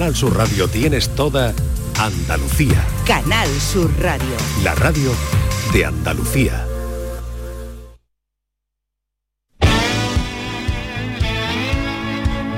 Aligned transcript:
Canal 0.00 0.16
Sur 0.16 0.34
Radio 0.34 0.66
tienes 0.66 1.10
toda 1.10 1.52
Andalucía. 1.98 2.82
Canal 3.06 3.46
Sur 3.60 3.92
Radio. 4.00 4.34
La 4.64 4.74
radio 4.74 5.10
de 5.74 5.84
Andalucía. 5.84 6.66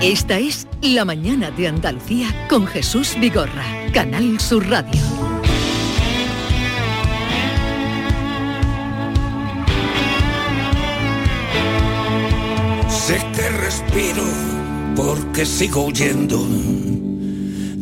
Esta 0.01 0.39
es 0.39 0.69
La 0.83 1.05
mañana 1.05 1.51
de 1.51 1.67
Andalucía 1.67 2.29
con 2.49 2.65
Jesús 2.65 3.17
Vigorra, 3.19 3.65
Canal 3.93 4.39
Sur 4.39 4.65
Radio. 4.71 5.03
Sé 12.89 13.21
que 13.35 13.49
respiro 13.49 14.23
porque 14.95 15.45
sigo 15.45 15.87
huyendo 15.87 16.39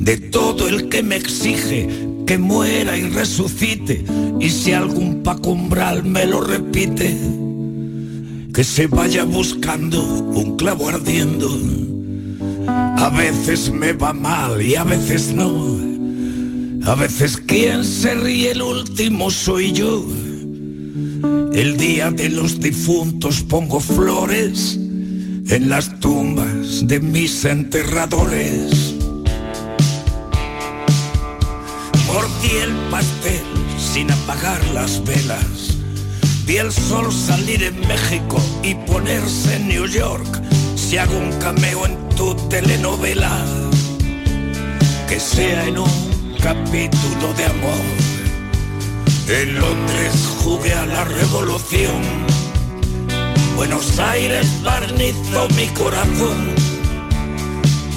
de 0.01 0.17
todo 0.17 0.69
el 0.69 0.89
que 0.89 1.03
me 1.03 1.17
exige 1.17 1.89
que 2.27 2.39
muera 2.39 2.97
y 2.97 3.03
resucite. 3.03 4.05
Y 4.41 4.49
si 4.49 4.73
algún 4.73 5.23
pacumbral 5.23 6.05
me 6.05 6.27
lo 6.27 6.41
repite 6.41 7.17
que 8.53 8.65
se 8.65 8.87
vaya 8.87 9.25
buscando 9.25 10.03
un 10.03 10.57
clavo 10.57 10.89
ardiendo. 10.89 11.49
A 12.67 13.11
veces 13.11 13.73
me 13.73 13.93
va 13.93 14.13
mal 14.13 14.61
y 14.61 14.75
a 14.75 14.85
veces 14.85 15.33
no. 15.33 15.79
A 16.85 16.95
veces 16.95 17.37
quien 17.37 17.85
se 17.85 18.15
ríe 18.15 18.53
el 18.53 18.63
último 18.63 19.31
soy 19.31 19.73
yo. 19.73 20.05
El 21.53 21.77
día 21.77 22.11
de 22.11 22.31
los 22.31 22.59
difuntos 22.59 23.43
pongo 23.43 23.81
flores 23.81 24.77
en 24.77 25.69
las 25.69 26.01
tumbas 26.01 26.87
de 26.87 27.01
mis 27.01 27.45
enterradores. 27.45 29.00
Mordí 32.41 32.57
el 32.57 32.75
pastel 32.91 33.43
sin 33.77 34.11
apagar 34.11 34.65
las 34.73 35.05
velas. 35.05 35.77
Vi 36.47 36.57
el 36.57 36.73
sol 36.73 37.13
salir 37.13 37.63
en 37.63 37.79
México 37.87 38.41
y 38.63 38.75
ponerse 38.75 39.57
en 39.57 39.69
New 39.69 39.87
York. 39.87 40.41
Si 40.75 40.97
hago 40.97 41.19
un 41.19 41.33
cameo 41.39 41.85
en 41.85 42.09
tu 42.17 42.35
telenovela, 42.49 43.45
que 45.07 45.21
sea 45.21 45.67
en 45.67 45.81
un 45.81 46.37
capítulo 46.43 47.35
de 47.37 47.45
amor. 47.45 47.87
En 49.29 49.61
Londres 49.61 50.29
jugué 50.43 50.73
a 50.73 50.87
la 50.87 51.05
revolución 51.05 52.03
Buenos 53.55 53.99
Aires 53.99 54.47
barnizó 54.65 55.47
mi 55.57 55.67
corazón. 55.69 56.55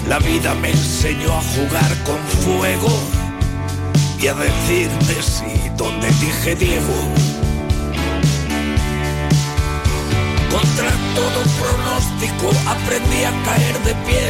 La 0.09 0.19
vida 0.19 0.53
me 0.55 0.71
enseñó 0.71 1.31
a 1.31 1.41
jugar 1.41 2.03
con 2.03 2.19
fuego 2.43 3.22
y 4.23 4.27
a 4.27 4.33
decirme 4.35 5.21
sí 5.21 5.69
donde 5.75 6.07
dije 6.07 6.55
Diego. 6.55 6.97
Contra 10.49 10.91
todo 11.13 11.39
pronóstico 11.59 12.47
aprendí 12.65 13.23
a 13.25 13.33
caer 13.43 13.77
de 13.83 13.93
pie. 14.05 14.27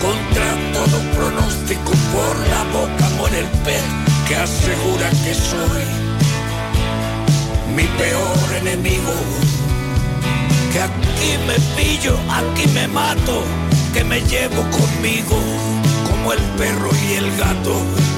Contra 0.00 0.48
todo 0.72 0.98
pronóstico 1.16 1.92
por 2.14 2.34
la 2.48 2.62
boca 2.72 3.10
muere 3.18 3.40
el 3.40 3.48
pez 3.64 3.84
que 4.26 4.36
asegura 4.36 5.10
que 5.22 5.34
soy 5.34 5.84
mi 7.76 7.84
peor 7.98 8.48
enemigo 8.62 9.12
que 10.72 10.80
aquí 10.80 11.30
me 11.46 11.58
pillo, 11.76 12.18
aquí 12.30 12.66
me 12.68 12.88
mato, 12.88 13.42
que 13.92 14.02
me 14.02 14.20
llevo 14.22 14.62
conmigo 14.70 15.38
como 16.08 16.32
el 16.32 16.40
perro 16.56 16.90
y 17.08 17.14
el 17.14 17.36
gato. 17.36 18.15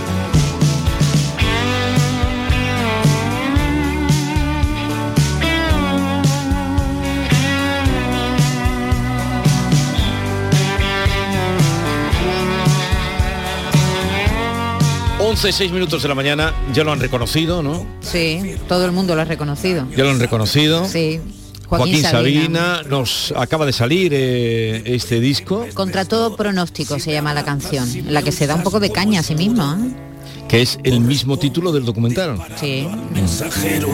Once, 15.28 15.52
seis 15.52 15.70
minutos 15.70 16.00
de 16.02 16.08
la 16.08 16.14
mañana, 16.14 16.54
ya 16.72 16.84
lo 16.84 16.92
han 16.92 17.00
reconocido, 17.00 17.62
¿no? 17.62 17.84
Sí, 18.00 18.56
todo 18.66 18.86
el 18.86 18.92
mundo 18.92 19.14
lo 19.14 19.20
ha 19.20 19.24
reconocido. 19.26 19.86
Ya 19.94 20.04
lo 20.04 20.10
han 20.10 20.20
reconocido. 20.20 20.88
Sí. 20.88 21.20
Joaquín, 21.66 22.00
Sabina. 22.00 22.82
nos 22.88 23.34
acaba 23.36 23.66
de 23.66 23.74
salir 23.74 24.12
eh, 24.14 24.82
este 24.86 25.20
disco. 25.20 25.66
Contra 25.74 26.06
todo 26.06 26.34
pronóstico 26.34 26.98
se 26.98 27.12
llama 27.12 27.34
la 27.34 27.44
canción, 27.44 27.86
la 28.08 28.22
que 28.22 28.32
se 28.32 28.46
da 28.46 28.54
un 28.54 28.62
poco 28.62 28.80
de 28.80 28.90
caña 28.90 29.20
a 29.20 29.22
sí 29.22 29.34
mismo. 29.34 29.62
¿eh? 29.64 30.46
Que 30.48 30.62
es 30.62 30.78
el 30.82 31.00
mismo 31.00 31.38
título 31.38 31.72
del 31.72 31.84
documental. 31.84 32.38
Sí. 32.58 32.88
Mensajero, 33.12 33.90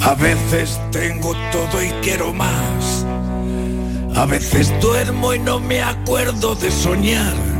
a 0.00 0.14
veces 0.14 0.80
tengo 0.92 1.34
todo 1.52 1.82
y 1.82 1.90
quiero 2.00 2.32
más. 2.32 3.04
A 4.14 4.24
veces 4.24 4.72
duermo 4.80 5.34
y 5.34 5.40
no 5.40 5.60
me 5.60 5.82
acuerdo 5.82 6.54
de 6.54 6.70
soñar. 6.70 7.53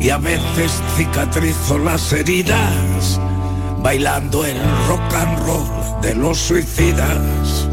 Y 0.00 0.10
a 0.10 0.18
veces 0.18 0.72
cicatrizo 0.96 1.78
las 1.78 2.12
heridas 2.12 3.20
bailando 3.82 4.44
el 4.44 4.58
rock 4.88 5.14
and 5.14 5.38
roll 5.46 6.00
de 6.02 6.14
los 6.14 6.38
suicidas. 6.38 7.68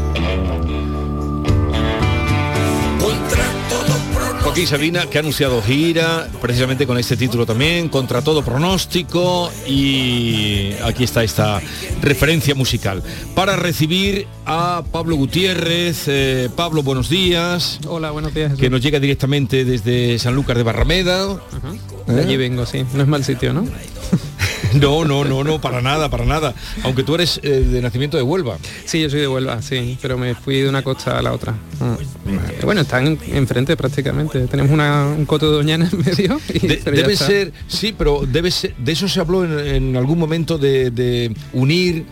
Joaquín 4.56 4.70
Sabina, 4.70 5.04
que 5.04 5.18
ha 5.18 5.20
anunciado 5.20 5.60
gira, 5.60 6.28
precisamente 6.40 6.86
con 6.86 6.96
este 6.96 7.14
título 7.14 7.44
también, 7.44 7.90
contra 7.90 8.22
todo 8.22 8.42
pronóstico, 8.42 9.52
y 9.66 10.72
aquí 10.82 11.04
está 11.04 11.22
esta 11.22 11.60
referencia 12.00 12.54
musical. 12.54 13.02
Para 13.34 13.56
recibir 13.56 14.26
a 14.46 14.82
Pablo 14.90 15.16
Gutiérrez. 15.16 16.04
Eh, 16.06 16.48
Pablo, 16.56 16.82
buenos 16.82 17.10
días. 17.10 17.80
Hola, 17.86 18.12
buenos 18.12 18.32
días. 18.32 18.54
Que 18.54 18.70
nos 18.70 18.80
llega 18.80 18.98
directamente 18.98 19.66
desde 19.66 20.18
Sanlúcar 20.18 20.56
de 20.56 20.62
Barrameda. 20.62 21.38
De 22.06 22.18
allí 22.22 22.38
vengo, 22.38 22.64
sí. 22.64 22.82
No 22.94 23.02
es 23.02 23.08
mal 23.08 23.24
sitio, 23.24 23.52
¿no? 23.52 23.66
No, 24.74 25.04
no, 25.04 25.24
no, 25.24 25.42
no, 25.42 25.60
para 25.60 25.80
nada, 25.80 26.10
para 26.10 26.24
nada. 26.24 26.54
Aunque 26.82 27.02
tú 27.02 27.14
eres 27.14 27.40
eh, 27.42 27.48
de 27.60 27.80
nacimiento 27.80 28.16
de 28.16 28.22
Huelva. 28.22 28.58
Sí, 28.84 29.00
yo 29.00 29.08
soy 29.10 29.20
de 29.20 29.28
Huelva, 29.28 29.62
sí, 29.62 29.96
pero 30.02 30.18
me 30.18 30.34
fui 30.34 30.60
de 30.60 30.68
una 30.68 30.82
costa 30.82 31.18
a 31.18 31.22
la 31.22 31.32
otra. 31.32 31.52
Mm. 31.52 32.64
Bueno, 32.64 32.80
están 32.82 33.18
enfrente 33.32 33.76
prácticamente. 33.76 34.46
Tenemos 34.48 34.72
una, 34.72 35.06
un 35.06 35.24
coto 35.24 35.50
de 35.50 35.56
Doñana 35.56 35.88
en 35.90 35.98
medio. 36.04 36.40
Y, 36.52 36.66
De- 36.66 36.76
debe 36.84 37.12
está. 37.14 37.26
ser, 37.26 37.52
sí, 37.68 37.94
pero 37.96 38.22
debe 38.30 38.50
ser, 38.50 38.74
de 38.76 38.92
eso 38.92 39.08
se 39.08 39.20
habló 39.20 39.44
en, 39.44 39.58
en 39.76 39.96
algún 39.96 40.18
momento 40.18 40.58
de, 40.58 40.90
de 40.90 41.34
unir. 41.52 42.04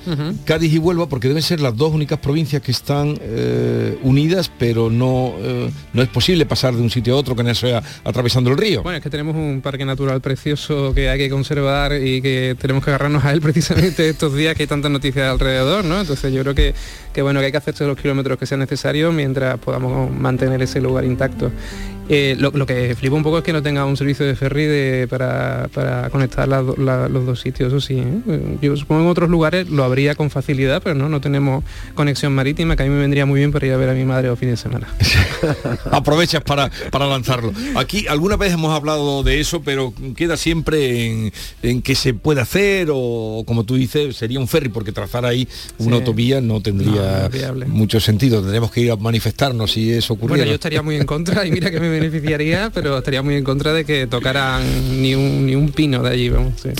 Cádiz 0.44 0.72
y 0.72 0.78
Huelva, 0.78 1.08
porque 1.08 1.28
deben 1.28 1.42
ser 1.42 1.60
las 1.60 1.76
dos 1.76 1.92
únicas 1.92 2.18
provincias 2.18 2.62
que 2.62 2.70
están 2.72 3.18
eh, 3.20 3.98
unidas, 4.02 4.50
pero 4.58 4.90
no, 4.90 5.34
eh, 5.38 5.70
no 5.92 6.02
es 6.02 6.08
posible 6.08 6.46
pasar 6.46 6.74
de 6.74 6.80
un 6.82 6.90
sitio 6.90 7.14
a 7.14 7.16
otro 7.16 7.34
que 7.36 7.42
no 7.42 7.54
sea 7.54 7.82
atravesando 8.04 8.50
el 8.50 8.56
río. 8.56 8.82
Bueno, 8.82 8.96
es 8.98 9.02
que 9.02 9.10
tenemos 9.10 9.34
un 9.36 9.60
parque 9.62 9.84
natural 9.84 10.20
precioso 10.20 10.92
que 10.94 11.08
hay 11.08 11.18
que 11.18 11.28
conservar 11.30 11.92
y 12.00 12.22
que 12.22 12.33
tenemos 12.58 12.84
que 12.84 12.90
agarrarnos 12.90 13.24
a 13.24 13.32
él 13.32 13.40
precisamente 13.40 14.08
estos 14.08 14.34
días 14.34 14.54
que 14.54 14.64
hay 14.64 14.66
tantas 14.66 14.90
noticias 14.90 15.30
alrededor, 15.30 15.84
¿no? 15.84 16.00
Entonces 16.00 16.32
yo 16.32 16.42
creo 16.42 16.54
que, 16.54 16.74
que 17.12 17.22
bueno, 17.22 17.40
que 17.40 17.46
hay 17.46 17.52
que 17.52 17.58
hacerse 17.58 17.86
los 17.86 17.98
kilómetros 17.98 18.38
que 18.38 18.46
sean 18.46 18.60
necesarios 18.60 19.12
mientras 19.12 19.58
podamos 19.58 20.10
mantener 20.10 20.62
ese 20.62 20.80
lugar 20.80 21.04
intacto. 21.04 21.50
Eh, 22.08 22.36
lo, 22.38 22.50
lo 22.50 22.66
que 22.66 22.94
flipa 22.96 23.16
un 23.16 23.22
poco 23.22 23.38
es 23.38 23.44
que 23.44 23.52
no 23.52 23.62
tenga 23.62 23.84
un 23.86 23.96
servicio 23.96 24.26
de 24.26 24.36
ferry 24.36 24.64
de- 24.64 25.06
para, 25.08 25.68
para 25.72 26.10
conectar 26.10 26.46
la- 26.46 26.60
los 26.62 27.26
dos 27.26 27.40
sitios, 27.40 27.68
eso 27.72 27.80
sí. 27.80 27.98
¿eh? 27.98 28.58
Yo 28.60 28.76
supongo 28.76 29.02
en 29.02 29.08
otros 29.08 29.30
lugares 29.30 29.68
lo 29.70 29.84
habría 29.84 30.14
con 30.14 30.28
facilidad, 30.30 30.82
pero 30.82 30.94
no, 30.94 31.08
no 31.08 31.20
tenemos 31.20 31.64
conexión 31.94 32.34
marítima, 32.34 32.76
que 32.76 32.82
a 32.82 32.86
mí 32.86 32.92
me 32.92 33.00
vendría 33.00 33.24
muy 33.26 33.40
bien 33.40 33.52
para 33.52 33.66
ir 33.66 33.72
a 33.72 33.76
ver 33.78 33.88
a 33.88 33.94
mi 33.94 34.04
madre 34.04 34.28
los 34.28 34.38
fines 34.38 34.58
de 34.58 34.62
semana. 34.62 34.86
Aprovechas 35.90 36.42
para, 36.42 36.70
para 36.90 37.06
lanzarlo. 37.06 37.52
Aquí 37.76 38.06
alguna 38.08 38.36
vez 38.36 38.52
hemos 38.52 38.74
hablado 38.74 39.22
de 39.22 39.40
eso, 39.40 39.62
pero 39.62 39.92
queda 40.16 40.36
siempre 40.36 41.06
en, 41.06 41.32
en 41.62 41.82
que 41.82 41.94
se 41.94 42.14
puede 42.14 42.40
hacer 42.40 42.88
o 42.92 43.44
como 43.46 43.64
tú 43.64 43.76
dices, 43.76 44.16
sería 44.16 44.38
un 44.38 44.48
ferry, 44.48 44.68
porque 44.68 44.92
trazar 44.92 45.24
ahí 45.24 45.48
una 45.78 45.94
Sí. 45.96 46.00
autovía 46.02 46.40
no 46.40 46.60
tendría 46.60 47.30
mucho 47.66 48.00
sentido. 48.00 48.40
Tendremos 48.40 48.70
que 48.70 48.80
ir 48.82 48.90
a 48.90 48.96
manifestarnos 48.96 49.72
si 49.72 49.92
eso 49.92 50.14
ocurriera. 50.14 50.38
Bueno, 50.42 50.48
yo 50.50 50.54
estaría 50.54 50.82
muy 50.82 50.96
en 50.96 51.06
contra 51.06 51.46
y 51.46 51.50
mira 51.50 51.70
que 51.70 51.80
me 51.80 51.93
beneficiaría, 52.00 52.70
pero 52.72 52.98
estaría 52.98 53.22
muy 53.22 53.36
en 53.36 53.44
contra 53.44 53.72
de 53.72 53.84
que 53.84 54.06
tocaran 54.06 54.62
ni 55.02 55.14
un, 55.14 55.46
ni 55.46 55.54
un 55.54 55.70
pino 55.72 56.02
de 56.02 56.10
allí, 56.10 56.28
vamos. 56.28 56.54
sí. 56.62 56.70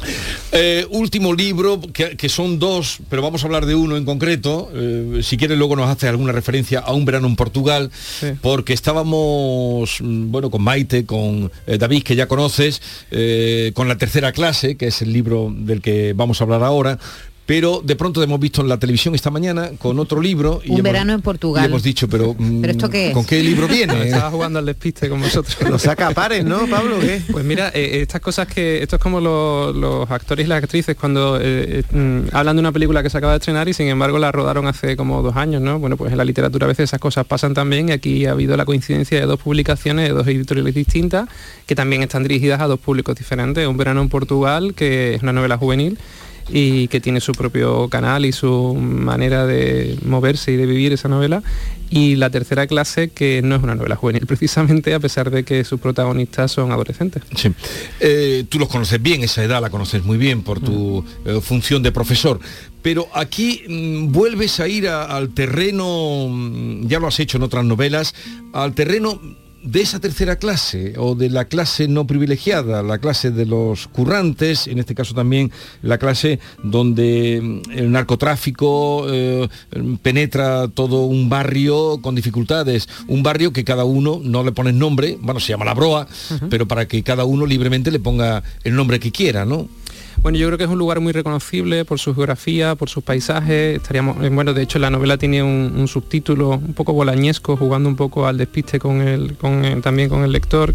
Eh, 0.53 0.87
último 0.91 1.33
libro, 1.33 1.81
que, 1.93 2.17
que 2.17 2.29
son 2.29 2.59
dos, 2.59 2.99
pero 3.09 3.23
vamos 3.23 3.43
a 3.43 3.47
hablar 3.47 3.67
de 3.67 3.75
uno 3.75 3.97
en 3.97 4.05
concreto. 4.05 4.71
Eh, 4.75 5.21
si 5.23 5.37
quieres 5.37 5.59
luego 5.59 5.77
nos 5.77 5.89
hace 5.89 6.09
alguna 6.09 6.33
referencia 6.33 6.81
a 6.81 6.93
un 6.93 7.05
verano 7.05 7.27
en 7.27 7.37
Portugal, 7.37 7.91
porque 8.41 8.73
estábamos, 8.73 9.99
mm, 10.01 10.31
bueno, 10.31 10.51
con 10.51 10.63
Maite, 10.63 11.05
con 11.05 11.51
eh, 11.67 11.79
David, 11.79 12.03
que 12.03 12.17
ya 12.17 12.29
conoces, 12.29 12.81
eh, 13.11 13.73
con 13.75 13.89
la 13.89 13.99
tercera 13.99 14.33
clase, 14.33 14.77
que 14.77 14.89
es 14.89 15.03
el 15.03 15.13
libro 15.13 15.53
del 15.55 15.81
que 15.81 16.13
vamos 16.15 16.41
a 16.41 16.45
hablar 16.45 16.63
ahora, 16.63 16.99
pero 17.47 17.83
de 17.85 17.95
pronto 17.95 18.23
hemos 18.23 18.41
visto 18.41 18.63
en 18.63 18.69
la 18.69 18.79
televisión 18.79 19.15
esta 19.15 19.31
mañana 19.31 19.71
con 19.79 19.99
otro 19.99 20.21
libro. 20.21 20.63
Y 20.65 20.73
Un 20.73 20.83
verano 20.83 21.13
en 21.13 21.21
Portugal. 21.21 21.65
Y 21.65 21.67
hemos 21.67 21.83
dicho, 21.83 22.09
pero, 22.09 22.35
¿Pero 22.39 22.73
esto 22.73 22.89
qué 22.89 23.13
¿con 23.13 23.25
qué 23.25 23.43
libro 23.43 23.69
viene? 23.69 24.05
Estaba 24.05 24.31
jugando 24.31 24.59
al 24.59 24.67
despiste 24.67 25.09
con 25.09 25.21
vosotros. 25.21 25.57
Lo 25.69 25.79
saca 25.79 26.09
a 26.09 26.11
pares, 26.13 26.45
¿no, 26.45 26.67
Pablo? 26.67 26.99
¿qué? 27.01 27.21
Pues 27.31 27.45
mira, 27.45 27.71
eh, 27.75 28.01
estas 28.01 28.21
cosas 28.21 28.47
que... 28.47 28.83
Esto 28.83 28.97
es 28.97 29.03
como 29.03 29.21
los, 29.21 30.11
actores 30.11 30.47
y 30.47 30.49
las 30.49 30.63
actrices 30.63 30.97
cuando 30.97 31.39
eh, 31.39 31.85
eh, 31.91 31.97
mm, 31.97 32.35
hablan 32.35 32.57
de 32.57 32.61
una 32.61 32.73
película 32.73 33.03
que 33.03 33.11
se 33.11 33.19
acaba 33.19 33.33
de 33.33 33.39
estrenar 33.39 33.69
y 33.69 33.75
sin 33.75 33.89
embargo 33.89 34.19
la 34.19 34.33
rodaron 34.33 34.67
hace 34.67 34.97
como 34.97 35.23
dos 35.23 35.37
años, 35.37 35.61
¿no? 35.61 35.79
Bueno, 35.79 35.97
pues 35.97 36.13
en 36.13 36.19
la 36.19 36.25
literatura 36.25 36.65
a 36.65 36.69
veces 36.69 36.85
esas 36.85 37.01
cosas 37.01 37.27
pasan 37.27 37.53
también 37.53 37.91
y 37.91 37.93
aquí 37.93 38.27
ha 38.27 38.33
habido 38.33 38.57
la 38.57 38.65
coincidencia 38.65 39.21
de 39.21 39.27
dos 39.27 39.41
publicaciones 39.41 40.09
de 40.09 40.15
dos 40.15 40.27
editoriales 40.27 40.75
distintas 40.75 41.29
que 41.67 41.75
también 41.75 42.03
están 42.03 42.23
dirigidas 42.23 42.61
a 42.61 42.67
dos 42.67 42.81
públicos 42.81 43.17
diferentes. 43.17 43.67
Un 43.67 43.77
verano 43.77 44.01
en 44.01 44.09
Portugal, 44.09 44.75
que 44.75 45.15
es 45.15 45.23
una 45.23 45.33
novela 45.33 45.57
juvenil, 45.57 45.99
y 46.49 46.89
que 46.89 47.01
tiene 47.01 47.21
su 47.21 47.33
propio 47.33 47.89
canal 47.89 48.25
y 48.25 48.33
su 48.33 48.75
manera 48.75 49.47
de 49.47 49.99
moverse 50.05 50.53
y 50.53 50.57
de 50.57 50.67
vivir 50.67 50.93
esa 50.93 51.09
novela. 51.09 51.43
Y 51.91 52.17
la 52.17 52.31
tercera 52.31 52.67
clase, 52.67 53.11
que 53.11 53.41
no 53.43 53.57
es 53.57 53.63
una 53.63 53.75
novela 53.75 53.97
juvenil 53.97 54.27
precisamente, 54.27 54.95
a 54.95 55.01
pesar 55.01 55.31
de 55.31 55.45
que 55.45 55.65
sus 55.65 55.81
protagonistas 55.81 56.51
son 56.53 56.73
adolescentes. 56.73 57.23
Sí. 57.37 57.53
Eh, 58.01 58.45
tú 58.49 58.59
los 58.59 58.69
conoces 58.69 59.01
bien, 59.01 59.23
esa 59.23 59.45
edad 59.45 59.61
la 59.61 59.71
conoces 59.71 60.05
muy 60.05 60.19
bien 60.19 60.43
por 60.43 60.61
tu 60.61 61.03
mm. 61.03 61.29
eh, 61.29 61.41
función 61.41 61.83
de 61.83 61.93
profesor. 61.93 62.41
Pero 62.83 63.09
aquí 63.15 63.63
mm, 63.69 64.13
vuelves 64.13 64.61
a 64.61 64.69
ir 64.69 64.89
al 64.89 65.31
terreno, 65.31 66.29
mm, 66.29 66.87
ya 66.87 66.99
lo 66.99 67.07
has 67.07 67.21
hecho 67.21 67.37
en 67.37 67.45
otras 67.45 67.65
novelas, 67.65 68.15
al 68.53 68.75
terreno 68.75 69.21
de 69.65 69.81
esa 69.81 69.99
tercera 69.99 70.37
clase 70.37 70.95
o 70.99 71.15
de 71.15 71.31
la 71.31 71.47
clase 71.47 71.89
no 71.89 72.07
privilegiada, 72.07 72.83
la 72.83 72.99
clase 72.99 73.31
de 73.31 73.47
los 73.47 73.89
currantes, 73.89 74.67
en 74.67 74.79
este 74.79 74.95
caso 74.95 75.15
también 75.15 75.51
la 75.83 75.99
clase 75.99 76.39
donde 76.63 77.41
mm, 77.43 77.71
el 77.73 77.91
narcotráfico 77.91 79.07
eh, 79.09 79.49
penetra 80.03 80.69
todo 80.69 81.05
un 81.05 81.29
barrio 81.31 81.99
con 82.03 82.15
dificultades, 82.15 82.89
un 83.09 83.23
barrio 83.23 83.53
que 83.53 83.65
cada 83.65 83.85
uno 83.85 84.21
no 84.23 84.45
le 84.45 84.53
pone 84.53 84.73
nombre, 84.73 85.17
bueno, 85.21 85.41
se 85.41 85.49
llama 85.49 85.65
La 85.65 85.75
Broa, 85.75 86.07
pero 86.51 86.69
para 86.69 86.87
que 86.87 87.03
cada 87.03 87.25
uno 87.25 87.47
libremente 87.47 87.91
le 87.91 88.01
ponga 88.01 88.43
el 88.65 88.77
nombre 88.77 89.01
que 89.01 89.13
quiera, 89.13 89.47
¿no? 89.47 89.69
Bueno, 90.23 90.39
yo 90.39 90.47
creo 90.47 90.59
que 90.59 90.65
es 90.65 90.71
un 90.71 90.79
lugar 90.79 91.01
muy 91.01 91.13
reconocible 91.13 91.85
por 91.85 91.99
su 91.99 92.15
geografía, 92.15 92.75
por 92.75 92.89
sus 92.89 93.03
paisajes. 93.05 93.77
Estaríamos, 93.77 94.23
eh, 94.25 94.31
bueno, 94.31 94.55
de 94.55 94.63
hecho 94.63 94.79
la 94.79 94.91
novela 94.91 95.19
tiene 95.19 95.43
un, 95.43 95.87
subtítulo 95.89 96.51
un 96.51 96.75
poco 96.75 96.93
bolañesco, 96.93 97.57
jugando 97.57 97.89
un 97.89 97.97
poco 97.97 98.27
al 98.27 98.39
despiste 98.39 98.79
con 98.79 99.03
el, 99.03 99.37
con 99.37 99.83
también 99.83 100.09
con 100.09 100.25
el 100.25 100.33
lector 100.33 100.75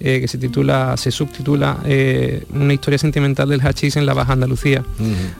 eh, 0.00 0.20
que 0.20 0.28
se 0.28 0.38
titula, 0.38 0.96
se 0.96 1.12
subtitula 1.12 1.78
eh, 1.84 2.44
Una 2.52 2.74
historia 2.74 2.98
sentimental 2.98 3.48
del 3.48 3.60
hachís 3.60 3.96
en 3.96 4.06
la 4.06 4.12
Baja 4.12 4.32
Andalucía. 4.32 4.84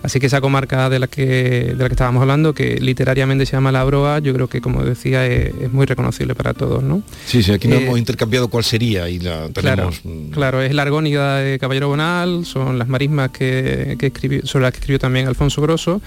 Así 0.02 0.20
que 0.20 0.26
esa 0.26 0.40
comarca 0.40 0.88
de 0.88 0.98
la 1.00 1.06
que 1.08 1.24
de 1.24 1.76
la 1.76 1.88
que 1.88 1.94
estábamos 1.94 2.22
hablando, 2.22 2.54
que 2.54 2.80
literariamente 2.80 3.46
se 3.46 3.52
llama 3.52 3.72
La 3.72 3.82
Broa, 3.84 4.20
yo 4.20 4.32
creo 4.32 4.48
que 4.48 4.60
como 4.60 4.84
decía 4.84 5.26
es, 5.26 5.72
muy 5.72 5.86
reconocible 5.86 6.34
para 6.34 6.54
todos, 6.54 6.82
¿no? 6.82 7.02
Sí, 7.26 7.42
sí, 7.42 7.52
aquí 7.52 7.66
no 7.66 7.74
eh, 7.76 7.84
hemos 7.84 7.98
intercambiado 7.98 8.48
cuál 8.48 8.64
sería 8.64 9.08
y 9.08 9.18
la 9.18 9.48
tenemos. 9.48 10.00
Claro, 10.00 10.30
claro 10.30 10.62
es 10.62 10.72
la 10.72 10.82
argónida 10.82 11.38
de 11.38 11.58
Caballero 11.58 11.88
Bonal, 11.88 12.44
son 12.44 12.78
las 12.78 12.88
marismas 12.88 13.30
que, 13.30 13.96
que 13.98 14.06
escribió, 14.06 14.46
sobre 14.46 14.62
las 14.62 14.72
que 14.72 14.78
escribió 14.78 14.98
también 14.98 15.26
Alfonso 15.26 15.62
Grosso 15.62 16.00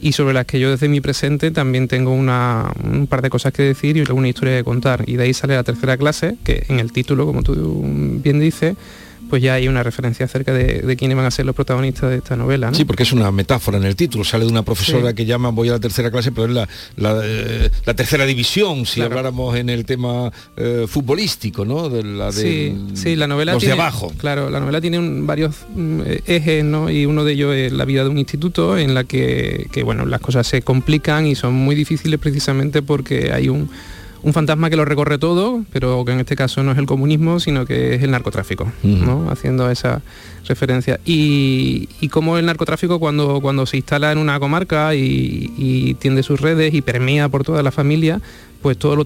y 0.00 0.12
sobre 0.12 0.34
las 0.34 0.46
que 0.46 0.58
yo 0.58 0.70
desde 0.70 0.88
mi 0.88 1.00
presente 1.00 1.50
también 1.50 1.88
tengo 1.88 2.12
una, 2.12 2.72
un 2.82 3.06
par 3.06 3.22
de 3.22 3.30
cosas 3.30 3.52
que 3.52 3.62
decir 3.62 3.96
y 3.96 4.00
alguna 4.00 4.28
historia 4.28 4.56
que 4.56 4.64
contar. 4.64 5.04
Y 5.06 5.16
de 5.16 5.24
ahí 5.24 5.34
sale 5.34 5.54
la 5.54 5.64
tercera 5.64 5.96
clase, 5.96 6.36
que 6.44 6.64
en 6.68 6.80
el 6.80 6.92
título, 6.92 7.26
como 7.26 7.42
tú 7.42 7.82
bien 8.22 8.40
dices, 8.40 8.76
pues 9.30 9.42
ya 9.42 9.54
hay 9.54 9.68
una 9.68 9.82
referencia 9.82 10.26
acerca 10.26 10.52
de, 10.52 10.96
quiénes 10.98 11.16
van 11.16 11.24
a 11.24 11.30
ser 11.30 11.46
los 11.46 11.54
protagonistas 11.54 12.10
de 12.10 12.16
esta 12.16 12.36
novela. 12.36 12.74
Sí, 12.74 12.84
porque 12.84 13.04
es 13.04 13.12
una 13.12 13.30
metáfora 13.30 13.78
en 13.78 13.84
el 13.84 13.96
título, 13.96 14.24
sale 14.24 14.44
de 14.44 14.50
una 14.50 14.64
profesora 14.64 15.14
que 15.14 15.24
llama 15.24 15.50
voy 15.50 15.68
a 15.68 15.72
la 15.72 15.80
tercera 15.80 16.10
clase, 16.10 16.32
pero 16.32 16.46
es 16.46 16.52
la, 16.52 16.68
la, 16.96 17.20
eh, 17.24 17.70
tercera 17.94 18.26
división, 18.26 18.84
si 18.84 19.00
habláramos 19.00 19.56
en 19.56 19.70
el 19.70 19.86
tema 19.86 20.30
eh, 20.56 20.86
futbolístico, 20.88 21.64
¿no? 21.64 21.88
De 21.88 22.02
la 22.02 22.32
de, 22.32 22.76
sí, 22.94 23.16
la 23.16 23.28
novela 23.28 23.52
los 23.52 23.60
tiene, 23.60 23.76
de 23.76 23.80
abajo. 23.80 24.12
Claro, 24.18 24.50
la 24.50 24.60
novela 24.60 24.80
tiene 24.80 24.98
varios 25.22 25.54
mm, 25.74 26.00
ejes, 26.26 26.64
¿no? 26.64 26.90
Y 26.90 27.06
uno 27.06 27.24
de 27.24 27.32
ellos 27.32 27.54
es 27.54 27.72
la 27.72 27.84
vida 27.84 28.02
de 28.02 28.10
un 28.10 28.18
instituto 28.18 28.76
en 28.76 28.94
la 28.94 29.04
que, 29.04 29.68
que 29.70 29.84
bueno, 29.84 30.04
las 30.04 30.20
cosas 30.20 30.46
se 30.46 30.62
complican 30.62 31.26
y 31.26 31.36
son 31.36 31.54
muy 31.54 31.76
difíciles 31.76 32.18
precisamente 32.18 32.82
porque 32.82 33.32
hay 33.32 33.48
un 33.48 33.70
un 34.22 34.32
fantasma 34.32 34.70
que 34.70 34.76
lo 34.76 34.84
recorre 34.84 35.18
todo, 35.18 35.64
pero 35.72 36.04
que 36.04 36.12
en 36.12 36.20
este 36.20 36.36
caso 36.36 36.62
no 36.62 36.72
es 36.72 36.78
el 36.78 36.86
comunismo, 36.86 37.40
sino 37.40 37.66
que 37.66 37.94
es 37.94 38.02
el 38.02 38.10
narcotráfico, 38.10 38.70
¿no? 38.82 39.30
haciendo 39.30 39.70
esa 39.70 40.02
referencia. 40.46 41.00
Y, 41.04 41.88
y 42.00 42.08
como 42.08 42.38
el 42.38 42.46
narcotráfico 42.46 42.98
cuando, 42.98 43.40
cuando 43.40 43.66
se 43.66 43.78
instala 43.78 44.12
en 44.12 44.18
una 44.18 44.38
comarca 44.38 44.94
y, 44.94 45.96
tiende 46.00 46.22
sus 46.22 46.40
redes 46.40 46.72
y 46.74 46.82
permea 46.82 47.28
por 47.28 47.44
toda 47.44 47.62
la 47.62 47.70
familia, 47.70 48.20
pues 48.62 48.78
todo 48.78 48.96
lo, 48.96 49.04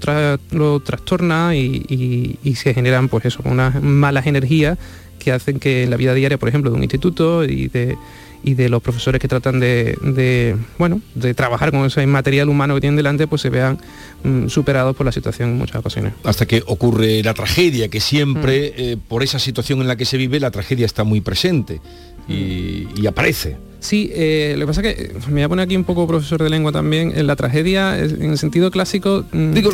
lo 0.51 0.81
trastorna 0.81 1.57
y, 1.57 2.39
y, 2.43 2.55
se 2.57 2.75
generan 2.75 3.09
pues 3.09 3.25
eso, 3.25 3.41
unas 3.45 3.83
malas 3.83 4.27
energías 4.27 4.79
que 5.19 5.33
hacen 5.33 5.59
que 5.59 5.85
en 5.85 5.91
la 5.91 5.97
vida 5.97 6.15
diaria, 6.15 6.39
por 6.39 6.49
ejemplo, 6.49 6.71
de 6.71 6.77
un 6.77 6.83
instituto 6.83 7.45
y 7.45 7.69
de 7.69 7.97
y 8.45 8.55
de 8.55 8.69
los 8.69 8.83
profesores 8.83 9.21
que 9.21 9.27
tratan 9.27 9.59
de, 9.59 10.57
bueno, 10.79 11.01
de 11.15 11.33
trabajar 11.33 11.71
con 11.71 11.87
ese 11.87 12.07
material 12.07 12.51
humano 12.51 12.75
que 12.75 12.83
tienen 12.83 12.97
delante, 12.97 13.27
pues 13.27 13.41
se 13.41 13.49
vean 13.49 13.79
mm, 14.23 14.49
superados 14.49 14.95
por 14.95 15.07
la 15.07 15.13
situación 15.13 15.51
en 15.51 15.59
muchas 15.59 15.77
ocasiones. 15.77 16.13
Hasta 16.25 16.45
que 16.45 16.63
ocurre 16.67 17.23
la 17.23 17.33
tragedia, 17.33 17.89
que 17.89 18.01
siempre, 18.01 18.71
mm. 18.71 18.75
eh, 18.77 18.97
por 19.09 19.23
esa 19.23 19.39
situación 19.39 19.81
en 19.81 19.89
la 19.89 19.97
que 19.97 20.05
se 20.05 20.19
vive, 20.19 20.39
la 20.41 20.51
tragedia 20.51 20.85
está 20.85 21.05
muy 21.05 21.23
presente 21.23 21.81
y, 22.29 22.87
mm. 23.01 23.07
aparece. 23.07 23.57
Sí, 23.85 24.11
eh, 24.15 24.55
lo 24.57 24.61
que 24.61 24.67
pasa 24.69 24.81
es 24.81 24.97
que 24.97 25.13
me 25.29 25.35
voy 25.35 25.43
a 25.43 25.49
poner 25.51 25.65
aquí 25.67 25.77
un 25.77 25.85
poco 25.85 26.07
profesor 26.07 26.43
de 26.43 26.49
lengua 26.49 26.73
también. 26.73 27.13
En 27.15 27.27
la 27.27 27.37
tragedia, 27.37 27.99
en 27.99 28.31
el 28.31 28.39
sentido 28.39 28.71
clásico. 28.71 29.27
Digo, 29.31 29.73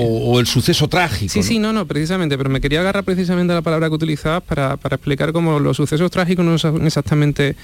o, 0.00 0.40
el 0.40 0.46
suceso 0.46 0.88
trágico. 0.88 1.30
Sí, 1.30 1.42
sí, 1.42 1.58
no, 1.58 1.74
no, 1.74 1.86
precisamente, 1.86 2.38
pero 2.38 2.48
me 2.48 2.62
quería 2.62 2.80
agarrar 2.80 3.04
precisamente 3.04 3.52
a 3.52 3.56
la 3.56 3.60
palabra 3.60 3.88
que 3.88 3.94
utilizabas 3.96 4.42
para, 4.44 4.78
explicar 4.82 5.32
cómo 5.32 5.60
los 5.60 5.76
sucesos 5.76 6.10
trágicos 6.10 6.42
no 6.42 6.56
son 6.56 6.86
exactamente 6.86 7.54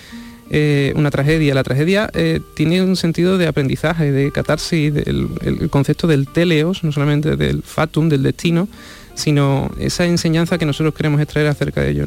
eh, 0.51 0.93
una 0.97 1.11
tragedia. 1.11 1.55
La 1.55 1.63
tragedia 1.63 2.11
eh, 2.13 2.41
tiene 2.55 2.83
un 2.83 2.97
sentido 2.97 3.39
de 3.39 3.47
aprendizaje, 3.47 4.13
de 4.13 4.31
catarsis, 4.33 4.93
del 4.93 5.29
el 5.47 5.71
concepto 5.71 6.07
del 6.07 6.29
teleos, 6.29 6.85
no 6.85 6.93
solamente 6.93 7.37
del 7.37 7.63
fatum, 7.63 8.11
del 8.11 8.23
destino, 8.23 8.69
sino 9.15 9.71
esa 9.79 10.05
enseñanza 10.05 10.59
que 10.59 10.67
nosotros 10.67 10.95
queremos 10.95 11.23
extraer 11.23 11.47
acerca 11.47 11.81
de 11.81 11.91
ello. 11.93 12.05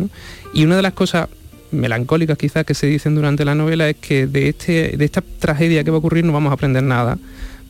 Y 0.54 0.64
una 0.64 0.76
de 0.76 0.84
las 0.84 0.94
cosas 0.94 1.28
melancólicas 1.72 2.38
quizás 2.38 2.66
que 2.66 2.74
se 2.74 2.88
dicen 2.88 3.16
durante 3.16 3.46
la 3.46 3.56
novela 3.56 3.90
es 3.90 3.98
que 3.98 4.28
de, 4.28 4.50
este, 4.50 4.98
de 4.98 5.06
esta 5.06 5.22
tragedia 5.22 5.84
que 5.84 5.92
va 5.92 5.98
a 5.98 6.00
ocurrir 6.00 6.24
no 6.24 6.34
vamos 6.34 6.52
a 6.52 6.54
aprender 6.54 6.84
nada 6.84 7.18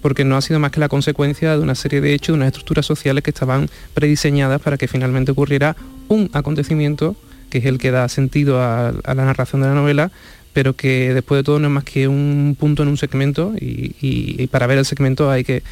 porque 0.01 0.23
no 0.23 0.37
ha 0.37 0.41
sido 0.41 0.59
más 0.59 0.71
que 0.71 0.79
la 0.79 0.89
consecuencia 0.89 1.57
de 1.57 1.63
una 1.63 1.75
serie 1.75 2.01
de 2.01 2.13
hechos, 2.13 2.33
de 2.33 2.37
unas 2.37 2.47
estructuras 2.47 2.85
sociales 2.85 3.23
que 3.23 3.31
estaban 3.31 3.69
prediseñadas 3.93 4.61
para 4.61 4.77
que 4.77 4.87
finalmente 4.87 5.31
ocurriera 5.31 5.75
un 6.07 6.29
acontecimiento, 6.33 7.15
que 7.49 7.57
es 7.57 7.65
el 7.65 7.77
que 7.77 7.91
da 7.91 8.07
sentido 8.07 8.61
a, 8.61 8.93
la 9.05 9.25
narración 9.25 9.61
de 9.61 9.67
la 9.67 9.73
novela, 9.73 10.11
pero 10.53 10.75
que 10.75 11.13
después 11.13 11.39
de 11.39 11.43
todo 11.43 11.59
no 11.59 11.67
es 11.67 11.73
más 11.73 11.83
que 11.83 12.07
un 12.07 12.55
punto 12.59 12.83
en 12.83 12.89
un 12.89 12.97
segmento 12.97 13.53
y 13.59 14.47
para 14.47 14.67
ver 14.67 14.77
el 14.77 14.85
segmento 14.85 15.29
hay 15.29 15.43
que 15.43 15.63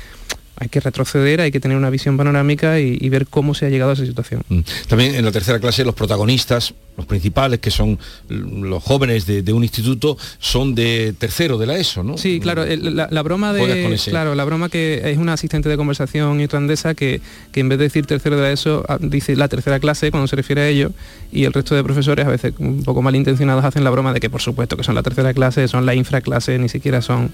hay 0.58 0.70
que 0.70 0.80
retroceder, 0.80 1.42
hay 1.42 1.52
que 1.52 1.60
tener 1.60 1.78
una 1.78 1.90
visión 1.90 2.16
panorámica 2.18 2.80
y, 2.80 3.10
ver 3.10 3.28
cómo 3.28 3.54
se 3.54 3.66
ha 3.66 3.70
llegado 3.70 3.92
a 3.92 3.94
esa 3.94 4.06
situación. 4.06 4.42
Mm. 4.50 4.60
También 4.88 5.16
en 5.16 5.24
la 5.24 5.32
tercera 5.32 5.60
clase 5.60 5.86
los 5.86 5.96
protagonistas, 5.96 6.74
los 6.98 7.06
principales, 7.06 7.60
que 7.60 7.72
son 7.72 8.00
los 8.30 8.82
jóvenes 8.82 9.26
de, 9.26 9.54
un 9.54 9.64
instituto, 9.64 10.18
son 10.40 10.76
de 10.76 11.14
tercero 11.18 11.58
de 11.58 11.66
la 11.66 11.78
ESO, 11.78 12.04
¿no? 12.04 12.18
Sí, 12.18 12.40
claro, 12.40 12.66
la, 12.66 13.22
broma 13.22 13.54
de. 13.54 13.98
Claro, 14.10 14.34
la 14.36 14.46
broma 14.46 14.70
que 14.70 15.02
es 15.12 15.18
una 15.18 15.34
asistente 15.34 15.70
de 15.70 15.78
conversación 15.78 16.40
irlandesa 16.40 16.96
que, 16.96 17.22
que 17.52 17.60
en 17.60 17.70
vez 17.70 17.78
de 17.80 17.86
decir 17.86 18.06
tercero 18.06 18.38
de 18.38 18.44
la 18.44 18.52
ESO, 18.52 18.86
ah, 18.88 18.98
dice 19.00 19.36
la 19.36 19.48
tercera 19.48 19.80
clase 19.80 20.10
cuando 20.10 20.28
se 20.28 20.36
refiere 20.36 20.62
a 20.62 20.68
ello, 20.68 20.92
y 21.32 21.44
el 21.44 21.54
resto 21.54 21.76
de 21.76 21.84
profesores, 21.84 22.26
a 22.26 22.30
veces 22.30 22.54
un 22.60 22.84
poco 22.84 23.02
malintencionados, 23.02 23.64
hacen 23.66 23.84
la 23.84 23.90
broma 23.90 24.14
de 24.14 24.20
que 24.20 24.30
por 24.30 24.42
supuesto 24.42 24.78
que 24.78 24.84
son 24.84 24.96
la 24.96 25.04
tercera 25.04 25.34
clase, 25.34 25.68
son 25.68 25.86
la 25.86 25.96
infraclase, 25.96 26.58
ni 26.60 26.70
siquiera 26.70 27.02
son, 27.02 27.32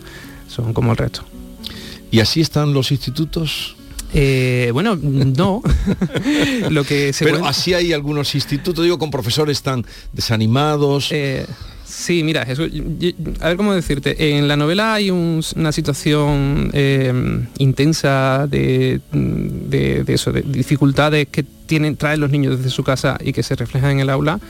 son 0.48 0.74
como 0.74 0.92
el 0.92 0.98
resto. 0.98 1.24
¿Y 2.12 2.20
así 2.20 2.41
están 2.41 2.74
los 2.74 2.91
institutos? 2.91 3.75
Eh, 4.13 4.70
bueno, 4.74 4.98
no. 4.98 5.62
Lo 6.70 6.84
que 6.84 7.13
Pero 7.18 7.46
así 7.46 7.74
hay 7.74 7.94
algunos 7.94 8.36
institutos, 8.36 8.84
digo, 8.84 9.00
con 9.00 9.10
profesores 9.10 9.62
tan 9.62 9.86
desanimados. 10.12 11.10
Eh, 11.12 11.46
sí, 11.86 12.22
mira, 12.24 12.46
Jesús, 12.46 12.70
a 13.39 13.48
ver 13.48 13.58
cómo 13.58 13.74
decirte. 13.74 14.38
En 14.38 14.50
la 14.50 14.58
novela 14.58 14.96
hay 14.96 15.12
una 15.12 15.72
situación 15.72 16.70
eh, 16.74 17.46
intensa 17.60 18.48
de, 18.48 19.00
eso, 20.08 20.34
de 20.34 20.41
dificultades 20.41 21.27
que 21.30 21.44
tienen, 21.44 21.96
traen 21.96 22.20
los 22.20 22.30
niños 22.30 22.58
desde 22.58 22.70
su 22.70 22.84
casa 22.84 23.18
y 23.24 23.32
que 23.32 23.44
se 23.44 23.56
reflejan 23.56 23.91
en 23.91 24.00
el 24.01 24.10
aula 24.10 24.41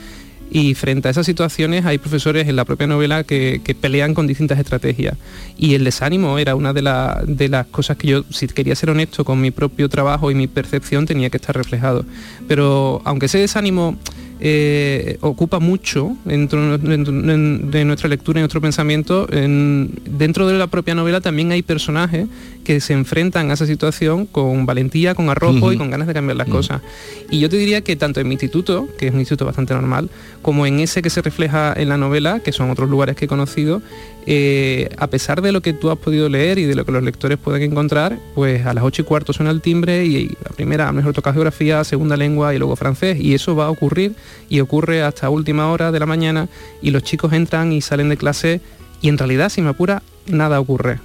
y 0.54 0.74
frente 0.74 1.08
a 1.08 1.10
esas 1.10 1.24
situaciones 1.24 1.86
hay 1.86 1.96
profesores 1.96 2.46
en 2.46 2.56
la 2.56 2.66
propia 2.66 2.86
novela 2.86 3.24
que, 3.24 3.60
pelean 3.80 4.12
con 4.12 4.26
distintas 4.26 4.58
estrategias. 4.58 5.16
Y 5.56 5.74
el 5.74 5.84
desánimo 5.84 6.38
era 6.38 6.54
una 6.54 6.74
de, 6.74 6.82
de, 7.26 7.48
las 7.48 7.66
cosas 7.68 7.96
que 7.96 8.08
yo, 8.08 8.24
si 8.28 8.46
quería 8.48 8.74
ser 8.74 8.90
honesto 8.90 9.24
con 9.24 9.40
mi 9.40 9.50
propio 9.50 9.88
trabajo 9.88 10.30
y 10.30 10.34
mi 10.34 10.48
percepción, 10.48 11.06
tenía 11.06 11.30
que 11.30 11.38
estar 11.38 11.56
reflejado. 11.56 12.04
Pero 12.48 13.00
aunque 13.04 13.26
ese 13.26 13.38
desánimo 13.38 13.96
eh, 14.44 15.18
ocupa 15.20 15.60
mucho 15.60 16.16
dentro 16.24 16.76
de 16.76 17.84
nuestra 17.84 18.08
lectura 18.08 18.40
y 18.40 18.42
nuestro 18.42 18.60
pensamiento. 18.60 19.28
dentro 19.28 20.48
de 20.48 20.58
la 20.58 20.66
propia 20.66 20.96
novela 20.96 21.20
también 21.20 21.52
hay 21.52 21.62
personajes 21.62 22.26
que 22.64 22.80
se 22.80 22.92
enfrentan 22.92 23.50
a 23.50 23.54
esa 23.54 23.66
situación 23.66 24.26
con 24.26 24.66
valentía, 24.66 25.14
con 25.14 25.30
arrojo 25.30 25.72
y 25.72 25.76
con 25.76 25.90
ganas 25.90 26.08
de 26.08 26.14
cambiar 26.14 26.36
las 26.36 26.48
cosas. 26.48 26.82
Y 27.30 27.38
yo 27.38 27.48
te 27.48 27.56
diría 27.56 27.82
que 27.82 27.94
tanto 27.94 28.18
en 28.18 28.26
mi 28.26 28.34
instituto, 28.34 28.88
que 28.98 29.06
es 29.06 29.14
un 29.14 29.20
instituto 29.20 29.44
bastante 29.44 29.74
normal, 29.74 30.10
como 30.42 30.66
en 30.66 30.80
ese 30.80 31.02
que 31.02 31.10
se 31.10 31.22
refleja 31.22 31.72
en 31.76 31.88
la 31.88 31.96
novela, 31.96 32.40
que 32.40 32.50
son 32.50 32.68
otros 32.68 32.90
lugares 32.90 33.14
que 33.14 33.26
he 33.26 33.28
conocido, 33.28 33.80
eh, 34.26 34.88
a 34.98 35.08
pesar 35.08 35.42
de 35.42 35.50
lo 35.50 35.60
que 35.62 35.72
tú 35.72 35.90
has 35.90 35.98
podido 35.98 36.28
leer 36.28 36.58
y 36.58 36.64
de 36.64 36.74
lo 36.74 36.84
que 36.84 36.92
los 36.92 37.02
lectores 37.02 37.38
pueden 37.38 37.62
encontrar, 37.62 38.18
pues 38.34 38.64
a 38.66 38.74
las 38.74 38.84
8 38.84 39.02
y 39.02 39.04
cuarto 39.04 39.32
suena 39.32 39.50
el 39.50 39.60
timbre 39.60 40.04
y 40.04 40.28
la 40.28 40.50
primera 40.54 40.84
a 40.84 40.92
lo 40.92 40.94
mejor 40.94 41.12
toca 41.12 41.32
geografía, 41.32 41.82
segunda 41.84 42.16
lengua 42.16 42.54
y 42.54 42.58
luego 42.58 42.76
francés. 42.76 43.18
Y 43.20 43.34
eso 43.34 43.56
va 43.56 43.66
a 43.66 43.70
ocurrir 43.70 44.14
y 44.48 44.60
ocurre 44.60 45.02
hasta 45.02 45.28
última 45.28 45.70
hora 45.70 45.90
de 45.90 45.98
la 45.98 46.06
mañana 46.06 46.48
y 46.80 46.90
los 46.90 47.02
chicos 47.02 47.32
entran 47.32 47.72
y 47.72 47.80
salen 47.80 48.08
de 48.08 48.16
clase 48.16 48.60
y 49.00 49.08
en 49.08 49.18
realidad, 49.18 49.48
si 49.48 49.60
me 49.62 49.70
apura, 49.70 50.02
nada 50.26 50.60
ocurre. 50.60 51.00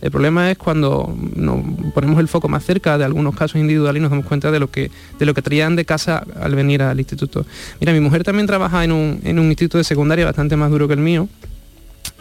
El 0.00 0.10
problema 0.10 0.50
es 0.50 0.56
cuando 0.56 1.14
nos 1.36 1.62
ponemos 1.92 2.18
el 2.20 2.26
foco 2.26 2.48
más 2.48 2.64
cerca 2.64 2.96
de 2.96 3.04
algunos 3.04 3.36
casos 3.36 3.60
individuales 3.60 4.00
y 4.00 4.02
nos 4.02 4.10
damos 4.10 4.24
cuenta 4.24 4.50
de 4.50 4.58
lo 4.58 4.70
que, 4.70 4.90
de 5.18 5.26
lo 5.26 5.34
que 5.34 5.42
traían 5.42 5.76
de 5.76 5.84
casa 5.84 6.24
al 6.40 6.54
venir 6.54 6.82
al 6.82 6.98
instituto. 6.98 7.44
Mira, 7.80 7.92
mi 7.92 8.00
mujer 8.00 8.24
también 8.24 8.46
trabaja 8.46 8.82
en 8.82 8.92
un, 8.92 9.20
en 9.24 9.38
un 9.38 9.46
instituto 9.46 9.78
de 9.78 9.84
secundaria 9.84 10.24
bastante 10.24 10.56
más 10.56 10.70
duro 10.70 10.88
que 10.88 10.94
el 10.94 11.00
mío 11.00 11.28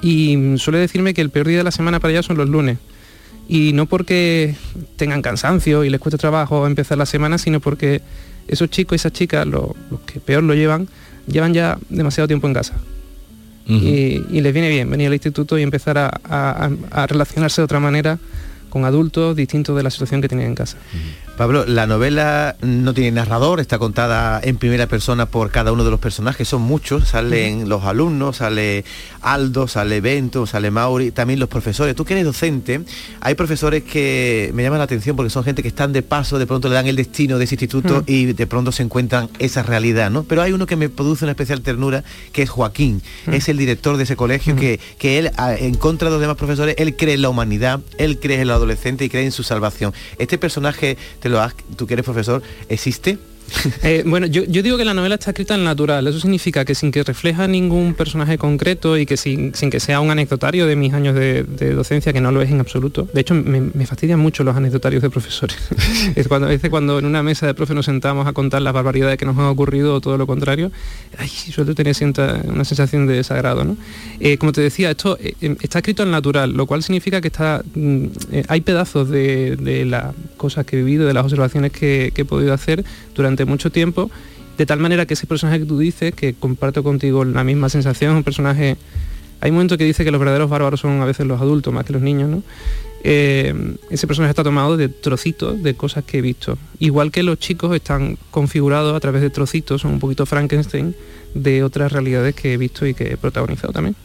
y 0.02 0.58
suele 0.58 0.80
decirme 0.80 1.14
que 1.14 1.22
el 1.22 1.30
peor 1.30 1.48
día 1.48 1.58
de 1.58 1.64
la 1.64 1.72
semana 1.72 2.00
para 2.00 2.12
ella 2.12 2.24
son 2.24 2.38
los 2.38 2.50
lunes. 2.50 2.78
Y 3.48 3.74
no 3.74 3.88
porque 3.88 4.56
tengan 4.96 5.22
cansancio 5.22 5.84
y 5.84 5.90
les 5.90 6.00
cueste 6.00 6.18
trabajo 6.18 6.68
empezar 6.68 6.98
la 6.98 7.06
semana, 7.06 7.38
sino 7.38 7.60
porque 7.60 8.02
esos 8.48 8.70
chicos 8.70 8.94
y 8.94 8.98
esas 8.98 9.12
chicas, 9.12 9.48
los, 9.48 9.72
que 10.06 10.20
peor 10.20 10.44
lo 10.44 10.54
llevan, 10.54 10.88
llevan 11.28 11.54
ya 11.54 11.78
demasiado 11.90 12.28
tiempo 12.28 12.48
en 12.48 12.54
casa. 12.54 12.76
y, 13.68 14.42
les 14.42 14.54
viene 14.54 14.70
bien 14.70 14.90
venir 14.90 15.08
al 15.08 15.14
instituto 15.14 15.58
y 15.58 15.64
empezar 15.64 15.98
a 15.98 17.08
relacionarse 17.08 17.62
de 17.62 17.66
otra 17.66 17.80
manera 17.80 18.20
con 18.70 18.86
adultos 18.86 19.36
distintos 19.36 19.76
de 19.76 19.84
la 19.84 19.90
situación 19.90 20.22
que 20.22 20.28
tienen 20.28 20.48
en 20.48 20.56
casa. 20.56 20.78
Pablo, 21.40 21.64
la 21.66 21.88
novela 21.88 22.58
no 22.62 22.94
tiene 22.94 23.12
narrador, 23.12 23.62
está 23.62 23.80
contada 23.80 24.42
en 24.44 24.58
primera 24.58 24.88
persona 24.88 25.26
por 25.26 25.52
cada 25.52 25.72
uno 25.72 25.86
de 25.86 25.90
los 25.90 26.02
personajes, 26.02 26.50
son 26.50 26.64
muchos, 26.64 27.08
salen 27.08 27.70
los 27.70 27.86
alumnos, 27.86 28.36
sale 28.36 28.84
Aldo, 29.22 29.70
sale 29.70 30.02
Bento, 30.02 30.46
sale 30.46 30.70
Mauri, 30.70 31.12
también 31.12 31.40
los 31.40 31.48
profesores. 31.48 31.96
Tú 31.96 32.04
que 32.04 32.16
eres 32.16 32.26
docente, 32.26 32.82
hay 33.22 33.36
profesores 33.36 33.84
que 33.86 34.52
me 34.54 34.64
llaman 34.64 34.80
la 34.80 34.84
atención 34.84 35.16
porque 35.16 35.30
son 35.30 35.46
gente 35.46 35.62
que 35.62 35.70
están 35.70 35.94
de 35.94 36.02
paso, 36.02 36.40
de 36.40 36.46
pronto 36.46 36.68
le 36.68 36.76
dan 36.76 36.88
el 36.88 36.98
destino 36.98 37.38
de 37.38 37.46
ese 37.46 37.56
instituto 37.56 38.04
y 38.06 38.34
de 38.34 38.46
pronto 38.46 38.74
se 38.74 38.84
encuentran 38.84 39.30
esa 39.40 39.64
realidad, 39.64 40.12
¿no? 40.12 40.24
Pero 40.24 40.42
hay 40.42 40.52
uno 40.52 40.66
que 40.66 40.76
me 40.76 40.90
produce 40.90 41.24
una 41.24 41.32
especial 41.32 41.62
ternura, 41.62 42.04
que 42.34 42.42
es 42.42 42.50
Joaquín, 42.50 43.02
es 43.32 43.48
el 43.48 43.56
director 43.56 43.96
de 43.96 44.04
ese 44.04 44.18
colegio, 44.18 44.58
que, 44.58 44.82
que 44.98 45.20
él, 45.20 45.32
en 45.38 45.76
contra 45.76 46.10
de 46.10 46.16
los 46.16 46.20
demás 46.20 46.36
profesores, 46.36 46.76
él 46.78 46.98
cree 46.98 47.14
en 47.14 47.22
la 47.22 47.30
humanidad, 47.30 47.80
él 47.98 48.20
cree 48.20 48.42
en 48.42 48.50
la 48.50 48.56
adolescente 48.56 49.06
y 49.06 49.10
cree 49.10 49.24
en 49.24 49.32
su 49.32 49.44
salvación. 49.44 49.94
Este 50.18 50.38
personaje 50.38 50.98
lo 51.30 51.42
tú 51.78 51.88
que 51.88 51.94
eres 51.94 52.04
profesor, 52.04 52.42
¿existe? 52.68 53.18
Eh, 53.82 54.04
bueno, 54.06 54.28
yo, 54.28 54.44
digo 54.46 54.78
que 54.78 54.86
la 54.86 54.94
novela 54.94 55.16
está 55.16 55.32
escrita 55.32 55.56
en 55.56 55.64
natural. 55.64 56.06
Eso 56.06 56.20
significa 56.20 56.66
que 56.66 56.76
sin 56.76 56.92
que 56.92 57.04
refleja 57.04 57.48
ningún 57.48 57.94
personaje 57.94 58.38
concreto 58.38 58.98
y 58.98 59.06
que 59.06 59.16
sin, 59.16 59.52
que 59.52 59.80
sea 59.80 60.02
un 60.02 60.12
anecdotario 60.12 60.68
de 60.68 60.76
mis 60.76 60.94
años 60.94 61.16
de, 61.16 61.44
docencia, 61.74 62.12
que 62.14 62.22
no 62.22 62.32
lo 62.32 62.42
es 62.42 62.52
en 62.52 62.60
absoluto. 62.60 63.08
De 63.14 63.22
hecho, 63.22 63.34
me, 63.34 63.86
fastidian 63.86 64.20
mucho 64.20 64.44
los 64.44 64.56
anecdotarios 64.56 65.02
de 65.02 65.10
profesores. 65.10 65.58
es 66.16 66.28
cuando, 66.28 66.48
veces 66.48 66.70
cuando 66.70 67.00
en 67.00 67.06
una 67.06 67.24
mesa 67.24 67.48
de 67.48 67.54
profe 67.54 67.74
nos 67.74 67.86
sentamos 67.86 68.28
a 68.28 68.34
contar 68.34 68.62
las 68.62 68.74
barbaridades 68.74 69.18
que 69.18 69.26
nos 69.26 69.38
han 69.38 69.46
ocurrido 69.46 69.96
o 69.96 70.02
todo 70.02 70.18
lo 70.18 70.28
contrario, 70.28 70.72
ay, 71.18 71.30
suelo 71.30 71.74
tener 71.74 71.96
una 72.48 72.66
sensación 72.66 73.08
de 73.08 73.16
desagrado. 73.16 73.64
¿no? 73.64 73.78
Eh, 74.20 74.38
como 74.38 74.52
te 74.52 74.62
decía, 74.62 74.92
esto 74.92 75.18
eh, 75.20 75.36
em, 75.42 75.56
está 75.62 75.80
escrito 75.80 76.04
en 76.04 76.12
natural, 76.12 76.52
lo 76.52 76.66
cual 76.66 76.84
significa 76.84 77.22
que 77.22 77.28
está, 77.28 77.64
mm, 77.76 78.06
hay 78.48 78.62
pedazos 78.62 79.10
de, 79.10 79.86
las 79.86 80.14
cosas 80.38 80.66
que 80.66 80.78
he 80.78 80.80
vivido, 80.80 81.08
de 81.08 81.14
las 81.14 81.24
observaciones 81.24 81.72
que 81.72 82.14
he 82.16 82.26
podido 82.26 82.54
hacer 82.54 82.84
durante 83.20 83.44
mucho 83.44 83.70
tiempo, 83.70 84.10
de 84.58 84.66
tal 84.66 84.80
manera 84.80 85.06
que 85.06 85.14
ese 85.14 85.28
personaje 85.28 85.60
que 85.60 85.66
tú 85.66 85.78
dices, 85.78 86.14
que 86.14 86.34
comparto 86.34 86.84
contigo 86.84 87.26
la 87.26 87.44
misma 87.44 87.70
sensación, 87.70 88.16
un 88.16 88.24
personaje... 88.24 88.78
Hay 89.42 89.52
un 89.52 89.56
momento 89.56 89.78
que 89.78 89.86
dice 89.86 90.04
que 90.04 90.12
los 90.12 90.20
verdaderos 90.20 90.50
bárbaros 90.50 90.82
son 90.82 91.02
a 91.02 91.06
veces 91.06 91.26
los 91.26 91.40
adultos 91.40 91.74
más 91.74 91.86
que 91.86 91.94
los 91.94 92.02
niños, 92.02 92.30
¿no? 92.30 92.44
Eh, 93.04 93.54
ese 93.90 94.06
personaje 94.06 94.32
está 94.32 94.44
tomado 94.44 94.76
de 94.76 94.90
trocitos 94.90 95.64
de 95.64 95.74
cosas 95.76 96.04
que 96.04 96.18
he 96.18 96.22
visto. 96.22 96.58
Igual 96.80 97.12
que 97.12 97.24
los 97.24 97.40
chicos 97.40 97.74
están 97.74 98.18
configurados 98.32 98.96
a 98.96 99.00
través 99.00 99.22
de 99.22 99.30
trocitos, 99.30 99.82
son 99.82 99.94
un 99.94 100.00
poquito 100.00 100.26
Frankenstein, 100.26 100.94
de 101.34 101.64
otras 101.64 101.92
realidades 101.92 102.36
que 102.36 102.54
he 102.54 102.58
visto 102.58 102.86
y 102.86 102.94
que 102.94 103.14
he 103.14 103.18
protagonizado 103.18 103.72
también. 103.72 103.96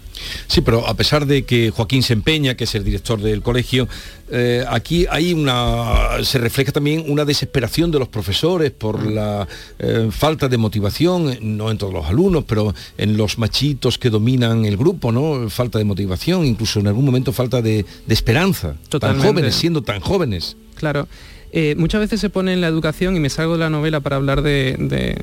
Sí, 0.46 0.60
pero 0.60 0.86
a 0.86 0.94
pesar 0.94 1.26
de 1.26 1.44
que 1.44 1.70
Joaquín 1.70 2.02
se 2.02 2.12
empeña, 2.12 2.54
que 2.54 2.64
es 2.64 2.74
el 2.74 2.84
director 2.84 3.20
del 3.20 3.42
colegio, 3.42 3.88
eh, 4.30 4.64
aquí 4.68 5.06
hay 5.10 5.32
una. 5.32 6.22
se 6.22 6.38
refleja 6.38 6.72
también 6.72 7.04
una 7.08 7.24
desesperación 7.24 7.90
de 7.90 7.98
los 7.98 8.08
profesores 8.08 8.70
por 8.70 9.04
la 9.04 9.46
eh, 9.78 10.08
falta 10.10 10.48
de 10.48 10.56
motivación, 10.56 11.38
no 11.40 11.70
en 11.70 11.78
todos 11.78 11.92
los 11.92 12.06
alumnos, 12.06 12.44
pero 12.46 12.74
en 12.96 13.16
los 13.16 13.38
machitos 13.38 13.98
que 13.98 14.10
dominan 14.10 14.64
el 14.64 14.76
grupo, 14.76 15.12
¿no? 15.12 15.48
Falta 15.50 15.78
de 15.78 15.84
motivación, 15.84 16.46
incluso 16.46 16.80
en 16.80 16.86
algún 16.86 17.04
momento 17.04 17.32
falta 17.32 17.60
de, 17.60 17.84
esperanza. 18.08 18.76
Tan 18.88 19.20
jóvenes, 19.20 19.54
siendo 19.54 19.82
tan 19.82 20.00
jóvenes. 20.00 20.56
Claro. 20.76 21.08
Eh, 21.52 21.74
muchas 21.78 22.00
veces 22.00 22.20
se 22.20 22.30
pone 22.30 22.52
en 22.52 22.60
la 22.60 22.66
educación, 22.66 23.16
y 23.16 23.20
me 23.20 23.30
salgo 23.30 23.52
de 23.54 23.60
la 23.60 23.70
novela 23.70 24.00
para 24.00 24.16
hablar 24.16 24.42
de 24.42 25.16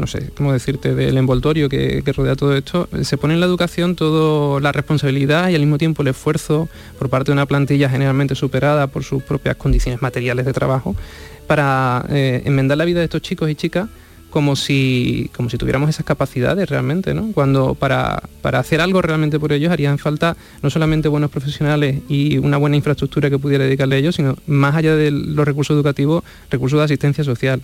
no 0.00 0.06
sé 0.06 0.30
cómo 0.36 0.52
decirte, 0.52 0.94
del 0.94 1.16
envoltorio 1.18 1.68
que, 1.68 2.02
rodea 2.16 2.34
todo 2.34 2.56
esto, 2.56 2.88
se 3.02 3.16
pone 3.16 3.34
en 3.34 3.40
la 3.40 3.46
educación 3.46 3.94
toda 3.94 4.60
la 4.60 4.72
responsabilidad 4.72 5.48
y 5.50 5.54
al 5.54 5.60
mismo 5.60 5.78
tiempo 5.78 6.02
el 6.02 6.08
esfuerzo 6.08 6.68
por 6.98 7.08
parte 7.08 7.30
de 7.30 7.34
una 7.34 7.46
plantilla 7.46 7.88
generalmente 7.88 8.34
superada 8.34 8.86
por 8.88 9.04
sus 9.04 9.22
propias 9.22 9.56
condiciones 9.56 10.02
materiales 10.02 10.46
de 10.46 10.52
trabajo 10.52 10.96
para 11.46 12.04
eh, 12.08 12.42
enmendar 12.44 12.78
la 12.78 12.84
vida 12.84 12.98
de 12.98 13.04
estos 13.04 13.22
chicos 13.22 13.50
y 13.50 13.54
chicas 13.54 13.88
como 14.30 14.56
si, 14.56 15.30
como 15.36 15.50
si 15.50 15.58
tuviéramos 15.58 15.90
esas 15.90 16.06
capacidades 16.06 16.68
realmente, 16.70 17.12
¿no? 17.14 17.32
Cuando 17.32 17.74
para, 17.74 18.22
para 18.42 18.60
hacer 18.60 18.80
algo 18.80 19.02
realmente 19.02 19.38
por 19.38 19.52
ellos 19.52 19.72
harían 19.72 19.98
falta 19.98 20.36
no 20.62 20.70
solamente 20.70 21.08
buenos 21.08 21.30
profesionales 21.30 21.98
y 22.08 22.38
una 22.38 22.56
buena 22.56 22.76
infraestructura 22.76 23.28
que 23.28 23.38
pudiera 23.38 23.64
dedicarle 23.64 23.96
a 23.96 23.98
ellos, 23.98 24.14
sino 24.14 24.36
más 24.46 24.76
allá 24.76 24.94
de 24.94 25.10
los 25.10 25.44
recursos 25.44 25.74
educativos, 25.74 26.24
recursos 26.48 26.78
de 26.78 26.84
asistencia 26.84 27.24
social. 27.24 27.60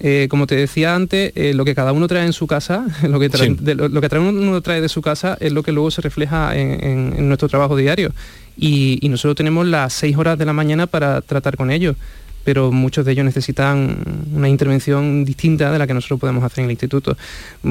Eh, 0.00 0.28
como 0.30 0.46
te 0.46 0.54
decía 0.54 0.94
antes, 0.94 1.32
eh, 1.34 1.54
lo 1.54 1.64
que 1.64 1.74
cada 1.74 1.92
uno 1.92 2.06
trae 2.06 2.24
en 2.24 2.32
su 2.32 2.46
casa, 2.46 2.86
lo 3.08 3.18
que, 3.18 3.28
trae, 3.28 3.54
de, 3.58 3.74
lo, 3.74 4.00
que 4.00 4.18
uno 4.18 4.60
trae 4.60 4.80
de 4.80 4.88
su 4.88 5.02
casa 5.02 5.36
es 5.40 5.52
lo 5.52 5.62
que 5.62 5.72
luego 5.72 5.90
se 5.90 6.00
refleja 6.00 6.56
en, 6.56 7.26
nuestro 7.28 7.48
trabajo 7.48 7.76
diario. 7.76 8.12
Y, 8.56 9.06
nosotros 9.08 9.36
tenemos 9.36 9.66
las 9.66 9.92
seis 9.92 10.16
horas 10.16 10.38
de 10.38 10.44
la 10.44 10.52
mañana 10.52 10.86
para 10.86 11.20
tratar 11.22 11.56
con 11.56 11.70
ellos 11.70 11.96
pero 12.44 12.72
muchos 12.72 13.04
de 13.04 13.12
ellos 13.12 13.26
necesitan 13.26 13.98
una 14.34 14.48
intervención 14.48 15.22
distinta 15.22 15.70
de 15.70 15.78
la 15.78 15.86
que 15.86 15.92
nosotros 15.92 16.18
podemos 16.18 16.42
hacer 16.42 16.60
en 16.60 16.64
el 16.66 16.70
instituto. 16.70 17.14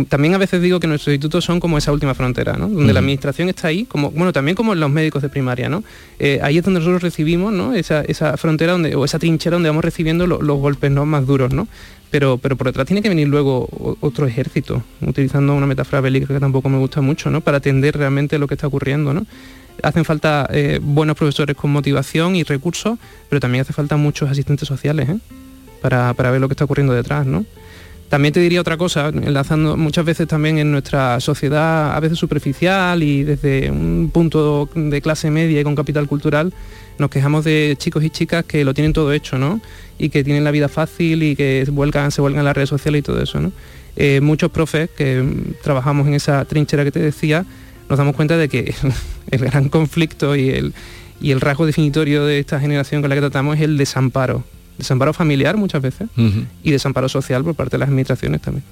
También 0.08 0.36
a 0.36 0.38
veces 0.38 0.62
digo 0.62 0.80
que 0.80 0.86
nuestros 0.86 1.14
institutos 1.14 1.44
son 1.44 1.60
como 1.60 1.80
esa 1.80 1.92
última 1.92 2.14
frontera, 2.14 2.54
donde 2.54 2.94
la 2.94 3.00
administración 3.00 3.50
está 3.50 3.70
ahí, 3.70 3.86
como, 3.86 4.12
bueno, 4.12 4.32
también 4.34 4.54
como 4.54 4.76
los 4.76 4.92
médicos 4.92 5.24
de 5.24 5.30
primaria, 5.30 5.68
¿no? 5.68 5.84
Eh, 6.20 6.40
ahí 6.44 6.60
es 6.60 6.64
donde 6.64 6.80
nosotros 6.80 7.02
recibimos 7.02 7.54
¿no? 7.54 7.74
esa, 7.74 8.04
frontera 8.38 8.74
donde, 8.74 8.96
o 8.96 9.04
esa 9.04 9.18
trinchera 9.18 9.56
donde 9.56 9.70
vamos 9.70 9.84
recibiendo 9.84 10.28
los 10.28 10.60
golpes 10.60 10.92
¿no? 10.92 11.08
más 11.08 11.26
duros. 11.26 11.52
¿no? 11.52 11.68
Pero, 12.10 12.38
pero 12.38 12.56
por 12.56 12.68
detrás 12.68 12.88
tiene 12.88 13.02
que 13.02 13.10
venir 13.10 13.28
luego 13.28 13.98
otro 14.02 14.26
ejército, 14.28 14.84
utilizando 15.02 15.54
una 15.54 15.68
metáfora 15.68 16.02
bélica 16.02 16.28
que 16.34 16.40
tampoco 16.40 16.70
me 16.70 16.78
gusta 16.78 17.02
mucho, 17.02 17.30
¿no? 17.30 17.42
Para 17.42 17.58
atender 17.58 17.98
realmente 17.98 18.38
lo 18.38 18.48
que 18.48 18.54
está 18.56 18.68
ocurriendo, 18.68 19.14
¿no? 19.14 19.26
Hacen 19.84 20.06
falta 20.06 20.48
eh, 20.52 20.80
buenos 20.82 21.16
profesores 21.16 21.56
con 21.56 21.72
motivación 21.72 22.36
y 22.36 22.44
recursos, 22.44 22.98
pero 23.30 23.40
también 23.40 23.62
hace 23.62 23.74
falta 23.74 23.98
muchos 23.98 24.30
asistentes 24.30 24.68
sociales, 24.68 25.10
¿eh? 25.10 25.20
para, 25.82 26.14
para, 26.14 26.32
ver 26.32 26.42
lo 26.42 26.48
que 26.48 26.54
está 26.54 26.66
ocurriendo 26.66 26.94
detrás, 26.94 27.26
¿no? 27.26 27.46
También 28.10 28.34
te 28.34 28.40
diría 28.40 28.62
otra 28.62 28.78
cosa, 28.78 29.10
enlazando 29.10 29.76
muchas 29.76 30.06
veces 30.06 30.28
también 30.28 30.58
en 30.60 30.72
nuestra 30.72 31.20
sociedad, 31.20 31.94
a 31.94 32.00
veces 32.00 32.18
superficial 32.18 33.04
y 33.04 33.24
desde 33.24 33.70
un 33.70 34.10
punto 34.14 34.70
de 34.74 35.02
clase 35.02 35.30
media 35.30 35.60
y 35.60 35.64
con 35.66 35.76
capital 35.76 36.08
cultural, 36.08 36.54
nos 37.00 37.10
quejamos 37.10 37.44
de 37.44 37.76
chicos 37.78 38.06
y 38.06 38.10
chicas 38.10 38.46
que 38.46 38.64
lo 38.64 38.74
tienen 38.74 38.94
todo 38.94 39.12
hecho, 39.12 39.38
¿no? 39.38 39.60
Y 40.00 40.08
que 40.08 40.24
tienen 40.24 40.46
la 40.46 40.52
vida 40.52 40.70
fácil 40.70 41.22
y 41.22 41.36
que 41.36 41.64
se 41.66 41.72
vuelcan, 41.72 42.12
se 42.12 42.22
vuelcan 42.22 42.40
en 42.40 42.46
las 42.46 42.56
redes 42.56 42.70
sociales 42.70 43.00
y 43.00 43.04
todo 43.04 43.22
eso, 43.22 43.42
¿no? 43.42 43.52
Eh, 43.98 44.22
muchos 44.22 44.52
profes 44.52 44.90
que 44.96 45.26
trabajamos 45.62 46.08
en 46.08 46.14
esa 46.14 46.46
trinchera 46.46 46.86
que 46.86 46.92
te 46.92 47.00
decía, 47.00 47.46
nos 47.90 47.98
damos 47.98 48.16
cuenta 48.16 48.38
de 48.38 48.48
que 48.48 48.74
el 49.32 49.40
gran 49.40 49.68
conflicto 49.68 50.34
y 50.36 50.50
el, 50.50 50.74
y 51.20 51.32
el 51.32 51.42
rasgo 51.42 51.66
definitorio 51.66 52.26
de 52.26 52.40
esta 52.40 52.60
generación 52.60 53.02
con 53.02 53.10
la 53.10 53.16
que 53.16 53.22
tratamos 53.22 53.58
es 53.58 53.64
el 53.64 53.78
desamparo. 53.78 54.46
Desamparo 54.78 55.14
familiar 55.14 55.58
muchas 55.58 55.82
veces 55.82 56.08
y 56.64 56.72
desamparo 56.72 57.10
social 57.10 57.44
por 57.44 57.56
parte 57.56 57.76
de 57.76 57.80
las 57.80 57.90
administraciones 57.90 58.42
también. 58.42 58.64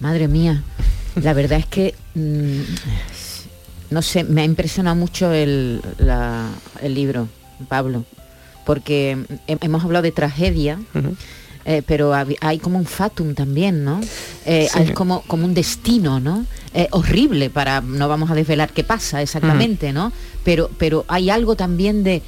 Madre 0.00 0.28
mía, 0.28 0.62
la 1.14 1.32
verdad 1.32 1.58
es 1.58 1.66
que 1.66 1.94
mm, 2.14 2.60
no 3.92 4.02
sé, 4.02 4.24
me 4.24 4.40
ha 4.40 4.44
impresionado 4.44 4.96
mucho 4.96 5.32
el, 5.32 5.80
libro, 6.82 7.28
Pablo, 7.68 8.04
porque 8.64 9.18
hemos 9.46 9.84
hablado 9.84 10.02
de 10.02 10.12
tragedia, 10.12 10.80
eh, 11.64 11.82
pero 11.86 12.12
hay 12.14 12.58
como 12.58 12.78
un 12.78 12.86
fatum 12.86 13.34
también, 13.34 13.84
¿no? 13.84 14.00
Eh, 14.46 14.68
hay 14.74 14.88
como, 14.92 15.22
como 15.22 15.44
un 15.44 15.54
destino, 15.54 16.18
¿no? 16.18 16.44
Eh, 16.74 16.88
horrible 16.90 17.50
para, 17.50 17.80
no 17.82 18.08
vamos 18.08 18.30
a 18.30 18.34
desvelar 18.34 18.72
qué 18.72 18.82
pasa 18.82 19.22
exactamente, 19.22 19.92
¿no? 19.92 20.12
Pero, 20.42 20.70
pero 20.78 21.04
hay 21.06 21.30
algo 21.30 21.54
también 21.54 22.02
de, 22.02 22.22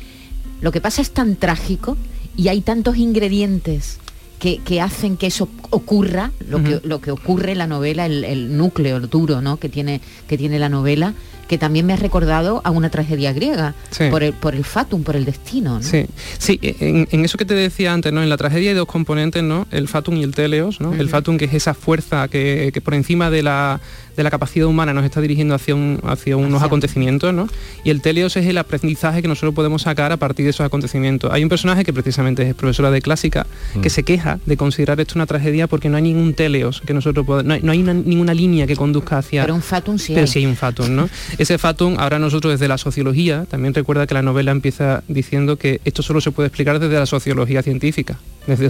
lo 0.60 0.70
que 0.70 0.80
pasa 0.80 1.02
es 1.02 1.10
tan 1.10 1.34
trágico 1.36 1.96
y 2.36 2.48
hay 2.48 2.60
tantos 2.60 2.96
ingredientes 2.96 3.98
que, 4.38 4.80
hacen 4.82 5.16
que 5.16 5.28
eso 5.28 5.48
ocurra, 5.70 6.30
lo, 6.46 6.62
que, 6.62 6.80
lo 6.84 7.00
que 7.00 7.10
ocurre 7.10 7.52
en 7.52 7.58
la 7.58 7.66
novela, 7.66 8.04
el, 8.04 8.56
núcleo 8.58 9.00
duro 9.00 9.40
¿no? 9.40 9.56
que, 9.56 9.70
tiene, 9.70 10.02
que 10.28 10.36
tiene 10.36 10.58
la 10.58 10.68
novela, 10.68 11.14
que 11.46 11.58
también 11.58 11.86
me 11.86 11.92
ha 11.92 11.96
recordado 11.96 12.60
a 12.64 12.70
una 12.70 12.90
tragedia 12.90 13.32
griega, 13.32 13.74
por, 14.10 14.22
el, 14.22 14.32
por 14.32 14.54
el 14.54 14.64
fatum, 14.64 15.02
por 15.02 15.16
el 15.16 15.24
destino. 15.24 15.82
Sí, 15.82 16.06
sí 16.38 16.58
en, 16.62 17.24
eso 17.24 17.38
que 17.38 17.44
te 17.44 17.54
decía 17.54 17.92
antes, 17.92 18.12
¿no? 18.12 18.22
en 18.22 18.28
la 18.28 18.36
tragedia 18.36 18.70
hay 18.70 18.76
dos 18.76 18.86
componentes, 18.86 19.42
¿no? 19.42 19.66
el 19.70 19.88
fatum 19.88 20.16
y 20.16 20.22
el 20.22 20.34
teleos, 20.34 20.80
¿no? 20.80 20.92
el 20.94 21.08
fatum 21.08 21.36
que 21.36 21.46
es 21.46 21.54
esa 21.54 21.74
fuerza 21.74 22.28
que, 22.28 22.70
que 22.72 22.80
por 22.80 22.94
encima 22.94 23.30
de 23.30 23.42
la 23.42 23.80
de 24.16 24.22
la 24.22 24.30
capacidad 24.30 24.66
humana 24.66 24.92
nos 24.94 25.04
está 25.04 25.20
dirigiendo 25.20 25.54
hacia, 25.54 25.74
un, 25.74 26.00
hacia 26.04 26.36
unos 26.36 26.62
acontecimientos, 26.62 27.34
¿no? 27.34 27.48
Y 27.82 27.90
el 27.90 28.00
teleos 28.00 28.36
es 28.36 28.46
el 28.46 28.58
aprendizaje 28.58 29.22
que 29.22 29.28
nosotros 29.28 29.54
podemos 29.54 29.82
sacar 29.82 30.12
a 30.12 30.16
partir 30.16 30.44
de 30.44 30.50
esos 30.50 30.64
acontecimientos. 30.64 31.32
Hay 31.32 31.42
un 31.42 31.48
personaje 31.48 31.84
que 31.84 31.92
precisamente 31.92 32.48
es 32.48 32.54
profesora 32.54 32.90
de 32.90 33.02
clásica, 33.02 33.46
que 33.82 33.88
mm. 33.88 33.92
se 33.92 34.02
queja 34.02 34.38
de 34.46 34.56
considerar 34.56 35.00
esto 35.00 35.14
una 35.16 35.26
tragedia 35.26 35.66
porque 35.66 35.88
no 35.88 35.96
hay 35.96 36.02
ningún 36.02 36.34
teleos 36.34 36.80
que 36.84 36.94
nosotros 36.94 37.26
podemos, 37.26 37.62
no 37.62 37.72
hay, 37.72 37.82
ninguna 37.82 38.34
línea 38.34 38.66
que 38.66 38.76
conduzca 38.76 39.18
hacia... 39.18 39.42
Pero 39.42 39.54
un 39.54 39.62
fatum 39.62 39.98
sí 39.98 40.14
Pero 40.14 40.26
sí 40.26 40.40
hay 40.40 40.46
un 40.46 40.56
fatum, 40.56 40.94
¿no? 40.94 41.08
Ese 41.38 41.58
fatum, 41.58 41.96
ahora 41.98 42.18
nosotros 42.18 42.54
desde 42.54 42.68
la 42.68 42.78
sociología, 42.78 43.44
también 43.48 43.74
recuerda 43.74 44.06
que 44.06 44.14
la 44.14 44.22
novela 44.22 44.52
empieza 44.52 45.02
diciendo 45.08 45.56
que 45.56 45.80
esto 45.84 46.02
solo 46.02 46.20
se 46.20 46.30
puede 46.30 46.48
explicar 46.48 46.78
desde 46.78 46.94
la 46.94 47.06
sociología 47.06 47.62
científica. 47.62 48.18
Desde 48.46 48.66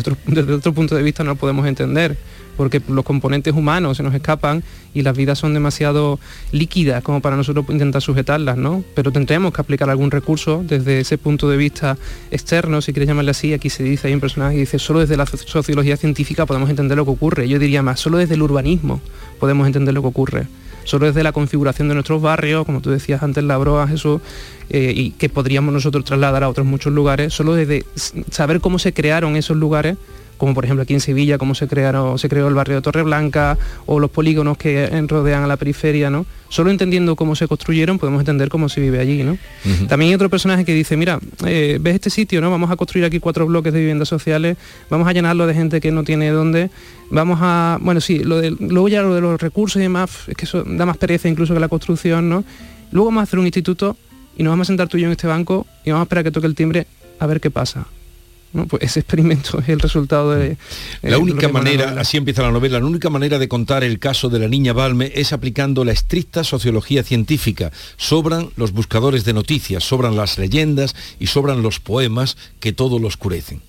otro, 0.55 0.73
punto 0.73 0.95
de 0.95 1.03
vista 1.03 1.25
no 1.25 1.31
lo 1.31 1.37
podemos 1.37 1.67
entender 1.67 2.17
porque 2.57 2.81
los 2.89 3.05
componentes 3.05 3.53
humanos 3.53 3.97
se 3.97 4.05
nos 4.05 4.15
escapan 4.15 4.63
y 4.95 5.03
las 5.03 5.17
vidas 5.17 5.41
son 5.41 5.53
demasiado 5.53 6.21
líquidas 6.53 7.03
como 7.03 7.21
para 7.21 7.37
nosotros 7.37 7.67
intentar 7.69 8.01
sujetarlas, 8.01 8.57
¿no? 8.57 8.85
Pero 8.95 9.11
tendremos 9.11 9.53
que 9.53 9.61
aplicar 9.61 9.91
algún 9.91 10.13
recurso 10.13 10.63
desde 10.65 11.01
ese 11.01 11.19
punto 11.19 11.49
de 11.49 11.57
vista 11.57 11.99
externo, 12.31 12.81
si 12.81 12.93
quieres 12.93 13.09
llamarle 13.09 13.33
así, 13.33 13.53
aquí 13.53 13.69
se 13.69 13.83
dice, 13.83 14.07
hay 14.07 14.15
un 14.15 14.21
personaje 14.21 14.55
que 14.55 14.61
dice, 14.61 14.79
solo 14.79 15.01
desde 15.01 15.17
la 15.17 15.27
sociología 15.27 15.97
científica 15.97 16.47
podemos 16.47 16.71
entender 16.71 16.97
lo 16.97 17.05
que 17.05 17.11
ocurre. 17.11 17.49
Yo 17.49 17.59
diría 17.59 17.83
más, 17.83 17.99
solo 17.99 18.19
desde 18.19 18.35
el 18.35 18.43
urbanismo 18.43 19.01
podemos 19.41 19.67
entender 19.67 19.93
lo 19.93 20.03
que 20.03 20.09
ocurre. 20.09 20.47
Solo 20.85 21.07
desde 21.07 21.23
la 21.23 21.33
configuración 21.33 21.89
de 21.89 21.95
nuestros 21.95 22.23
barrios, 22.23 22.65
como 22.65 22.81
tú 22.81 22.91
decías 22.91 23.23
antes, 23.23 23.43
la 23.45 23.57
broa, 23.57 23.89
Jesús, 23.89 24.21
eh, 24.71 24.93
y 24.95 25.11
que 25.13 25.29
podríamos 25.29 25.73
nosotros 25.73 26.05
trasladar 26.05 26.45
a 26.45 26.49
otros 26.49 26.67
muchos 26.67 26.93
lugares, 26.93 27.33
solo 27.33 27.55
desde 27.55 27.85
saber 28.31 28.61
cómo 28.61 28.79
se 28.79 28.93
crearon 28.93 29.37
esos 29.37 29.57
lugares 29.57 29.97
como 30.45 30.53
por 30.55 30.67
ejemplo 30.67 30.83
aquí 30.83 30.93
en 30.93 31.01
Sevilla, 31.01 31.39
cómo 31.39 31.55
se, 31.55 31.67
crearon, 31.67 32.19
se 32.19 32.29
creó 32.29 32.49
el 32.49 32.55
barrio 32.55 32.77
de 32.77 32.83
Torreblanca 32.83 33.57
o 33.87 33.99
los 33.99 34.11
polígonos 34.11 34.59
que 34.59 34.91
rodean 35.09 35.43
a 35.43 35.47
la 35.47 35.57
periferia, 35.57 36.11
¿no? 36.11 36.27
Solo 36.51 36.71
entendiendo 36.71 37.17
cómo 37.17 37.35
se 37.35 37.49
construyeron 37.49 37.99
podemos 37.99 38.21
entender 38.21 38.51
cómo 38.51 38.69
se 38.69 38.83
vive 38.83 39.01
allí, 39.01 39.23
¿no? 39.23 39.39
También 39.89 40.11
hay 40.11 40.15
otro 40.15 40.29
personaje 40.29 40.67
que 40.67 40.75
dice, 40.75 40.99
mira, 40.99 41.19
eh, 41.47 41.79
ves 41.81 41.95
este 41.95 42.11
sitio, 42.11 42.43
¿no? 42.43 42.51
Vamos 42.51 42.71
a 42.71 42.77
construir 42.77 43.07
aquí 43.07 43.21
cuatro 43.21 43.47
bloques 43.47 43.73
de 43.73 43.79
viviendas 43.79 44.07
sociales, 44.07 44.59
vamos 44.91 45.09
a 45.09 45.13
llenarlo 45.15 45.47
de 45.47 45.55
gente 45.55 45.81
que 45.81 45.91
no 45.91 46.05
tiene 46.05 46.29
dónde, 46.29 46.69
vamos 47.11 47.39
a, 47.41 47.79
bueno, 47.81 48.03
sí, 48.03 48.19
lo 48.19 48.39
de, 48.39 48.51
luego 48.51 48.89
ya 48.89 49.01
lo 49.01 49.15
de 49.15 49.23
los 49.23 49.41
recursos 49.41 49.81
y 49.81 49.85
demás, 49.85 50.11
es 50.27 50.37
que 50.37 50.45
eso 50.45 50.63
da 50.63 50.85
más 50.85 50.99
pereza 50.99 51.27
incluso 51.27 51.55
que 51.55 51.61
la 51.61 51.69
construcción, 51.69 52.29
¿no? 52.29 52.45
Luego 52.93 53.07
vamos 53.07 53.23
a 53.23 53.25
hacer 53.25 53.39
un 53.39 53.47
instituto 53.47 53.97
y 54.37 54.43
nos 54.43 54.53
vamos 54.53 54.67
a 54.67 54.69
sentar 54.69 54.89
tú 54.89 54.99
y 54.99 55.01
yo 55.01 55.07
en 55.07 55.13
este 55.13 55.27
banco 55.27 55.67
y 55.87 55.91
vamos 55.91 56.03
a 56.03 56.05
esperar 56.05 56.23
que 56.23 56.31
toque 56.31 56.49
el 56.49 56.55
timbre 56.55 56.87
a 57.19 57.27
ver 57.27 57.41
qué 57.41 57.51
pasa. 57.51 57.87
Pues 58.69 58.83
ese 58.83 59.01
experimento 59.01 59.59
es 59.59 59.69
el 59.69 59.81
resultado 59.81 60.31
de... 60.33 60.53
Eh, 60.53 60.57
la 61.03 61.19
única 61.19 61.49
manera, 61.49 61.97
así 61.99 62.17
empieza 62.17 62.43
la 62.43 62.53
novela, 62.53 62.79
la 62.79 62.87
única 62.87 63.11
manera 63.11 63.39
de 63.39 63.49
contar 63.49 63.83
el 63.83 63.99
caso 63.99 64.29
de 64.29 64.39
la 64.39 64.49
niña 64.49 64.73
Balme 64.73 65.11
es 65.15 65.33
aplicando 65.33 65.85
la 65.85 65.93
estricta 65.93 66.45
sociología 66.45 67.03
científica. 67.03 67.73
Sobran 67.97 68.51
los 68.57 68.73
buscadores 68.73 69.25
de 69.25 69.33
noticias, 69.33 69.83
sobran 69.83 70.15
las 70.17 70.39
leyendas 70.39 70.95
y 71.19 71.27
sobran 71.27 71.63
los 71.63 71.81
poemas 71.81 72.37
que 72.61 72.73
todo 72.73 72.99
lo 72.99 73.09
oscurecen. 73.09 73.61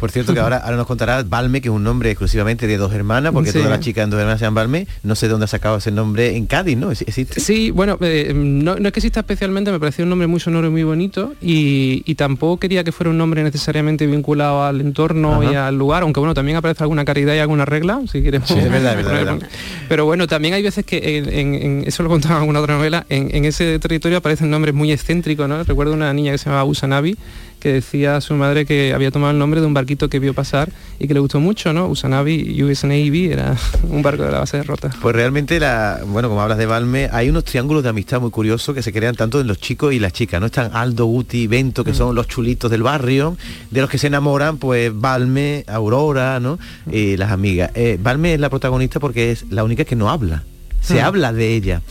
Por 0.00 0.10
cierto 0.10 0.34
que 0.34 0.40
ahora, 0.40 0.58
ahora 0.58 0.76
nos 0.76 0.86
contará 0.86 1.22
Balme, 1.22 1.60
que 1.60 1.68
es 1.68 1.74
un 1.74 1.82
nombre 1.82 2.10
exclusivamente 2.10 2.66
de 2.66 2.76
dos 2.76 2.92
hermanas, 2.92 3.32
porque 3.32 3.52
todas 3.52 3.68
las 3.68 3.80
chicas 3.80 4.04
en 4.04 4.10
dos 4.10 4.20
hermanas 4.20 4.38
se 4.38 4.44
llaman 4.44 4.54
Balme. 4.54 4.86
No 5.02 5.14
sé 5.14 5.26
de 5.26 5.30
dónde 5.32 5.44
ha 5.44 5.48
sacado 5.48 5.78
ese 5.78 5.90
nombre 5.90 6.36
en 6.36 6.46
Cádiz, 6.46 6.76
¿no? 6.76 6.90
¿Existe? 6.90 7.40
Sí, 7.40 7.70
bueno, 7.70 7.96
eh, 8.00 8.32
no, 8.34 8.74
es 8.74 8.92
que 8.92 9.00
exista 9.00 9.20
especialmente, 9.20 9.72
me 9.72 9.80
pareció 9.80 10.04
un 10.04 10.10
nombre 10.10 10.26
muy 10.26 10.40
sonoro 10.40 10.66
y 10.66 10.70
muy 10.70 10.82
bonito 10.82 11.34
y, 11.40 12.14
tampoco 12.14 12.60
quería 12.60 12.84
que 12.84 12.92
fuera 12.92 13.10
un 13.10 13.18
nombre 13.18 13.42
necesariamente 13.42 14.06
vinculado 14.06 14.62
al 14.62 14.80
entorno 14.80 15.42
y 15.42 15.56
al 15.56 15.76
lugar, 15.76 16.04
aunque 16.04 16.20
bueno, 16.20 16.32
también 16.32 16.56
aparece 16.56 16.84
alguna 16.84 17.04
caridad 17.04 17.34
y 17.34 17.38
alguna 17.38 17.64
regla, 17.64 18.00
si 18.10 18.22
queremos. 18.22 18.48
Sí, 18.48 18.54
es 18.56 18.70
verdad, 18.70 18.98
es 18.98 19.04
verdad, 19.04 19.38
Pero 19.88 20.04
bueno, 20.04 20.28
también 20.28 20.54
hay 20.54 20.62
veces 20.62 20.84
que, 20.84 21.18
en, 21.18 21.82
eso 21.86 22.02
lo 22.04 22.08
contaba 22.08 22.36
en 22.36 22.40
alguna 22.42 22.60
otra 22.60 22.76
novela, 22.76 23.04
en, 23.08 23.44
ese 23.44 23.78
territorio 23.80 24.18
aparecen 24.18 24.48
nombres 24.48 24.74
muy 24.74 24.92
excéntricos, 24.92 25.48
¿no? 25.48 25.62
Recuerdo 25.64 25.92
una 25.92 26.12
niña 26.12 26.32
que 26.32 26.38
se 26.38 26.44
llamaba 26.44 26.64
Usanavi, 26.64 27.16
que 27.64 27.72
decía 27.72 28.16
a 28.16 28.20
su 28.20 28.34
madre 28.34 28.66
que 28.66 28.92
había 28.92 29.10
tomado 29.10 29.32
el 29.32 29.38
nombre 29.38 29.58
de 29.62 29.66
un 29.66 29.72
barquito 29.72 30.10
que 30.10 30.18
vio 30.18 30.34
pasar 30.34 30.70
y 30.98 31.08
que 31.08 31.14
le 31.14 31.20
gustó 31.20 31.40
mucho, 31.40 31.72
¿no? 31.72 31.88
Usanavi, 31.88 32.62
US 32.62 32.84
Navy, 32.84 33.32
era 33.32 33.56
un 33.88 34.02
barco 34.02 34.22
de 34.22 34.32
la 34.32 34.40
base 34.40 34.58
de 34.58 34.64
rota. 34.64 34.90
Pues 35.00 35.16
realmente, 35.16 35.58
la, 35.58 36.02
bueno, 36.06 36.28
como 36.28 36.42
hablas 36.42 36.58
de 36.58 36.66
Balme, 36.66 37.08
hay 37.10 37.30
unos 37.30 37.44
triángulos 37.44 37.82
de 37.82 37.88
amistad 37.88 38.20
muy 38.20 38.30
curiosos 38.30 38.74
que 38.74 38.82
se 38.82 38.92
crean 38.92 39.14
tanto 39.14 39.40
en 39.40 39.46
los 39.46 39.56
chicos 39.56 39.94
y 39.94 39.98
las 39.98 40.12
chicas, 40.12 40.42
¿no? 40.42 40.46
Están 40.46 40.72
Aldo, 40.74 41.06
Guti, 41.06 41.46
Bento, 41.46 41.84
que 41.84 41.92
mm. 41.92 41.94
son 41.94 42.14
los 42.14 42.28
chulitos 42.28 42.70
del 42.70 42.82
barrio, 42.82 43.38
de 43.70 43.80
los 43.80 43.88
que 43.88 43.96
se 43.96 44.08
enamoran, 44.08 44.58
pues 44.58 44.92
Balme, 44.94 45.64
Aurora, 45.66 46.40
¿no? 46.40 46.58
Mm. 46.84 46.90
Y 46.92 47.16
las 47.16 47.32
amigas. 47.32 47.70
Eh, 47.74 47.98
Balme 47.98 48.34
es 48.34 48.40
la 48.40 48.50
protagonista 48.50 49.00
porque 49.00 49.30
es 49.30 49.46
la 49.48 49.64
única 49.64 49.86
que 49.86 49.96
no 49.96 50.10
habla. 50.10 50.42
Se 50.84 51.00
mm. 51.00 51.04
habla 51.04 51.32
de 51.32 51.54
ella. 51.54 51.82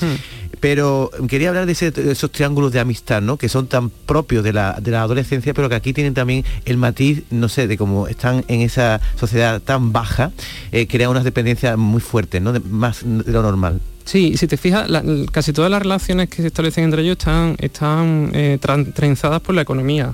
Pero 0.60 1.12
quería 1.28 1.50
hablar 1.50 1.66
de, 1.66 1.74
esos 1.74 2.32
triángulos 2.32 2.72
de 2.72 2.80
amistad, 2.80 3.22
¿no? 3.22 3.36
Que 3.36 3.50
son 3.50 3.68
tan 3.68 3.90
propios 3.90 4.44
de 4.46 4.54
la, 4.54 4.70
adolescencia, 4.72 5.54
pero 5.54 5.68
que 5.68 5.76
aquí 5.76 5.92
tienen 5.92 6.14
también 6.14 6.46
el 6.64 6.78
matiz, 6.78 7.24
no 7.32 7.50
sé, 7.50 7.68
de 7.68 7.78
cómo 7.78 8.08
están 8.08 8.46
en 8.48 8.62
esa 8.62 9.02
sociedad 9.20 9.62
tan 9.62 9.92
baja, 9.92 10.32
eh, 10.72 10.88
crea 10.88 11.10
unas 11.10 11.26
dependencias 11.26 11.78
muy 11.78 12.00
fuertes, 12.00 12.42
¿no? 12.42 12.54
más 12.70 13.02
de 13.04 13.32
lo 13.32 13.42
normal. 13.42 13.82
Sí, 14.06 14.38
si 14.38 14.48
te 14.48 14.58
fijas, 14.58 14.90
casi 15.32 15.54
todas 15.54 15.72
las 15.72 15.82
relaciones 15.82 16.30
que 16.30 16.42
se 16.42 16.48
establecen 16.48 16.86
entre 16.86 17.02
ellos 17.02 17.18
están, 17.18 17.56
están 17.60 18.32
eh, 18.34 18.60
trenzadas 18.94 19.42
por 19.42 19.56
la 19.56 19.62
economía. 19.62 20.14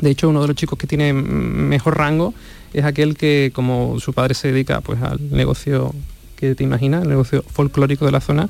De 0.00 0.10
hecho, 0.10 0.28
uno 0.28 0.42
de 0.42 0.48
los 0.48 0.56
chicos 0.56 0.78
que 0.78 0.86
tiene 0.86 1.12
mejor 1.12 1.98
rango 1.98 2.34
es 2.72 2.84
aquel 2.84 3.16
que, 3.16 3.52
como 3.54 4.00
su 4.00 4.12
padre 4.12 4.34
se 4.34 4.48
dedica 4.48 4.80
pues, 4.80 5.00
al 5.02 5.18
negocio 5.30 5.94
que 6.40 6.54
te 6.54 6.64
imaginas, 6.64 7.02
el 7.02 7.10
negocio 7.10 7.44
folclórico 7.46 8.06
de 8.06 8.12
la 8.12 8.20
zona, 8.20 8.48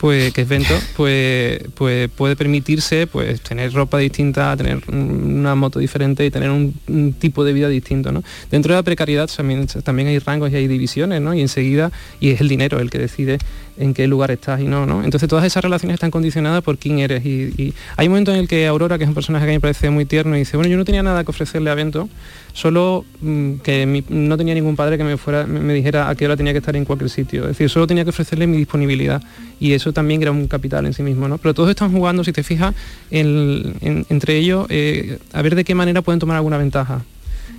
pues 0.00 0.32
que 0.32 0.40
es 0.42 0.48
Vento, 0.48 0.74
pues, 0.96 1.60
pues 1.74 2.08
puede 2.08 2.34
permitirse 2.34 3.06
pues 3.06 3.42
tener 3.42 3.72
ropa 3.72 3.98
distinta, 3.98 4.56
tener 4.56 4.80
una 4.88 5.54
moto 5.54 5.78
diferente 5.78 6.24
y 6.24 6.30
tener 6.30 6.50
un, 6.50 6.72
tipo 7.18 7.44
de 7.44 7.52
vida 7.52 7.68
distinto. 7.68 8.10
¿no? 8.10 8.22
Dentro 8.50 8.72
de 8.72 8.78
la 8.78 8.82
precariedad 8.82 9.28
también, 9.34 9.66
también 9.66 10.08
hay 10.08 10.18
rangos 10.18 10.50
y 10.52 10.56
hay 10.56 10.68
divisiones, 10.68 11.20
¿no? 11.20 11.34
Y 11.34 11.42
enseguida, 11.42 11.92
y 12.18 12.30
es 12.30 12.40
el 12.40 12.48
dinero 12.48 12.80
el 12.80 12.88
que 12.88 12.98
decide 12.98 13.38
en 13.76 13.94
qué 13.94 14.06
lugar 14.06 14.30
estás 14.30 14.60
y 14.60 14.64
no, 14.64 14.86
¿no? 14.86 15.04
Entonces 15.04 15.28
todas 15.28 15.44
esas 15.44 15.62
relaciones 15.62 15.94
están 15.94 16.10
condicionadas 16.10 16.62
por 16.62 16.78
quién 16.78 16.98
eres. 16.98 17.24
Y, 17.24 17.74
hay 17.96 18.06
un 18.06 18.12
momento 18.12 18.32
en 18.32 18.38
el 18.38 18.48
que 18.48 18.66
Aurora, 18.66 18.98
que 18.98 19.04
es 19.04 19.08
un 19.08 19.14
personaje 19.14 19.44
que 19.44 19.50
a 19.50 19.52
mí 19.52 19.56
me 19.56 19.60
parece 19.60 19.90
muy 19.90 20.04
tierno, 20.04 20.36
y 20.36 20.40
dice, 20.40 20.56
bueno, 20.56 20.70
yo 20.70 20.76
no 20.76 20.84
tenía 20.84 21.02
nada 21.02 21.24
que 21.24 21.30
ofrecerle 21.30 21.70
a 21.70 21.74
Vento, 21.74 22.08
solo 22.52 23.04
mm, 23.20 23.54
que 23.56 24.04
no 24.08 24.36
tenía 24.36 24.54
ningún 24.54 24.76
padre 24.76 24.98
que 24.98 25.04
me 25.04 25.16
fuera 25.16 25.46
me, 25.46 25.72
dijera 25.72 26.08
a 26.08 26.14
qué 26.14 26.26
hora 26.26 26.36
tenía 26.36 26.52
que 26.52 26.58
estar 26.58 26.74
en 26.76 26.84
cualquier 26.84 27.10
sitio. 27.10 27.42
Es 27.42 27.48
decir, 27.48 27.68
solo 27.68 27.86
tenía 27.86 28.04
que 28.04 28.10
ofrecerle 28.10 28.46
mi 28.46 28.56
disponibilidad. 28.56 29.22
Y 29.58 29.72
eso 29.72 29.92
también 29.92 30.22
era 30.22 30.30
un 30.30 30.46
capital 30.46 30.86
en 30.86 30.94
sí 30.94 31.02
mismo, 31.02 31.28
¿no? 31.28 31.38
Pero 31.38 31.54
todos 31.54 31.70
están 31.70 31.92
jugando, 31.92 32.24
si 32.24 32.32
te 32.32 32.42
fijas, 32.42 32.74
entre 33.10 34.36
ellos, 34.38 34.66
eh, 34.70 35.18
a 35.32 35.42
ver 35.42 35.54
de 35.54 35.64
qué 35.64 35.74
manera 35.74 36.02
pueden 36.02 36.18
tomar 36.18 36.36
alguna 36.36 36.56
ventaja. 36.56 37.02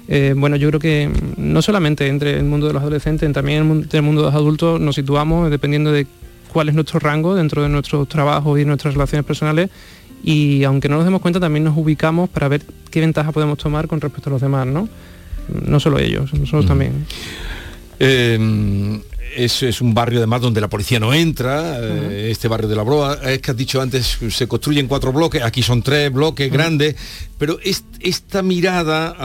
Eh, 0.08 0.34
bueno, 0.36 0.56
yo 0.56 0.68
creo 0.70 0.80
que 0.80 1.10
no 1.38 1.62
solamente 1.62 2.08
entre 2.08 2.38
el 2.38 2.44
mundo 2.44 2.68
de 2.68 2.74
los 2.74 2.82
adolescentes, 2.82 3.32
también 3.32 3.70
entre 3.72 4.00
el 4.00 4.04
mundo 4.04 4.22
de 4.22 4.28
los 4.28 4.36
adultos 4.36 4.80
nos 4.82 4.96
situamos 4.96 5.50
dependiendo 5.52 5.92
de 5.92 6.08
cuál 6.52 6.70
es 6.70 6.76
nuestro 6.76 7.00
rango 7.00 7.36
dentro 7.36 7.64
de 7.64 7.70
nuestro 7.70 8.06
trabajo 8.06 8.58
y 8.58 8.66
nuestras 8.66 8.94
relaciones 8.94 9.26
personales 9.26 9.70
y 10.24 10.64
aunque 10.64 10.90
no 10.90 10.98
nos 10.98 11.06
demos 11.06 11.22
cuenta 11.22 11.40
también 11.40 11.64
nos 11.64 11.78
ubicamos 11.78 12.30
para 12.30 12.48
ver 12.48 12.62
qué 12.90 13.00
ventaja 13.00 13.32
podemos 13.32 13.58
tomar 13.58 13.88
con 13.88 14.02
respecto 14.02 14.30
a 14.30 14.34
los 14.34 14.42
demás, 14.42 14.68
¿no? 14.68 14.88
No 15.66 15.80
solo 15.80 16.00
ellos, 16.00 16.34
nosotros 16.34 16.66
también. 16.66 17.06
Eh, 18.00 19.00
es, 19.36 19.64
es, 19.64 19.82
un 19.82 19.94
barrio 19.94 20.20
además 20.20 20.42
donde 20.42 20.62
la 20.62 20.70
policía 20.70 21.00
no 21.00 21.14
entra, 21.14 21.80
eh, 21.80 22.30
este 22.32 22.48
barrio 22.48 22.68
de 22.68 22.76
la 22.76 22.84
Broa, 22.84 23.20
es 23.24 23.40
que 23.40 23.52
has 23.52 23.58
dicho 23.58 23.82
antes, 23.82 24.18
se 24.30 24.48
construyen 24.48 24.88
cuatro 24.88 25.14
bloques, 25.14 25.42
aquí 25.42 25.64
son 25.64 25.82
tres 25.82 26.12
bloques 26.12 26.52
grandes, 26.52 26.96
pero 27.38 27.58
esta 28.00 28.42
mirada 28.42 29.16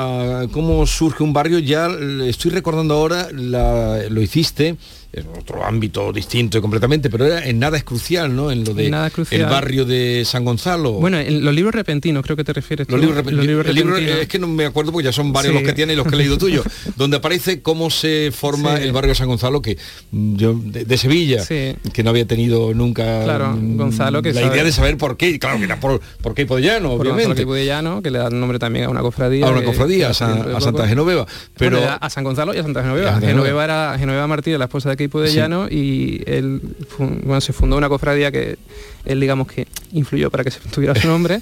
a 0.42 0.48
cómo 0.48 0.86
surge 0.86 1.22
un 1.22 1.32
barrio, 1.32 1.58
ya 1.58 1.88
estoy 2.24 2.50
recordando 2.50 2.94
ahora, 2.94 3.28
lo 3.32 4.22
hiciste 4.22 4.76
es 5.12 5.24
otro 5.38 5.64
ámbito 5.64 6.12
distinto 6.12 6.60
completamente, 6.60 7.08
pero 7.10 7.24
era, 7.26 7.44
en 7.46 7.58
nada 7.58 7.76
es 7.76 7.84
crucial, 7.84 8.34
¿no? 8.36 8.50
En 8.50 8.64
lo 8.64 8.74
de 8.74 8.90
Nada 8.90 9.10
el 9.30 9.44
barrio 9.46 9.84
de 9.84 10.22
San 10.26 10.44
Gonzalo. 10.44 10.92
Bueno, 10.94 11.18
en 11.18 11.44
los 11.44 11.54
libros 11.54 11.74
repentinos 11.74 12.22
creo 12.24 12.36
que 12.36 12.44
te 12.44 12.52
refieres. 12.52 12.88
Los 12.90 13.00
tú. 13.00 13.06
libros, 13.06 13.24
Los 13.32 13.46
libros 13.46 13.66
el 13.66 13.74
libro- 13.74 13.90
repentinos. 13.94 14.20
es 14.22 14.28
que 14.28 14.38
no 14.38 14.46
me 14.48 14.66
acuerdo 14.66 14.92
porque 14.92 15.06
ya 15.06 15.12
son 15.12 15.32
varios 15.32 15.52
Sí. 15.54 15.60
los 15.60 15.68
que 15.68 15.74
tiene 15.74 15.92
y 15.94 15.96
los 15.96 16.06
que 16.06 16.14
he 16.14 16.18
leído 16.18 16.36
tuyo, 16.38 16.62
donde 16.96 17.16
aparece 17.18 17.62
cómo 17.62 17.90
se 17.90 18.30
forma 18.32 18.76
Sí. 18.76 18.82
el 18.84 18.92
barrio 18.92 19.10
de 19.10 19.14
San 19.14 19.28
Gonzalo, 19.28 19.62
que 19.62 19.78
yo 20.12 20.54
de, 20.62 20.84
de 20.84 20.98
Sevilla, 20.98 21.42
Sí. 21.42 21.74
que 21.92 22.02
no 22.02 22.10
había 22.10 22.26
tenido 22.26 22.74
nunca 22.74 23.22
Claro, 23.24 23.52
mm, 23.52 23.76
Gonzalo, 23.76 24.22
que 24.22 24.32
la 24.32 24.40
sabe- 24.42 24.54
idea 24.54 24.64
de 24.64 24.72
saber 24.72 24.96
por 24.98 25.16
qué, 25.16 25.38
claro 25.38 25.58
que 25.58 25.64
era 25.64 25.80
por, 25.80 26.00
por 26.22 26.34
qué 26.34 26.46
Podellano, 26.46 26.90
por 26.96 27.06
obviamente. 27.06 27.34
Quipudellano, 27.42 28.02
que 28.02 28.10
le 28.10 28.18
da 28.18 28.30
nombre 28.30 28.58
también 28.58 28.84
a 28.86 28.88
una 28.90 29.00
cofradía. 29.00 29.46
A 29.46 29.50
una 29.50 29.64
cofradía, 29.64 30.06
que 30.06 30.10
a, 30.10 30.14
San- 30.14 30.60
Santa 30.60 30.86
Genoveva. 30.86 31.26
Pero 31.56 31.78
Bueno, 31.78 31.96
a 32.00 32.10
San 32.10 32.24
Gonzalo 32.24 32.54
y 32.54 32.58
a 32.58 32.62
Santa 32.62 32.80
Y 32.80 32.82
Genoveva. 32.84 33.12
Santa 33.12 33.26
Genoveva 33.28 33.64
era 33.64 33.96
Genoveva 33.98 34.26
Martínez, 34.26 34.58
la 34.58 34.64
esposa 34.66 34.90
de 34.90 34.96
Keipo 35.06 35.20
de 35.20 35.28
Sí. 35.28 35.36
Llano, 35.36 35.68
y 35.68 36.22
él 36.26 36.60
bueno, 36.98 37.40
se 37.40 37.52
fundó 37.52 37.76
una 37.76 37.88
cofradía 37.88 38.32
que 38.32 38.58
él 39.06 39.20
digamos 39.20 39.46
que 39.48 39.66
influyó 39.92 40.30
para 40.30 40.44
que 40.44 40.50
se 40.50 40.60
tuviera 40.74 40.94
su 40.94 41.06
nombre 41.08 41.40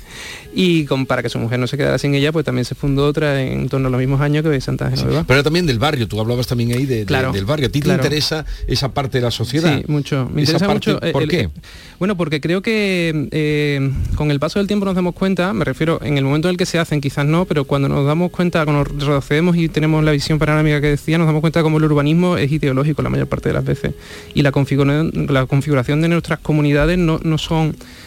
y 0.54 0.84
con, 0.84 1.06
para 1.06 1.22
que 1.22 1.28
su 1.28 1.38
mujer 1.38 1.58
no 1.58 1.66
se 1.66 1.76
quedara 1.76 1.98
sin 1.98 2.14
ella, 2.14 2.30
pues 2.32 2.44
también 2.44 2.64
se 2.64 2.74
fundó 2.74 3.06
otra 3.06 3.42
en 3.42 3.68
torno 3.68 3.88
a 3.88 3.90
los 3.90 3.98
mismos 3.98 4.20
años 4.20 4.44
que 4.44 4.60
Santa 4.60 4.90
Genoveva. 4.90 5.24
pero 5.26 5.42
también 5.42 5.66
del 5.66 5.78
barrio, 5.78 6.06
tú 6.06 6.20
hablabas 6.20 6.46
también 6.46 6.72
ahí 6.72 6.86
de, 6.86 7.00
de- 7.00 7.06
Claro, 7.06 7.32
del 7.32 7.44
barrio. 7.44 7.66
¿A 7.66 7.70
ti 7.70 7.80
claro. 7.80 8.00
te 8.02 8.06
interesa 8.08 8.44
esa 8.68 8.92
parte 8.92 9.18
de 9.18 9.22
la 9.24 9.30
sociedad? 9.30 9.76
Sí, 9.78 9.84
mucho. 9.88 10.28
Me 10.32 10.42
Esa 10.42 10.52
interesa 10.52 10.66
parte, 10.66 10.92
mucho. 10.92 11.04
eh, 11.06 11.12
¿Por 11.12 11.22
el- 11.24 11.28
qué? 11.28 11.40
el- 11.40 11.50
bueno, 11.98 12.16
porque 12.16 12.40
creo 12.40 12.60
que 12.62 13.28
eh, 13.30 13.90
con 14.16 14.30
el 14.30 14.38
paso 14.40 14.58
del 14.58 14.66
tiempo 14.68 14.84
nos 14.84 14.94
damos 14.94 15.14
cuenta, 15.14 15.52
me 15.52 15.64
refiero, 15.64 16.00
en 16.02 16.18
el 16.18 16.24
momento 16.24 16.48
en 16.48 16.52
el 16.52 16.56
que 16.56 16.66
se 16.66 16.78
hacen, 16.78 17.00
quizás 17.00 17.24
no, 17.26 17.44
pero 17.46 17.64
cuando 17.64 17.88
nos 17.88 18.06
damos 18.06 18.30
cuenta, 18.30 18.64
cuando 18.64 18.84
retrocedemos 18.84 19.56
y 19.56 19.68
tenemos 19.68 20.04
la 20.04 20.12
visión 20.12 20.38
panorámica 20.38 20.80
que 20.80 20.88
decía, 20.88 21.18
nos 21.18 21.26
damos 21.26 21.40
cuenta 21.40 21.60
de 21.60 21.62
cómo 21.64 21.78
el 21.78 21.84
urbanismo 21.84 22.36
es 22.36 22.50
ideológico 22.52 23.00
la 23.02 23.10
mayor 23.10 23.26
parte 23.28 23.48
de 23.48 23.54
las 23.54 23.64
veces. 23.64 23.94
Y 24.34 24.42
la 24.42 24.52
configuración, 24.52 25.26
la 25.30 25.46
configuración 25.46 26.00
de 26.02 26.08
nuestras 26.08 26.38
comunidades 26.40 26.98
no, 26.98 27.20
no 27.22 27.38
son, 27.38 27.53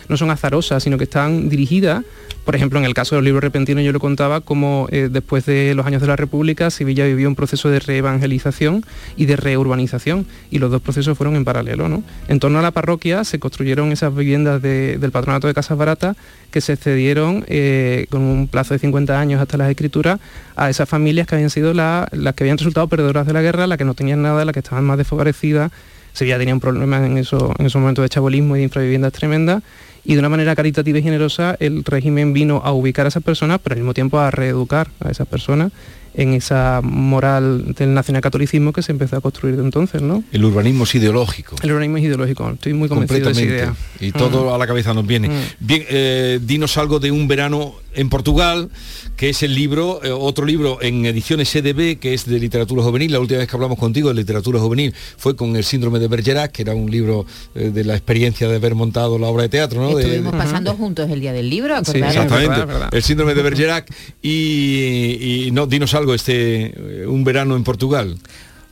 no 0.09 0.17
son 0.17 0.29
azarosas, 0.31 0.83
sino 0.83 0.97
que 0.97 1.03
están 1.05 1.49
dirigidas 1.49 2.03
por 2.45 2.55
ejemplo, 2.55 2.79
en 2.79 2.85
el 2.85 2.93
caso 2.93 3.13
de 3.13 3.19
los 3.19 3.25
libros 3.25 3.43
repentinos 3.43 3.83
yo 3.83 3.91
lo 3.91 3.99
contaba 3.99 4.39
como 4.39 4.87
eh, 4.89 5.09
después 5.11 5.45
de 5.45 5.75
los 5.75 5.85
años 5.85 5.99
de 6.01 6.07
la 6.07 6.15
República 6.15 6.69
Sevilla 6.71 7.05
vivió 7.05 7.27
un 7.27 7.35
proceso 7.35 7.69
de 7.69 7.81
reevangelización 7.81 8.85
y 9.17 9.25
de 9.25 9.35
reurbanización 9.35 10.25
y 10.49 10.59
los 10.59 10.71
dos 10.71 10.81
procesos 10.81 11.17
fueron 11.17 11.35
en 11.35 11.43
paralelo. 11.43 11.89
¿no? 11.89 12.03
En 12.29 12.39
torno 12.39 12.59
a 12.59 12.61
la 12.61 12.71
parroquia 12.71 13.25
se 13.25 13.37
construyeron 13.37 13.91
esas 13.91 14.15
viviendas 14.15 14.61
de- 14.61 14.97
del 14.97 15.11
patronato 15.11 15.47
de 15.47 15.53
Casas 15.53 15.77
Baratas 15.77 16.15
que 16.49 16.61
se 16.61 16.77
cedieron 16.77 17.43
eh, 17.49 18.07
con 18.09 18.21
un 18.21 18.47
plazo 18.47 18.73
de 18.73 18.79
50 18.79 19.19
años 19.19 19.41
hasta 19.41 19.57
las 19.57 19.69
escrituras 19.69 20.21
a 20.55 20.69
esas 20.69 20.87
familias 20.87 21.27
que 21.27 21.35
habían 21.35 21.49
sido 21.49 21.73
la- 21.73 22.07
las 22.13 22.33
que 22.33 22.45
habían 22.45 22.57
resultado 22.57 22.87
perdedoras 22.87 23.27
de 23.27 23.33
la 23.33 23.41
guerra, 23.41 23.67
las 23.67 23.77
que 23.77 23.83
no 23.83 23.93
tenían 23.93 24.21
nada, 24.21 24.45
las 24.45 24.53
que 24.53 24.59
estaban 24.59 24.85
más 24.85 24.97
desfavorecidas. 24.97 25.69
Sevilla 26.17 26.39
tenía 26.39 26.55
un 26.55 26.59
problema 26.59 27.05
en, 27.05 27.17
eso, 27.19 27.53
en 27.59 27.67
esos 27.67 27.79
momentos 27.79 28.01
de 28.01 28.09
chabolismo 28.09 28.55
y 28.55 28.59
de 28.59 28.63
infraviviendas 28.63 29.13
tremendas 29.13 29.61
y 30.03 30.13
de 30.13 30.19
una 30.19 30.29
manera 30.29 30.55
caritativa 30.55 30.97
y 30.97 31.03
generosa 31.03 31.55
el 31.59 31.83
régimen 31.83 32.33
vino 32.33 32.61
a 32.63 32.71
ubicar 32.71 33.05
a 33.05 33.09
esas 33.09 33.21
personas, 33.21 33.59
pero 33.63 33.73
al 33.73 33.79
mismo 33.79 33.93
tiempo 33.93 34.17
a 34.17 34.31
reeducar 34.31 34.87
a 34.99 35.11
esas 35.11 35.27
personas 35.27 35.71
en 36.17 36.33
esa 36.33 36.81
moral 36.83 37.73
del 37.77 37.93
nacionalcatolicismo 37.93 38.73
que 38.73 38.81
se 38.81 38.91
empezó 38.91 39.15
a 39.17 39.21
construir 39.21 39.55
de 39.55 39.61
entonces, 39.63 40.01
¿no? 40.01 40.23
El 40.33 40.43
urbanismo 40.43 40.83
es 40.83 40.95
ideológico. 40.95 41.55
El 41.61 41.71
urbanismo 41.71 41.97
es 41.97 42.03
ideológico, 42.03 42.49
estoy 42.49 42.73
muy 42.73 42.89
convencido 42.89 43.27
de 43.27 43.31
esa 43.31 43.41
idea. 43.41 43.75
Y 44.01 44.11
todo 44.11 44.49
Mm. 44.49 44.53
a 44.53 44.57
la 44.57 44.67
cabeza 44.67 44.93
nos 44.93 45.07
viene. 45.07 45.29
Mm. 45.29 45.41
Bien, 45.59 45.85
eh, 45.89 46.39
dinos 46.41 46.77
algo 46.77 46.99
de 46.99 47.11
un 47.11 47.27
verano 47.27 47.75
en 47.93 48.09
Portugal, 48.09 48.69
que 49.15 49.29
es 49.29 49.41
el 49.41 49.55
libro, 49.55 49.99
eh, 50.03 50.11
otro 50.11 50.45
libro 50.45 50.79
en 50.81 51.05
ediciones 51.05 51.55
EDB, 51.55 51.97
que 51.99 52.13
es 52.13 52.25
de 52.25 52.37
literatura 52.39 52.83
juvenil. 52.83 53.11
La 53.11 53.19
última 53.19 53.39
vez 53.39 53.47
que 53.47 53.55
hablamos 53.55 53.79
contigo 53.79 54.09
de 54.09 54.15
literatura 54.15 54.59
juvenil 54.59 54.93
fue 55.17 55.35
con 55.35 55.55
el 55.55 55.63
síndrome 55.63 55.97
de 55.99 56.07
Bergerac, 56.07 56.51
que 56.51 56.61
era 56.63 56.75
un 56.75 56.91
libro 56.91 57.25
eh, 57.55 57.71
de 57.73 57.83
la 57.83 57.93
experiencia 57.95 58.47
de 58.47 58.55
haber 58.57 58.75
montado 58.75 59.17
la 59.17 59.27
obra 59.27 59.43
de 59.43 59.49
teatro, 59.49 59.81
¿no? 59.81 59.97
Estuvimos 59.97 60.31
de- 60.33 60.37
pasando 60.37 60.73
juntos 60.75 61.09
el 61.09 61.19
día 61.21 61.33
del 61.33 61.49
libro, 61.49 61.75
Sí? 61.85 61.97
Exactamente, 61.97 62.49
verdad, 62.49 62.67
verdad. 62.67 62.89
el 62.91 63.01
síndrome 63.03 63.33
de 63.33 63.41
Bergerac. 63.41 63.87
Y, 64.21 65.45
y 65.47 65.51
no, 65.51 65.65
dinos 65.67 65.93
algo, 65.95 66.06
este, 66.13 66.73
eh, 67.03 67.05
un 67.07 67.23
verano 67.23 67.55
en 67.55 67.63
Portugal. 67.63 68.17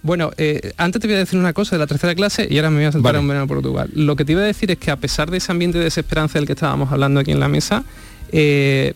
Bueno, 0.02 0.32
eh, 0.38 0.71
antes 0.78 1.02
te 1.02 1.08
voy 1.08 1.15
a 1.15 1.19
decir 1.19 1.39
una 1.39 1.54
cosa 1.54 1.76
de 1.76 1.80
la 1.80 1.88
tercera 1.88 2.13
clase 2.13 2.48
y 2.50 2.58
ahora 2.58 2.69
me 2.69 2.76
voy 2.78 2.86
a 2.86 2.91
saltar 2.91 3.04
Vale. 3.13 3.17
a 3.17 3.21
un 3.21 3.28
verano 3.28 3.43
en 3.43 3.48
Portugal. 3.50 3.89
Lo 3.95 4.15
que 4.15 4.24
te 4.24 4.34
iba 4.34 4.41
a 4.41 4.45
decir 4.45 4.69
es 4.69 4.78
que 4.78 4.91
a 4.91 4.98
pesar 4.98 5.32
de 5.32 5.38
ese 5.38 5.52
ambiente 5.52 5.80
de 5.80 5.86
desesperanza 5.86 6.38
del 6.38 6.45
que 6.45 6.54
estábamos 6.54 6.91
hablando 6.91 7.19
aquí 7.19 7.32
en 7.32 7.39
la 7.39 7.48
mesa, 7.48 7.84
eh, 8.32 8.93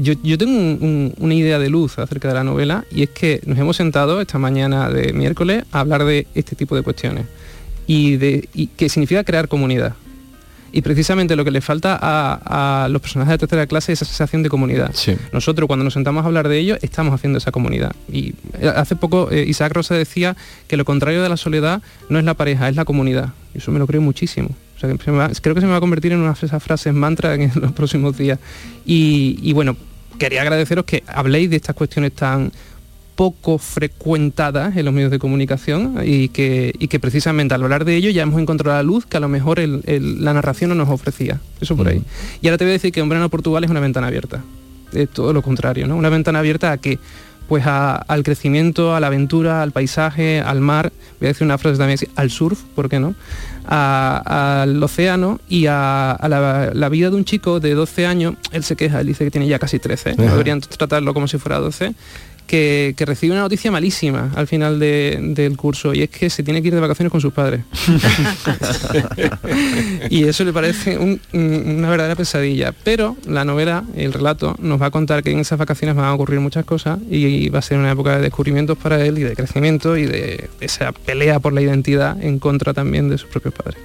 yo, 0.00 0.14
yo 0.22 0.38
tengo 0.38 0.52
un- 0.56 0.78
un- 0.80 1.14
una 1.18 1.34
idea 1.34 1.58
de 1.58 1.68
luz 1.68 1.98
acerca 1.98 2.28
de 2.28 2.34
la 2.34 2.44
novela 2.44 2.84
y 2.92 3.02
es 3.02 3.10
que 3.10 3.40
nos 3.44 3.58
hemos 3.58 3.76
sentado 3.76 4.20
esta 4.20 4.38
mañana 4.38 4.88
de 4.90 5.12
miércoles 5.12 5.64
a 5.72 5.80
hablar 5.80 6.04
de 6.04 6.28
este 6.36 6.54
tipo 6.54 6.76
de 6.76 6.82
cuestiones 6.82 7.26
y 7.88 8.14
de 8.16 8.48
y 8.54 8.68
que 8.68 8.88
significa 8.88 9.24
crear 9.24 9.48
comunidad. 9.48 9.94
Y 10.76 10.82
precisamente 10.82 11.36
lo 11.36 11.44
que 11.44 11.50
le 11.50 11.62
falta 11.62 11.98
a, 12.00 12.84
a 12.84 12.88
los 12.88 13.00
personajes 13.00 13.32
de 13.32 13.38
tercera 13.38 13.66
clase 13.66 13.92
es 13.92 14.02
esa 14.02 14.08
sensación 14.10 14.42
de 14.42 14.50
comunidad. 14.50 14.90
Sí. 14.92 15.16
Nosotros 15.32 15.66
cuando 15.66 15.84
nos 15.84 15.94
sentamos 15.94 16.22
a 16.22 16.26
hablar 16.26 16.48
de 16.48 16.58
ello 16.58 16.76
estamos 16.82 17.14
haciendo 17.14 17.38
esa 17.38 17.50
comunidad. 17.50 17.92
Y 18.12 18.34
eh, 18.60 18.68
hace 18.74 18.94
poco 18.94 19.30
eh, 19.30 19.44
Isaac 19.48 19.72
Rosa 19.72 19.94
decía 19.94 20.36
que 20.68 20.76
lo 20.76 20.84
contrario 20.84 21.22
de 21.22 21.28
la 21.30 21.38
soledad 21.38 21.80
no 22.10 22.18
es 22.18 22.24
la 22.26 22.34
pareja, 22.34 22.68
es 22.68 22.76
la 22.76 22.84
comunidad. 22.84 23.30
Y 23.54 23.58
eso 23.58 23.72
me 23.72 23.78
lo 23.78 23.86
creo 23.86 24.02
muchísimo. 24.02 24.50
O 24.76 24.78
sea, 24.78 24.92
que 24.92 25.02
se 25.02 25.10
me 25.10 25.16
va- 25.16 25.30
creo 25.40 25.54
que 25.54 25.62
se 25.62 25.66
me 25.66 25.72
va 25.72 25.78
a 25.78 25.80
convertir 25.80 26.12
en 26.12 26.18
una 26.20 26.34
de 26.34 26.46
esas 26.46 26.62
frases 26.62 26.92
mantra 26.92 27.34
en 27.34 27.50
los 27.60 27.72
próximos 27.72 28.18
días. 28.18 28.38
Y, 28.84 29.38
y 29.42 29.54
bueno, 29.54 29.76
quería 30.18 30.42
agradeceros 30.42 30.84
que 30.84 31.02
habléis 31.06 31.48
de 31.48 31.56
estas 31.56 31.74
cuestiones 31.74 32.12
tan 32.12 32.52
poco 33.16 33.58
frecuentadas 33.58 34.76
en 34.76 34.84
los 34.84 34.94
medios 34.94 35.10
de 35.10 35.18
comunicación 35.18 35.96
y 36.04 36.28
que, 36.28 36.74
y 36.78 36.88
que 36.88 37.00
precisamente 37.00 37.54
al 37.54 37.62
hablar 37.62 37.84
de 37.84 37.96
ello 37.96 38.10
ya 38.10 38.22
hemos 38.22 38.40
encontrado 38.40 38.76
la 38.76 38.82
luz 38.82 39.06
que 39.06 39.16
a 39.16 39.20
lo 39.20 39.28
mejor 39.28 39.58
el- 39.58 39.82
el- 39.86 40.22
la 40.24 40.34
narración 40.34 40.68
no 40.68 40.74
nos 40.76 40.88
ofrecía. 40.90 41.40
Eso 41.60 41.76
por 41.76 41.88
ahí. 41.88 42.02
Y 42.42 42.46
ahora 42.48 42.58
te 42.58 42.64
voy 42.64 42.70
a 42.70 42.74
decir 42.74 42.92
que 42.92 43.00
un 43.02 43.08
verano 43.08 43.28
Portugal 43.30 43.64
es 43.64 43.70
una 43.70 43.80
ventana 43.80 44.06
abierta. 44.08 44.42
Es 44.92 45.08
todo 45.08 45.32
lo 45.32 45.42
contrario, 45.42 45.86
¿no? 45.88 45.96
Una 45.96 46.10
ventana 46.10 46.38
abierta 46.40 46.70
a 46.72 46.76
que 46.78 46.98
pues 47.48 47.64
a- 47.64 47.94
al 47.96 48.22
crecimiento, 48.24 48.94
a 48.96 49.00
la 49.00 49.06
aventura, 49.06 49.62
al 49.62 49.70
paisaje, 49.70 50.40
al 50.40 50.60
mar, 50.60 50.92
voy 51.20 51.26
a 51.26 51.28
decir 51.28 51.44
una 51.44 51.58
frase 51.58 51.78
también 51.78 51.98
al 52.16 52.30
surf, 52.30 52.60
¿por 52.74 52.88
qué 52.88 52.98
no? 52.98 53.14
Al 53.68 54.82
océano 54.82 55.40
y 55.48 55.66
a, 55.66 56.10
a 56.12 56.28
la, 56.28 56.70
la 56.74 56.88
vida 56.88 57.10
de 57.10 57.16
un 57.16 57.24
chico 57.24 57.60
de 57.60 57.74
12 57.74 58.06
años, 58.06 58.34
él 58.52 58.64
se 58.64 58.74
queja, 58.76 59.00
él 59.00 59.06
dice 59.06 59.24
que 59.24 59.30
tiene 59.30 59.46
ya 59.46 59.58
casi 59.58 59.78
13, 59.78 60.10
Ajá. 60.10 60.22
deberían 60.22 60.60
tratarlo 60.60 61.14
como 61.14 61.28
si 61.28 61.38
fuera 61.38 61.58
12, 61.58 61.94
que, 62.46 62.94
que 62.96 63.04
recibe 63.04 63.32
una 63.32 63.42
noticia 63.42 63.70
malísima 63.70 64.30
al 64.34 64.46
final 64.46 64.78
de- 64.78 65.18
del 65.20 65.56
curso 65.56 65.94
y 65.94 66.02
es 66.02 66.10
que 66.10 66.30
se 66.30 66.42
tiene 66.42 66.62
que 66.62 66.68
ir 66.68 66.74
de 66.74 66.80
vacaciones 66.80 67.10
con 67.10 67.20
sus 67.20 67.32
padres. 67.32 67.62
y 70.10 70.24
eso 70.24 70.44
le 70.44 70.52
parece 70.52 70.98
un- 70.98 71.20
un- 71.32 71.76
una 71.78 71.90
verdadera 71.90 72.14
pesadilla. 72.16 72.72
Pero 72.84 73.16
la 73.26 73.44
novela, 73.44 73.84
el 73.96 74.12
relato, 74.12 74.56
nos 74.60 74.80
va 74.80 74.86
a 74.86 74.90
contar 74.90 75.22
que 75.22 75.30
en 75.30 75.38
esas 75.40 75.58
vacaciones 75.58 75.96
van 75.96 76.06
a 76.06 76.14
ocurrir 76.14 76.40
muchas 76.40 76.64
cosas 76.64 76.98
y 77.10 77.48
va 77.48 77.58
a 77.58 77.62
ser 77.62 77.78
una 77.78 77.90
época 77.92 78.16
de 78.16 78.22
descubrimientos 78.22 78.78
para 78.78 79.04
él 79.04 79.18
y 79.18 79.22
de 79.22 79.34
crecimiento 79.34 79.96
y 79.96 80.06
de 80.06 80.48
esa 80.60 80.92
pelea 80.92 81.40
por 81.40 81.52
la 81.52 81.62
identidad 81.62 82.20
en 82.22 82.38
contra 82.38 82.74
también 82.74 83.08
de 83.08 83.18
sus 83.18 83.28
propios 83.28 83.54
padres. 83.54 83.78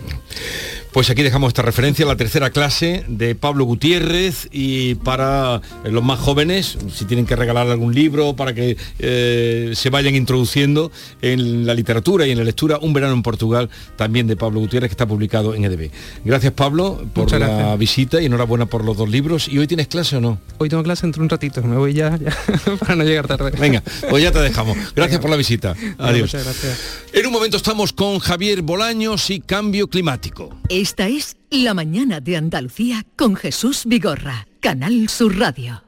Pues 0.91 1.09
aquí 1.09 1.23
dejamos 1.23 1.47
esta 1.49 1.61
referencia 1.61 2.03
a 2.03 2.07
la 2.09 2.17
tercera 2.17 2.49
clase 2.49 3.05
de 3.07 3.33
Pablo 3.33 3.63
Gutiérrez 3.63 4.49
y 4.51 4.95
para 4.95 5.61
eh, 5.85 5.89
los 5.89 6.03
más 6.03 6.19
jóvenes, 6.19 6.77
si 6.93 7.05
tienen 7.05 7.25
que 7.25 7.37
regalar 7.37 7.69
algún 7.69 7.95
libro 7.95 8.35
para 8.35 8.53
que 8.53 8.75
eh, 8.99 9.71
se 9.73 9.89
vayan 9.89 10.15
introduciendo 10.15 10.91
en 11.21 11.65
la 11.65 11.75
literatura 11.75 12.27
y 12.27 12.31
en 12.31 12.39
la 12.39 12.43
lectura, 12.43 12.77
Un 12.81 12.91
verano 12.91 13.13
en 13.13 13.23
Portugal, 13.23 13.69
también 13.95 14.27
de 14.27 14.35
Pablo 14.35 14.59
Gutiérrez, 14.59 14.89
que 14.89 14.93
está 14.93 15.05
publicado 15.07 15.55
en 15.55 15.63
EDB. 15.63 15.91
Gracias 16.25 16.51
Pablo 16.51 17.01
por 17.13 17.23
Muchas 17.23 17.39
la 17.39 17.47
gracias. 17.47 17.79
visita 17.79 18.21
y 18.21 18.25
enhorabuena 18.25 18.65
por 18.65 18.83
los 18.83 18.97
dos 18.97 19.09
libros. 19.09 19.47
¿Y 19.47 19.59
hoy 19.59 19.67
tienes 19.67 19.87
clase 19.87 20.17
o 20.17 20.21
no? 20.21 20.39
Hoy 20.57 20.67
tengo 20.67 20.83
clase 20.83 21.05
entre 21.05 21.21
un 21.21 21.29
ratito, 21.29 21.63
me 21.63 21.77
voy 21.77 21.93
ya, 21.93 22.17
ya 22.17 22.35
para 22.79 22.97
no 22.97 23.05
llegar 23.05 23.27
tarde. 23.27 23.51
Venga, 23.57 23.81
pues 24.09 24.21
ya 24.21 24.33
te 24.33 24.39
dejamos. 24.39 24.77
Gracias 24.95 25.21
por 25.21 25.29
la 25.29 25.37
visita. 25.37 25.73
Adiós. 25.97 26.33
Muchas 26.33 26.43
gracias. 26.43 26.79
En 27.13 27.25
un 27.25 27.31
momento 27.31 27.55
estamos 27.55 27.93
con 27.93 28.19
Javier 28.19 28.61
Bolaños 28.61 29.29
y 29.29 29.39
Cambio 29.39 29.87
Climático. 29.87 30.49
Esta 30.81 31.07
es 31.07 31.37
La 31.51 31.75
mañana 31.75 32.19
de 32.21 32.37
Andalucía 32.37 33.05
con 33.15 33.35
Jesús 33.35 33.83
Vigorra, 33.85 34.47
Canal 34.59 35.09
Sur 35.09 35.37
Radio. 35.37 35.83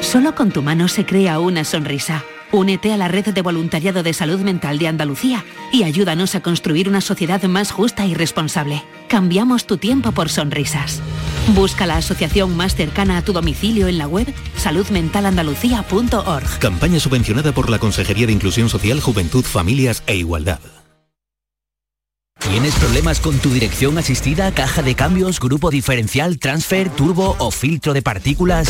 Solo 0.00 0.34
con 0.34 0.50
tu 0.50 0.62
mano 0.62 0.88
se 0.88 1.04
crea 1.04 1.38
una 1.38 1.64
sonrisa. 1.64 2.24
Únete 2.52 2.94
a 2.94 2.96
la 2.96 3.08
red 3.08 3.34
de 3.34 3.42
voluntariado 3.42 4.02
de 4.02 4.14
salud 4.14 4.40
mental 4.40 4.78
de 4.78 4.88
Andalucía 4.88 5.44
y 5.74 5.82
ayúdanos 5.82 6.34
a 6.36 6.40
construir 6.40 6.88
una 6.88 7.02
sociedad 7.02 7.42
más 7.42 7.70
justa 7.70 8.06
y 8.06 8.14
responsable. 8.14 8.82
Cambiamos 9.06 9.66
tu 9.66 9.76
tiempo 9.76 10.12
por 10.12 10.30
sonrisas. 10.30 11.02
Busca 11.48 11.86
la 11.86 11.98
asociación 11.98 12.56
más 12.56 12.76
cercana 12.76 13.18
a 13.18 13.22
tu 13.22 13.34
domicilio 13.34 13.88
en 13.88 13.98
la 13.98 14.08
web 14.08 14.26
saludmentalandalucía.org. 14.56 16.58
Campaña 16.60 16.98
subvencionada 16.98 17.52
por 17.52 17.68
la 17.68 17.78
Consejería 17.78 18.26
de 18.26 18.32
Inclusión 18.32 18.70
Social, 18.70 19.02
Juventud, 19.02 19.44
Familias 19.44 20.02
e 20.06 20.16
Igualdad. 20.16 20.60
¿Tienes 22.48 22.74
problemas 22.76 23.20
con 23.20 23.38
tu 23.38 23.50
dirección 23.50 23.98
asistida, 23.98 24.50
caja 24.52 24.80
de 24.82 24.94
cambios, 24.94 25.38
grupo 25.38 25.68
diferencial, 25.70 26.38
transfer, 26.38 26.88
turbo 26.88 27.36
o 27.38 27.50
filtro 27.50 27.92
de 27.92 28.00
partículas? 28.02 28.68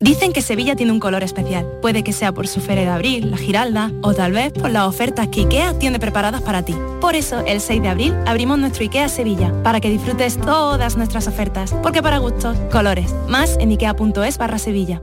Dicen 0.00 0.32
que 0.32 0.42
Sevilla 0.42 0.76
tiene 0.76 0.92
un 0.92 1.00
color 1.00 1.24
especial. 1.24 1.66
Puede 1.82 2.04
que 2.04 2.12
sea 2.12 2.32
por 2.32 2.46
su 2.46 2.60
feria 2.60 2.84
de 2.84 2.90
abril, 2.90 3.32
la 3.32 3.36
Giralda, 3.36 3.90
o 4.00 4.14
tal 4.14 4.30
vez 4.30 4.52
por 4.52 4.70
las 4.70 4.86
ofertas 4.86 5.26
que 5.26 5.40
IKEA 5.40 5.76
tiene 5.76 5.98
preparadas 5.98 6.40
para 6.40 6.64
ti. 6.64 6.76
Por 7.00 7.16
eso, 7.16 7.40
el 7.46 7.60
6 7.60 7.82
de 7.82 7.88
abril 7.88 8.14
abrimos 8.24 8.60
nuestro 8.60 8.84
IKEA 8.84 9.08
Sevilla, 9.08 9.52
para 9.64 9.80
que 9.80 9.90
disfrutes 9.90 10.38
todas 10.38 10.96
nuestras 10.96 11.26
ofertas. 11.26 11.74
Porque 11.82 12.00
para 12.00 12.18
gustos, 12.18 12.56
colores. 12.70 13.12
Más 13.28 13.56
en 13.58 13.72
ikea.es 13.72 14.38
barra 14.38 14.58
Sevilla. 14.58 15.02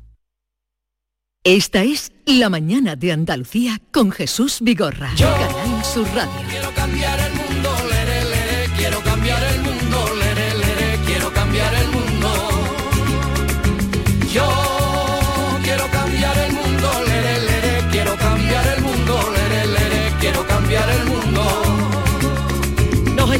Esta 1.43 1.81
es 1.81 2.11
La 2.27 2.49
Mañana 2.49 2.95
de 2.95 3.11
Andalucía 3.11 3.81
con 3.91 4.11
Jesús 4.11 4.59
Vigorra. 4.61 5.09
Canal 5.17 5.83
Sur 5.83 6.05
Radio. 6.13 6.31
Quiero 6.47 6.71
cambiar 6.75 7.19
el 7.19 7.33
mundo, 7.33 7.50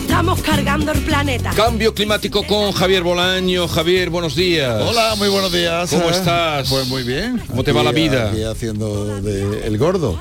estamos 0.01 0.41
cargando 0.41 0.91
el 0.91 0.99
planeta. 1.01 1.51
Cambio 1.55 1.93
climático 1.93 2.43
con 2.45 2.71
Javier 2.71 3.03
Bolaño. 3.03 3.67
Javier, 3.67 4.09
buenos 4.09 4.35
días. 4.35 4.81
Hola, 4.81 5.15
muy 5.17 5.29
buenos 5.29 5.51
días. 5.51 5.89
¿Cómo 5.89 6.05
Eh, 6.09 6.11
estás? 6.11 6.69
Pues 6.69 6.87
muy 6.87 7.03
bien. 7.03 7.41
¿Cómo 7.47 7.63
te 7.63 7.71
va 7.71 7.83
la 7.83 7.91
vida? 7.91 8.29
Aquí 8.29 8.43
haciendo 8.43 9.21
de 9.21 9.65
el 9.67 9.77
gordo. 9.77 10.19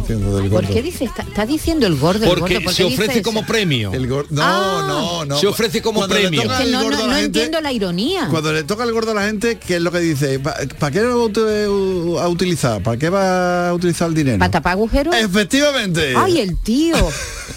Haciendo 0.00 0.36
del 0.36 0.48
gordo. 0.48 0.66
¿Por 0.66 0.74
qué 0.74 0.82
dice? 0.82 1.04
Está, 1.04 1.22
está 1.22 1.44
diciendo 1.46 1.86
el 1.86 1.96
gordo. 1.96 2.24
el 2.24 2.30
Porque 2.30 2.54
gordo, 2.54 2.64
¿por 2.66 2.74
se 2.74 2.84
ofrece 2.84 3.12
eso? 3.14 3.22
como 3.22 3.44
premio. 3.44 3.92
El 3.92 4.06
gordo. 4.08 4.28
No, 4.30 4.42
Ah. 4.44 4.84
no, 4.88 5.24
no. 5.24 5.38
Se 5.38 5.46
ofrece 5.46 5.82
como 5.82 6.00
Cuando 6.00 6.14
premio. 6.14 6.40
Que 6.42 6.46
no, 6.46 6.52
la 6.90 6.98
gente- 7.16 7.24
entiendo 7.24 7.60
la 7.60 7.72
ironía. 7.72 8.28
Cuando 8.30 8.52
le 8.52 8.62
toca 8.64 8.84
el 8.84 8.92
gordo 8.92 9.10
a 9.12 9.14
la 9.14 9.26
gente, 9.26 9.58
¿qué 9.58 9.76
es 9.76 9.82
lo 9.82 9.90
que 9.92 9.98
dice? 10.00 10.38
¿Para 10.38 10.90
qué 10.92 11.00
lo 11.00 11.18
va 11.18 11.24
a 11.24 11.28
ut- 11.28 12.20
a 12.22 12.28
utilizar? 12.28 12.82
¿Para 12.82 12.96
qué 12.96 13.08
va 13.10 13.68
a 13.70 13.74
utilizar 13.74 14.08
el 14.08 14.14
dinero? 14.14 14.38
¿Para 14.38 14.50
tapar 14.50 14.72
agujeros? 14.72 15.14
Efectivamente. 15.14 16.14
Ay, 16.16 16.40
el 16.40 16.56
tío. 16.58 16.96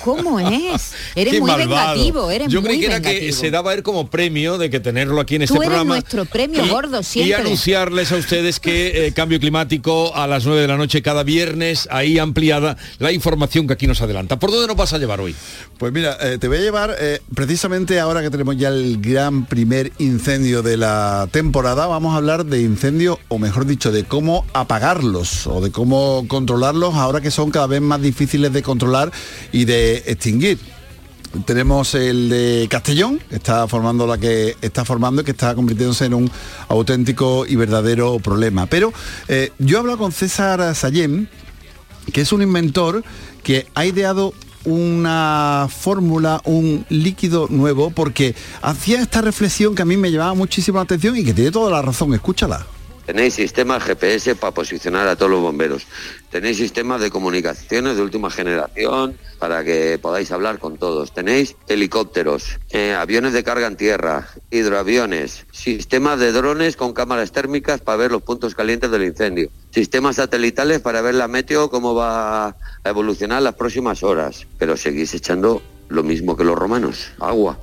¿Cómo 0.03 0.39
es? 0.39 0.93
Eres 1.15 1.33
Qué 1.33 1.39
muy 1.39 1.51
malvado. 1.67 1.93
vengativo, 1.93 2.31
eres 2.31 2.47
Yo 2.49 2.61
muy 2.61 2.69
creí 2.69 2.79
que 2.81 2.85
era 2.87 3.01
que 3.01 3.31
se 3.33 3.51
daba 3.51 3.71
a 3.71 3.73
él 3.73 3.83
como 3.83 4.09
premio 4.09 4.57
de 4.57 4.69
que 4.69 4.79
tenerlo 4.79 5.19
aquí 5.21 5.35
en 5.35 5.43
este 5.43 5.55
Tú 5.55 5.61
eres 5.61 5.69
programa. 5.69 5.95
nuestro 5.95 6.25
premio 6.25 6.65
y, 6.65 6.69
gordo 6.69 6.99
Y 6.99 7.03
siempre. 7.03 7.35
anunciarles 7.35 8.11
a 8.11 8.15
ustedes 8.17 8.59
que 8.59 9.07
eh, 9.07 9.11
Cambio 9.13 9.39
Climático 9.39 10.15
a 10.15 10.27
las 10.27 10.45
9 10.45 10.61
de 10.61 10.67
la 10.67 10.77
noche 10.77 11.01
cada 11.01 11.23
viernes, 11.23 11.87
ahí 11.91 12.17
ampliada 12.19 12.77
la 12.99 13.11
información 13.11 13.67
que 13.67 13.73
aquí 13.73 13.87
nos 13.87 14.01
adelanta. 14.01 14.39
¿Por 14.39 14.51
dónde 14.51 14.67
nos 14.67 14.75
vas 14.77 14.93
a 14.93 14.97
llevar 14.97 15.21
hoy? 15.21 15.35
Pues 15.77 15.91
mira, 15.93 16.17
eh, 16.21 16.37
te 16.39 16.47
voy 16.47 16.57
a 16.57 16.61
llevar, 16.61 16.95
eh, 16.99 17.19
precisamente 17.33 17.99
ahora 17.99 18.21
que 18.21 18.29
tenemos 18.29 18.57
ya 18.57 18.69
el 18.69 19.01
gran 19.01 19.45
primer 19.45 19.91
incendio 19.99 20.61
de 20.61 20.77
la 20.77 21.27
temporada, 21.31 21.87
vamos 21.87 22.13
a 22.13 22.17
hablar 22.17 22.45
de 22.45 22.61
incendio, 22.61 23.19
o 23.27 23.39
mejor 23.39 23.65
dicho, 23.65 23.91
de 23.91 24.03
cómo 24.03 24.45
apagarlos 24.53 25.47
o 25.47 25.61
de 25.61 25.71
cómo 25.71 26.25
controlarlos 26.27 26.95
ahora 26.95 27.21
que 27.21 27.31
son 27.31 27.51
cada 27.51 27.67
vez 27.67 27.81
más 27.81 28.01
difíciles 28.01 28.51
de 28.53 28.61
controlar 28.61 29.11
y 29.51 29.65
de 29.65 29.97
extinguir. 30.07 30.59
Tenemos 31.45 31.95
el 31.95 32.29
de 32.29 32.67
Castellón, 32.69 33.19
que 33.29 33.35
está 33.35 33.67
formando 33.67 34.05
la 34.05 34.17
que 34.17 34.57
está 34.61 34.83
formando 34.83 35.21
y 35.21 35.25
que 35.25 35.31
está 35.31 35.55
convirtiéndose 35.55 36.05
en 36.05 36.13
un 36.13 36.31
auténtico 36.67 37.45
y 37.47 37.55
verdadero 37.55 38.19
problema. 38.19 38.65
Pero 38.65 38.91
eh, 39.27 39.51
yo 39.57 39.77
he 39.77 39.79
hablado 39.79 39.97
con 39.97 40.11
César 40.11 40.75
Sayén, 40.75 41.29
que 42.11 42.21
es 42.21 42.31
un 42.33 42.41
inventor 42.41 43.03
que 43.43 43.67
ha 43.75 43.85
ideado 43.85 44.33
una 44.65 45.67
fórmula, 45.69 46.41
un 46.43 46.85
líquido 46.89 47.47
nuevo, 47.49 47.91
porque 47.91 48.35
hacía 48.61 49.01
esta 49.01 49.21
reflexión 49.21 49.73
que 49.73 49.81
a 49.81 49.85
mí 49.85 49.97
me 49.97 50.11
llamaba 50.11 50.33
muchísimo 50.33 50.77
la 50.77 50.83
atención 50.83 51.17
y 51.17 51.23
que 51.23 51.33
tiene 51.33 51.51
toda 51.51 51.71
la 51.71 51.81
razón, 51.81 52.13
escúchala. 52.13 52.65
Tenéis 53.05 53.33
sistemas 53.33 53.83
GPS 53.83 54.35
para 54.35 54.53
posicionar 54.53 55.07
a 55.07 55.15
todos 55.15 55.31
los 55.31 55.41
bomberos. 55.41 55.87
Tenéis 56.31 56.57
sistemas 56.57 57.01
de 57.01 57.11
comunicaciones 57.11 57.97
de 57.97 58.01
última 58.01 58.31
generación 58.31 59.17
para 59.37 59.65
que 59.65 59.99
podáis 60.01 60.31
hablar 60.31 60.59
con 60.59 60.77
todos. 60.77 61.13
Tenéis 61.13 61.57
helicópteros, 61.67 62.57
eh, 62.69 62.93
aviones 62.93 63.33
de 63.33 63.43
carga 63.43 63.67
en 63.67 63.75
tierra, 63.75 64.29
hidroaviones, 64.49 65.45
sistemas 65.51 66.19
de 66.19 66.31
drones 66.31 66.77
con 66.77 66.93
cámaras 66.93 67.33
térmicas 67.33 67.81
para 67.81 67.97
ver 67.97 68.11
los 68.11 68.21
puntos 68.21 68.55
calientes 68.55 68.89
del 68.89 69.03
incendio, 69.03 69.49
sistemas 69.71 70.15
satelitales 70.15 70.79
para 70.79 71.01
ver 71.01 71.15
la 71.15 71.27
meteo, 71.27 71.69
cómo 71.69 71.95
va 71.95 72.47
a 72.47 72.55
evolucionar 72.85 73.41
las 73.41 73.55
próximas 73.55 74.01
horas. 74.01 74.47
Pero 74.57 74.77
seguís 74.77 75.13
echando 75.13 75.61
lo 75.89 76.01
mismo 76.01 76.37
que 76.37 76.45
los 76.45 76.57
romanos, 76.57 77.11
agua. 77.19 77.59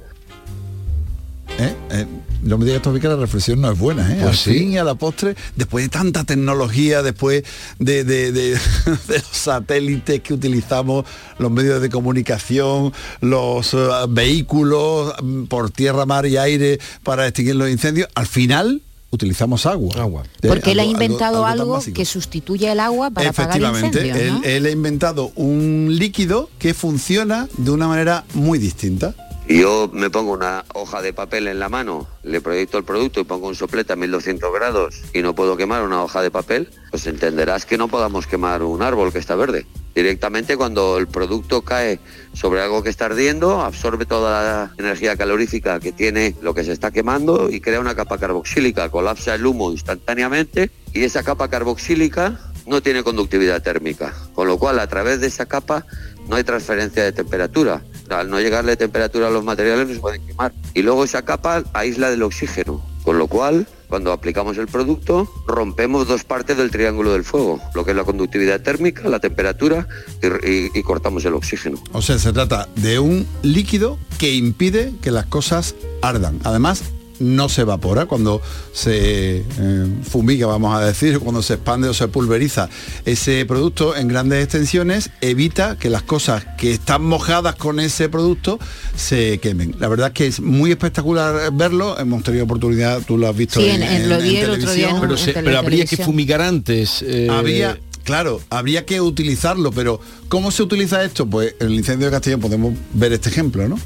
¿Eh? 1.58 1.74
Eh, 1.90 2.06
no 2.42 2.58
me 2.58 2.64
digas 2.64 2.82
todavía 2.82 3.02
que 3.02 3.08
la 3.08 3.16
reflexión 3.16 3.60
no 3.60 3.70
es 3.72 3.78
buena, 3.78 4.12
¿eh? 4.12 4.18
Pues 4.22 4.28
Al 4.28 4.36
sí. 4.36 4.52
fin 4.58 4.72
y 4.72 4.78
a 4.78 4.84
la 4.84 4.94
postre, 4.94 5.34
después 5.56 5.84
de 5.84 5.88
tanta 5.88 6.24
tecnología, 6.24 7.02
después 7.02 7.42
de, 7.78 8.04
de- 8.04 8.32
de- 8.32 8.50
de 9.08 9.18
los 9.18 9.26
satélites 9.32 10.20
que 10.20 10.34
utilizamos, 10.34 11.04
los 11.38 11.50
medios 11.50 11.80
de 11.82 11.90
comunicación, 11.90 12.92
los 13.20 13.74
eh, 13.74 13.78
vehículos 14.08 15.12
mm, 15.22 15.44
por 15.44 15.70
tierra, 15.70 16.06
mar 16.06 16.26
y 16.26 16.36
aire 16.36 16.78
para 17.02 17.26
extinguir 17.26 17.56
los 17.56 17.68
incendios, 17.70 18.08
al 18.14 18.26
final 18.26 18.82
utilizamos 19.10 19.64
agua. 19.66 19.94
Agua. 19.98 20.22
Porque 20.46 20.72
él 20.72 20.80
ha 20.80 20.84
inventado 20.84 21.46
algo, 21.46 21.80
que 21.94 22.04
sustituye 22.04 22.70
el 22.70 22.78
agua 22.78 23.10
para 23.10 23.30
apagar 23.30 23.56
Efectivamente, 23.56 24.00
incendios, 24.06 24.32
¿no? 24.40 24.44
él, 24.44 24.50
él 24.50 24.66
ha 24.66 24.70
inventado 24.70 25.32
un 25.34 25.88
líquido 25.98 26.50
que 26.58 26.74
funciona 26.74 27.48
de 27.56 27.70
una 27.70 27.88
manera 27.88 28.24
muy 28.34 28.58
distinta. 28.58 29.14
Yo 29.48 29.88
me 29.90 30.10
pongo 30.10 30.32
una 30.32 30.66
hoja 30.74 31.00
de 31.00 31.14
papel 31.14 31.48
en 31.48 31.58
la 31.58 31.70
mano, 31.70 32.06
le 32.22 32.42
proyecto 32.42 32.76
el 32.76 32.84
producto 32.84 33.20
y 33.20 33.24
pongo 33.24 33.48
un 33.48 33.54
soplete 33.54 33.94
a 33.94 33.96
1200 33.96 34.52
grados 34.52 35.02
y 35.14 35.22
no 35.22 35.34
puedo 35.34 35.56
quemar 35.56 35.82
una 35.82 36.02
hoja 36.02 36.20
de 36.20 36.30
papel, 36.30 36.68
pues 36.90 37.06
entenderás 37.06 37.64
que 37.64 37.78
no 37.78 37.88
podamos 37.88 38.26
quemar 38.26 38.62
un 38.62 38.82
árbol 38.82 39.10
que 39.10 39.18
está 39.18 39.36
verde. 39.36 39.64
Directamente 39.94 40.58
cuando 40.58 40.98
el 40.98 41.08
producto 41.08 41.62
cae 41.62 41.98
sobre 42.34 42.60
algo 42.60 42.82
que 42.82 42.90
está 42.90 43.06
ardiendo, 43.06 43.62
absorbe 43.62 44.04
toda 44.04 44.42
la 44.42 44.74
energía 44.76 45.16
calorífica 45.16 45.80
que 45.80 45.92
tiene 45.92 46.36
lo 46.42 46.52
que 46.52 46.62
se 46.62 46.72
está 46.72 46.90
quemando 46.90 47.48
y 47.50 47.62
crea 47.62 47.80
una 47.80 47.94
capa 47.94 48.18
carboxílica, 48.18 48.90
colapsa 48.90 49.34
el 49.34 49.46
humo 49.46 49.72
instantáneamente 49.72 50.70
y 50.92 51.04
esa 51.04 51.22
capa 51.22 51.48
carboxílica 51.48 52.38
no 52.66 52.82
tiene 52.82 53.02
conductividad 53.02 53.62
térmica, 53.62 54.14
con 54.34 54.46
lo 54.46 54.58
cual 54.58 54.78
a 54.78 54.86
través 54.88 55.20
de 55.20 55.28
esa 55.28 55.46
capa 55.46 55.86
no 56.28 56.36
hay 56.36 56.44
transferencia 56.44 57.02
de 57.02 57.12
temperatura. 57.12 57.82
Al 58.10 58.30
no 58.30 58.40
llegarle 58.40 58.76
temperatura 58.76 59.28
a 59.28 59.30
los 59.30 59.44
materiales 59.44 59.88
no 59.88 59.94
se 59.94 60.00
pueden 60.00 60.26
quemar. 60.26 60.52
Y 60.74 60.82
luego 60.82 61.04
esa 61.04 61.22
capa 61.22 61.62
aísla 61.72 62.10
del 62.10 62.22
oxígeno, 62.22 62.84
con 63.04 63.18
lo 63.18 63.26
cual 63.26 63.66
cuando 63.88 64.12
aplicamos 64.12 64.58
el 64.58 64.66
producto 64.66 65.26
rompemos 65.46 66.06
dos 66.06 66.22
partes 66.24 66.56
del 66.58 66.70
triángulo 66.70 67.12
del 67.12 67.24
fuego, 67.24 67.58
lo 67.74 67.84
que 67.84 67.92
es 67.92 67.96
la 67.96 68.04
conductividad 68.04 68.60
térmica, 68.60 69.08
la 69.08 69.18
temperatura 69.18 69.88
y, 70.22 70.26
y- 70.50 70.70
y 70.74 70.82
cortamos 70.82 71.24
el 71.24 71.32
oxígeno. 71.34 71.82
O 71.92 72.02
sea, 72.02 72.18
se 72.18 72.32
trata 72.32 72.68
de 72.76 72.98
un 72.98 73.26
líquido 73.42 73.98
que 74.18 74.34
impide 74.34 74.92
que 75.00 75.10
las 75.10 75.24
cosas 75.26 75.74
ardan. 76.02 76.38
Además, 76.44 76.82
no 77.20 77.48
se 77.48 77.62
evapora 77.62 78.06
cuando 78.06 78.40
se 78.72 79.38
eh, 79.58 79.86
fumiga, 80.08 80.46
vamos 80.46 80.74
a 80.80 80.84
decir, 80.84 81.18
cuando 81.18 81.42
se 81.42 81.54
expande 81.54 81.88
o 81.88 81.94
se 81.94 82.08
pulveriza. 82.08 82.68
Ese 83.04 83.44
producto 83.46 83.96
en 83.96 84.08
grandes 84.08 84.42
extensiones 84.44 85.10
evita 85.20 85.76
que 85.78 85.90
las 85.90 86.02
cosas 86.02 86.44
que 86.58 86.72
están 86.72 87.02
mojadas 87.04 87.56
con 87.56 87.80
ese 87.80 88.08
producto 88.08 88.58
se 88.96 89.38
quemen. 89.38 89.74
La 89.78 89.88
verdad 89.88 90.08
es 90.08 90.12
que 90.14 90.26
es 90.26 90.40
muy 90.40 90.70
espectacular 90.70 91.52
verlo. 91.52 91.98
Hemos 91.98 92.22
tenido 92.22 92.44
oportunidad, 92.44 93.02
tú 93.06 93.18
lo 93.18 93.28
has 93.28 93.36
visto 93.36 93.60
Sí, 93.60 93.68
en, 93.68 93.82
en- 93.82 94.02
en- 94.02 94.08
lo 94.08 94.18
vi 94.20 94.36
el 94.36 94.50
otro 94.50 94.72
día 94.72 94.90
en- 94.90 94.96
televisión. 94.96 95.00
Pero, 95.00 95.16
se- 95.16 95.32
pero 95.32 95.58
habría 95.58 95.84
que 95.86 95.96
fumigar 95.98 96.40
antes. 96.40 97.02
eh, 97.02 97.28
Habría, 97.30 97.78
claro, 98.04 98.40
habría 98.50 98.86
que 98.86 99.00
utilizarlo, 99.00 99.70
pero 99.72 100.00
¿cómo 100.28 100.50
se 100.50 100.62
utiliza 100.62 101.02
esto? 101.04 101.26
Pues 101.26 101.54
en 101.60 101.66
el 101.68 101.74
incendio 101.74 102.06
de 102.06 102.12
Castellón 102.12 102.40
podemos 102.40 102.74
ver 102.94 103.12
este 103.12 103.28
ejemplo, 103.28 103.68
¿no? 103.68 103.78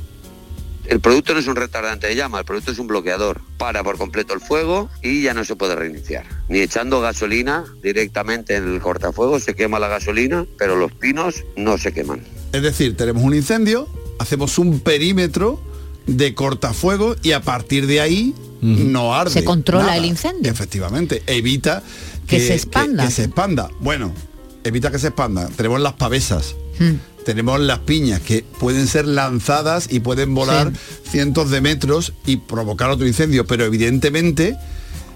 El 0.87 1.01
producto 1.01 1.33
no 1.33 1.41
es 1.41 1.47
un 1.47 1.57
retardante 1.57 2.09
de 2.09 2.17
llama, 2.17 2.41
el 2.41 2.45
producto 2.45 2.73
es 2.73 2.79
un 2.79 2.87
bloqueador. 2.87 3.41
Para 3.57 3.85
por 3.85 3.99
completo 3.99 4.35
el 4.35 4.41
fuego 4.41 4.91
y 5.03 5.23
ya 5.23 5.35
no 5.35 5.45
se 5.45 5.55
puede 5.55 5.77
reiniciar. 5.77 6.25
Ni 6.49 6.59
echando 6.59 7.01
gasolina 7.01 7.65
directamente 7.83 8.57
en 8.57 8.75
el 8.75 8.81
cortafuegos 8.81 9.45
se 9.45 9.55
quema 9.55 9.79
la 9.79 9.89
gasolina, 9.89 10.45
pero 10.59 10.77
los 10.77 10.93
pinos 10.93 11.45
no 11.57 11.79
se 11.79 11.93
queman. 11.93 12.23
Es 12.53 12.63
decir, 12.63 12.97
tenemos 12.97 13.23
un 13.23 13.35
incendio, 13.35 13.89
hacemos 14.19 14.59
un 14.59 14.81
perímetro 14.81 15.61
de 16.07 16.35
cortafuego 16.35 17.17
y 17.23 17.33
a 17.33 17.43
partir 17.43 17.87
de 17.87 18.01
ahí 18.01 18.35
no 18.61 19.15
arde. 19.15 19.31
Se 19.33 19.45
controla 19.45 19.85
nada. 19.85 19.97
el 19.97 20.05
incendio. 20.05 20.51
Efectivamente, 20.51 21.23
evita 21.27 21.83
Que 22.27 22.41
se 22.41 22.55
expanda. 22.55 23.07
Que, 23.07 23.11
se 23.11 23.25
expanda. 23.25 23.71
Bueno, 23.81 24.13
evita 24.65 24.91
que 24.91 24.99
se 24.99 25.09
expanda. 25.09 25.49
Tenemos 25.57 25.81
las 25.81 25.95
pavesas. 25.95 26.55
Hmm. 26.79 26.95
Tenemos 27.25 27.61
las 27.61 27.79
piñas 27.81 28.21
que 28.21 28.45
pueden 28.59 28.89
ser 28.89 29.07
lanzadas 29.07 29.87
y 29.91 30.01
pueden 30.01 30.35
volar 30.35 30.73
cientos 31.09 31.51
de 31.51 31.61
metros 31.61 32.13
y 32.27 32.39
provocar 32.39 32.91
otro 32.91 33.07
incendio, 33.07 33.47
pero 33.47 33.65
evidentemente 33.65 34.57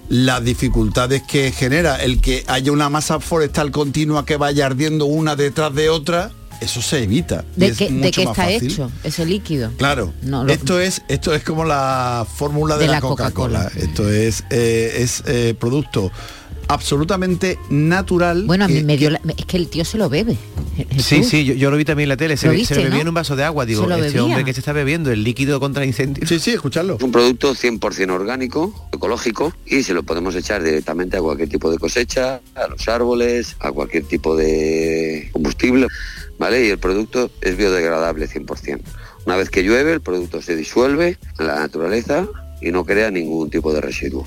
las 0.09 0.45
dificultades 0.45 1.23
que 1.25 1.51
genera 1.51 1.97
el 1.97 2.21
que 2.21 2.45
haya 2.47 2.71
una 2.71 2.89
masa 2.89 3.19
forestal 3.19 3.73
continua 3.73 4.25
que 4.25 4.37
vaya 4.37 4.67
ardiendo 4.67 5.07
una 5.07 5.35
detrás 5.35 5.75
de 5.75 5.89
otra, 5.89 6.31
eso 6.61 6.81
se 6.81 7.03
evita. 7.03 7.45
¿De 7.57 7.67
es 7.67 7.77
qué, 7.77 7.91
de 7.91 8.11
qué 8.13 8.23
está 8.23 8.35
fácil. 8.35 8.71
hecho 8.71 8.91
ese 9.03 9.27
líquido? 9.27 9.73
Claro, 9.77 10.15
No, 10.23 10.45
lo- 10.45 10.53
esto 10.53 10.79
es 10.81 11.03
esto 11.09 11.35
es 11.35 11.43
como 11.43 11.65
la 11.65 12.25
fórmula 12.37 12.77
de, 12.77 12.83
De 12.83 12.87
la, 12.87 12.93
la 12.95 13.01
Coca-Cola. 13.01 13.65
Coca-Cola. 13.65 13.85
Esto 13.85 14.09
es 14.09 14.45
eh, 14.51 14.99
es 15.01 15.25
eh, 15.27 15.55
producto 15.59 16.13
absolutamente 16.69 17.59
natural. 17.71 18.45
Bueno, 18.45 18.65
a 18.65 18.69
mí 18.69 18.75
que- 18.75 18.85
me 18.85 18.97
dio 18.97 19.11
la- 19.11 19.21
es 19.37 19.45
que 19.47 19.57
el 19.57 19.69
tío 19.69 19.85
se 19.85 19.99
lo 19.99 20.09
bebe. 20.09 20.37
Sí, 20.99 21.25
sí, 21.25 21.45
yo, 21.45 21.55
yo 21.55 21.71
lo 21.71 21.77
vi 21.77 21.85
también 21.85 22.05
en 22.07 22.11
la 22.11 22.17
tele, 22.17 22.37
se, 22.37 22.47
¿Lo 22.47 22.53
ve- 22.53 22.59
viste, 22.59 22.75
se 22.75 22.81
bebía 22.83 22.97
no? 22.97 23.03
en 23.03 23.09
un 23.09 23.15
vaso 23.15 23.35
de 23.37 23.45
agua, 23.45 23.65
digo, 23.65 23.83
este 23.91 24.01
bebía. 24.03 24.25
hombre 24.25 24.45
que 24.45 24.53
se 24.53 24.61
está 24.61 24.73
bebiendo 24.73 25.11
el 25.11 25.25
líquido 25.25 25.59
contra 25.61 25.85
incendios. 25.87 26.29
Sí, 26.29 26.39
sí, 26.39 26.51
escucharlo. 26.51 26.97
Es 26.97 27.03
un 27.03 27.13
producto 27.13 27.55
100% 27.55 28.11
orgánico, 28.15 28.89
ecológico 28.93 29.53
y 29.67 29.83
se 29.85 29.95
lo 29.95 30.03
podemos 30.03 30.35
echar 30.35 30.63
directamente 30.63 31.17
a 31.17 31.21
cualquier 31.21 31.49
tipo 31.49 31.71
de 31.71 31.79
cosecha, 31.79 32.41
a 32.55 32.67
los 32.69 32.87
árboles, 32.89 33.57
a 33.61 33.73
cualquier 33.73 34.05
tipo 34.05 34.37
de 34.37 35.31
combustible, 35.33 35.87
¿vale? 36.39 36.67
Y 36.67 36.71
el 36.71 36.79
producto 36.79 37.31
es 37.41 37.57
biodegradable 37.57 38.27
100%. 38.29 38.81
Una 39.25 39.37
vez 39.37 39.51
que 39.51 39.63
llueve, 39.63 39.93
el 39.93 40.01
producto 40.01 40.43
se 40.43 40.55
disuelve 40.57 41.19
en 41.39 41.47
la 41.47 41.57
naturaleza 41.57 42.27
y 42.61 42.71
no 42.71 42.85
crea 42.85 43.11
ningún 43.11 43.51
tipo 43.51 43.73
de 43.73 43.81
residuo. 43.81 44.27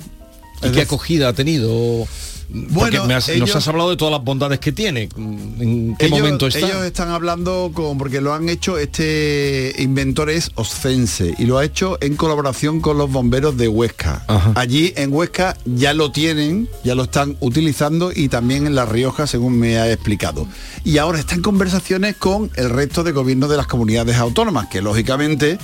¿Y 0.62 0.70
qué 0.70 0.82
acogida 0.82 1.28
ha 1.28 1.32
tenido? 1.32 2.06
Porque 2.52 2.74
Bueno, 2.74 3.06
me 3.06 3.14
has- 3.14 3.28
nos 3.28 3.36
ellos- 3.36 3.54
has 3.54 3.68
hablado 3.68 3.90
de 3.90 3.96
todas 3.96 4.10
las 4.10 4.24
bondades 4.24 4.58
que 4.58 4.72
tiene. 4.72 5.08
¿En 5.16 5.94
qué 5.96 6.06
ellos, 6.06 6.18
momento 6.18 6.48
está? 6.48 6.58
ellos 6.58 6.84
están 6.84 7.08
hablando 7.10 7.70
con 7.72 7.96
porque 7.96 8.20
lo 8.20 8.34
han 8.34 8.48
hecho 8.48 8.76
este 8.76 9.72
inventor 9.78 10.30
es 10.30 10.50
Oscense 10.56 11.32
y 11.38 11.44
lo 11.44 11.58
ha 11.58 11.64
hecho 11.64 11.96
en 12.00 12.16
colaboración 12.16 12.80
con 12.80 12.98
los 12.98 13.08
bomberos 13.08 13.56
de 13.56 13.68
Huesca. 13.68 14.24
Allí 14.56 14.92
en 14.96 15.12
Huesca 15.12 15.56
ya 15.64 15.94
lo 15.94 16.10
tienen, 16.10 16.68
ya 16.82 16.96
lo 16.96 17.04
están 17.04 17.36
utilizando 17.38 18.10
y 18.12 18.28
también 18.28 18.66
en 18.66 18.74
La 18.74 18.84
Rioja 18.84 19.28
según 19.28 19.56
me 19.56 19.78
ha 19.78 19.88
explicado. 19.92 20.48
Y 20.82 20.98
ahora 20.98 21.20
está 21.20 21.36
en 21.36 21.42
conversaciones 21.42 22.16
con 22.16 22.50
el 22.56 22.68
resto 22.70 23.04
de 23.04 23.12
gobiernos 23.12 23.48
de 23.48 23.58
las 23.58 23.68
comunidades 23.68 24.16
autónomas 24.16 24.66
que 24.66 24.82
lógicamente 24.82 25.56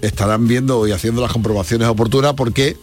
estarán 0.00 0.48
viendo 0.48 0.86
y 0.88 0.90
haciendo 0.90 1.22
las 1.22 1.30
comprobaciones 1.32 1.86
oportunas 1.86 2.34
porque 2.34 2.76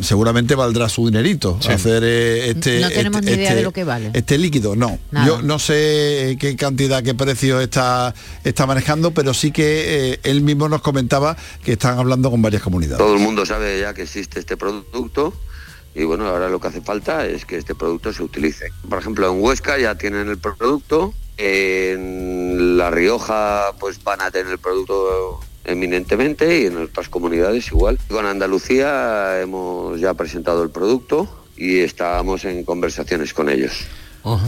seguramente 0.00 0.54
valdrá 0.54 0.88
su 0.88 1.06
dinerito 1.06 1.58
Sí. 1.60 1.72
hacer 1.72 2.02
eh, 2.04 2.50
este 2.50 2.80
No 2.80 2.88
tenemos 2.90 3.20
este- 3.20 3.30
ni 3.30 3.36
idea 3.38 3.50
de 3.50 3.56
este- 3.56 3.62
lo 3.64 3.72
que 3.72 3.84
vale. 3.84 4.10
este 4.14 4.38
líquido 4.38 4.76
no 4.76 4.98
Nada. 5.10 5.26
yo 5.26 5.42
no 5.42 5.58
sé 5.58 6.36
qué 6.40 6.56
cantidad 6.56 7.02
qué 7.02 7.14
precio 7.14 7.60
está 7.60 8.14
está 8.44 8.66
manejando 8.66 9.12
pero 9.12 9.32
sí 9.34 9.50
que 9.52 10.12
eh, 10.12 10.20
él 10.24 10.42
mismo 10.42 10.68
nos 10.68 10.82
comentaba 10.82 11.36
que 11.64 11.72
están 11.72 11.98
hablando 11.98 12.30
con 12.30 12.42
varias 12.42 12.62
comunidades 12.62 12.98
Todo 12.98 13.14
el 13.14 13.20
mundo 13.20 13.46
sabe 13.46 13.80
ya 13.80 13.94
que 13.94 14.02
existe 14.02 14.40
este 14.40 14.56
producto 14.56 15.32
y 15.94 16.04
bueno, 16.04 16.26
ahora 16.28 16.50
lo 16.50 16.60
que 16.60 16.68
hace 16.68 16.82
falta 16.82 17.24
es 17.24 17.46
que 17.46 17.56
este 17.56 17.74
producto 17.74 18.12
se 18.12 18.22
utilice. 18.22 18.66
Por 18.86 18.98
ejemplo, 18.98 19.32
en 19.32 19.40
Huesca 19.42 19.78
ya 19.78 19.94
tienen 19.94 20.28
el 20.28 20.36
producto, 20.36 21.14
en 21.38 22.76
La 22.76 22.90
Rioja 22.90 23.72
pues 23.80 24.02
van 24.04 24.20
a 24.20 24.30
tener 24.30 24.52
el 24.52 24.58
producto 24.58 25.40
eminentemente 25.66 26.60
y 26.62 26.66
en 26.66 26.76
otras 26.78 27.08
comunidades 27.08 27.68
igual. 27.68 27.98
Con 28.08 28.26
Andalucía 28.26 29.40
hemos 29.40 30.00
ya 30.00 30.14
presentado 30.14 30.62
el 30.62 30.70
producto 30.70 31.28
y 31.56 31.78
estamos 31.78 32.44
en 32.44 32.64
conversaciones 32.64 33.32
con 33.34 33.48
ellos. 33.48 33.72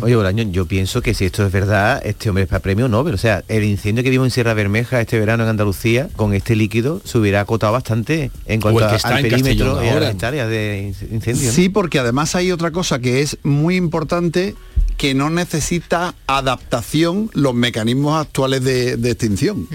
Oye, 0.03 0.17
Bolaño, 0.17 0.43
yo 0.51 0.67
pienso 0.67 1.01
que 1.03 1.15
si 1.15 1.27
esto 1.27 1.47
es 1.47 1.53
verdad, 1.53 2.03
este 2.05 2.29
hombre 2.29 2.43
es 2.43 2.49
para 2.49 2.59
premio 2.61 2.89
Nobel. 2.89 3.15
O 3.15 3.17
sea, 3.17 3.45
el 3.47 3.63
incendio 3.63 4.03
que 4.03 4.11
vimos 4.11 4.27
en 4.27 4.31
Sierra 4.33 4.53
Bermeja 4.53 5.01
este 5.01 5.21
verano 5.21 5.45
en 5.45 5.51
Andalucía, 5.51 6.09
con 6.17 6.35
este 6.35 6.57
líquido, 6.57 7.01
se 7.05 7.17
hubiera 7.17 7.43
acotado 7.43 7.75
bastante 7.75 8.33
en 8.47 8.61
cuanto 8.61 8.85
a- 8.87 8.97
está 8.97 9.11
al 9.15 9.25
en 9.25 9.31
perímetro 9.31 9.81
y 9.85 9.89
a 9.89 10.01
las 10.01 10.11
hectáreas 10.11 10.49
de 10.49 10.93
in- 11.01 11.15
incendio. 11.15 11.47
¿no? 11.47 11.53
sí 11.53 11.69
porque 11.69 12.01
además 12.01 12.35
hay 12.35 12.51
otra 12.51 12.73
cosa 12.73 12.99
que 12.99 13.23
es 13.23 13.39
muy 13.45 13.77
importante 13.77 14.57
que 14.99 15.15
no 15.15 15.31
necesita 15.31 16.15
adaptación 16.27 17.31
los 17.33 17.55
mecanismos 17.55 18.21
actuales 18.21 18.65
de, 18.65 18.97
de 18.97 19.11
extinción 19.13 19.67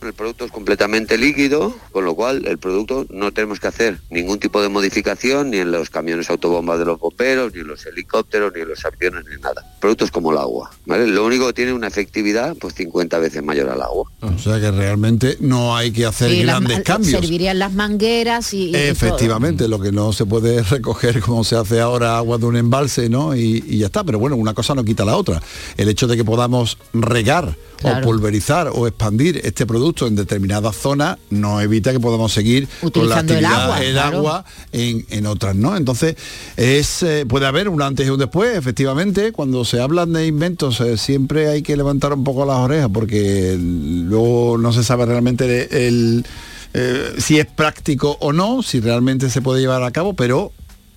El 0.00 0.12
producto 0.14 0.44
es 0.44 0.52
completamente 0.52 1.18
líquido, 1.18 1.74
con 1.90 2.04
lo 2.04 2.14
cual 2.14 2.46
el 2.46 2.58
producto 2.58 3.04
no 3.10 3.32
tenemos 3.32 3.58
que 3.58 3.66
hacer 3.66 3.98
ningún 4.08 4.38
tipo 4.38 4.62
de 4.62 4.68
modificación 4.68 5.50
ni 5.50 5.58
en 5.58 5.72
los 5.72 5.90
camiones 5.90 6.30
autobombas 6.30 6.78
de 6.78 6.84
los 6.84 7.00
bomberos, 7.00 7.52
ni 7.52 7.60
en 7.60 7.66
los 7.66 7.84
helicópteros, 7.84 8.52
ni 8.54 8.62
en 8.62 8.68
los 8.68 8.84
aviones, 8.84 9.24
ni 9.28 9.42
nada. 9.42 9.62
El 9.74 9.80
producto 9.80 10.04
es 10.04 10.12
como 10.12 10.30
el 10.30 10.38
agua, 10.38 10.70
¿vale? 10.86 11.08
Lo 11.08 11.26
único 11.26 11.48
que 11.48 11.52
tiene 11.54 11.72
una 11.72 11.88
efectividad 11.88 12.56
pues 12.56 12.74
50 12.74 13.18
veces 13.18 13.42
mayor 13.42 13.68
al 13.70 13.82
agua. 13.82 14.08
O 14.20 14.38
sea 14.38 14.60
que 14.60 14.70
realmente 14.70 15.36
no 15.40 15.76
hay 15.76 15.90
que 15.90 16.06
hacer 16.06 16.34
grandes 16.44 16.82
cambios. 16.82 17.20
Servirían 17.20 17.58
las 17.58 17.72
mangueras 17.72 18.54
y, 18.54 18.70
y 18.70 18.76
Efectivamente, 18.76 19.66
lo 19.66 19.80
que 19.80 19.90
no 19.90 20.12
se 20.12 20.24
puede 20.24 20.62
recoger 20.70 21.20
como 21.20 21.42
se 21.42 21.56
hace 21.56 21.80
ahora 21.80 22.16
agua 22.16 22.38
de 22.38 22.46
un 22.46 22.56
embalse, 22.56 23.08
¿no? 23.08 23.34
Y, 23.34 23.64
y 23.66 23.78
ya 23.78 23.86
está. 23.86 24.04
Pero 24.04 24.20
bueno, 24.20 24.36
una 24.36 24.54
cosa 24.54 24.67
no 24.74 24.84
quita 24.84 25.04
la 25.04 25.16
otra. 25.16 25.42
El 25.76 25.88
hecho 25.88 26.06
de 26.06 26.16
que 26.16 26.24
podamos 26.24 26.78
regar 26.92 27.56
Claro. 27.78 27.98
o 28.00 28.02
pulverizar 28.10 28.72
o 28.74 28.88
expandir 28.88 29.40
este 29.44 29.64
producto 29.64 30.08
en 30.08 30.16
determinadas 30.16 30.74
zonas 30.74 31.16
no 31.30 31.60
evita 31.60 31.92
que 31.92 32.00
podamos 32.00 32.32
seguir 32.32 32.66
Utilizando 32.82 33.28
con 33.34 33.36
el 33.36 33.42
la 33.44 33.48
actividad, 33.50 33.62
agua, 33.62 33.84
el 33.84 33.92
claro. 33.92 34.16
agua 34.18 34.44
en, 34.72 35.06
en 35.10 35.26
otras, 35.26 35.54
¿no? 35.54 35.76
Entonces, 35.76 36.16
es 36.56 37.04
eh, 37.04 37.24
puede 37.24 37.46
haber 37.46 37.68
un 37.68 37.80
antes 37.80 38.04
y 38.04 38.10
un 38.10 38.18
después, 38.18 38.56
efectivamente. 38.56 39.30
Cuando 39.30 39.64
se 39.64 39.80
hablan 39.80 40.12
de 40.12 40.26
inventos, 40.26 40.80
eh, 40.80 40.96
siempre 40.96 41.46
hay 41.50 41.62
que 41.62 41.76
levantar 41.76 42.12
un 42.14 42.24
poco 42.24 42.44
las 42.44 42.56
orejas 42.56 42.88
porque 42.92 43.56
luego 43.60 44.58
no 44.58 44.72
se 44.72 44.82
sabe 44.82 45.06
realmente 45.06 45.86
el, 45.86 46.26
eh, 46.74 47.12
si 47.18 47.38
es 47.38 47.46
práctico 47.46 48.16
o 48.20 48.32
no, 48.32 48.64
si 48.64 48.80
realmente 48.80 49.30
se 49.30 49.40
puede 49.40 49.60
llevar 49.60 49.84
a 49.84 49.92
cabo, 49.92 50.14
pero 50.14 50.50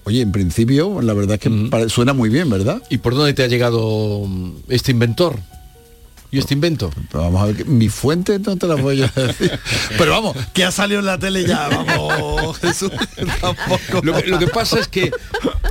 oye, 0.03 0.21
en 0.21 0.31
principio, 0.31 1.01
la 1.01 1.13
verdad 1.13 1.35
es 1.35 1.41
que 1.41 1.89
suena 1.89 2.13
muy 2.13 2.29
bien, 2.29 2.49
¿verdad? 2.49 2.81
¿Y 2.89 2.99
por 2.99 3.15
dónde 3.15 3.33
te 3.33 3.43
ha 3.43 3.47
llegado 3.47 4.25
mm, 4.27 4.51
este 4.69 4.91
inventor? 4.91 5.39
¿Y 6.31 6.39
este 6.39 6.53
invento? 6.53 6.89
vamos 7.11 7.41
a 7.41 7.45
ver, 7.47 7.65
mi 7.65 7.89
fuente 7.89 8.39
no 8.39 8.55
te 8.55 8.65
la 8.65 8.75
voy 8.75 9.01
a 9.01 9.07
decir. 9.07 9.51
Pero 9.97 10.11
vamos, 10.11 10.37
que 10.53 10.63
ha 10.63 10.71
salido 10.71 11.01
en 11.01 11.05
la 11.05 11.19
tele 11.19 11.45
ya, 11.45 11.67
vamos, 11.67 12.57
Jesús. 12.59 12.89
Tampoco. 13.41 14.01
Lo 14.01 14.13
que, 14.15 14.27
lo 14.27 14.39
que 14.39 14.47
pasa 14.47 14.79
es 14.79 14.87
que 14.87 15.11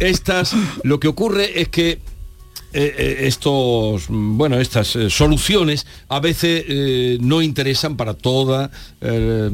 estas, 0.00 0.52
lo 0.82 1.00
que 1.00 1.08
ocurre 1.08 1.62
es 1.62 1.68
que 1.68 1.92
eh, 1.92 1.98
eh, 2.72 3.16
estos, 3.22 4.10
mm, 4.10 4.36
bueno, 4.36 4.60
estas 4.60 4.94
eh, 4.96 5.08
soluciones 5.08 5.86
a 6.08 6.20
veces 6.20 6.64
eh, 6.68 7.16
no 7.22 7.40
interesan 7.40 7.96
para 7.96 8.12
toda 8.12 8.70
eh, 9.00 9.50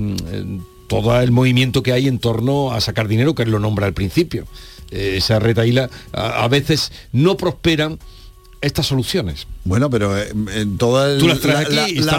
todo 0.87 1.20
el 1.20 1.30
movimiento 1.30 1.82
que 1.82 1.93
hay 1.93 2.09
en 2.09 2.18
torno 2.18 2.72
a 2.72 2.80
sacar 2.80 3.09
dinero, 3.09 3.34
que 3.34 3.43
él 3.43 3.51
lo 3.51 3.59
nombra 3.59 3.87
al 3.87 3.95
principio. 3.95 4.47
Eh, 4.91 5.14
esa 5.16 5.39
retaíla 5.39 5.91
a, 6.12 6.45
a 6.45 6.49
veces 6.49 6.93
no 7.12 7.37
prosperan 7.37 7.99
estas 8.67 8.87
soluciones. 8.87 9.47
Bueno, 9.64 9.91
pero 9.91 10.17
eh, 10.17 10.29
en 10.55 10.77
toda 10.79 11.12
el- 11.12 11.19
la- 11.27 11.35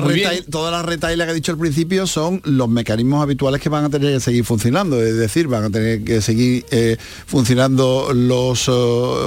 retail- 0.02 1.18
que 1.26 1.32
ha 1.32 1.34
dicho 1.34 1.52
al 1.52 1.58
principio 1.58 2.08
son 2.08 2.42
los 2.46 2.68
mecanismos 2.70 3.22
habituales 3.22 3.62
que 3.62 3.70
van 3.70 3.86
a 3.86 3.90
tener 3.90 4.14
que 4.14 4.20
seguir 4.20 4.44
funcionando. 4.44 5.02
Es 5.02 5.16
decir, 5.16 5.48
van 5.48 5.66
a 5.66 5.70
tener 5.70 6.04
que 6.04 6.22
seguir 6.22 6.66
eh, 6.72 6.98
funcionando 7.26 8.12
los 8.14 8.68
eh, 8.68 8.72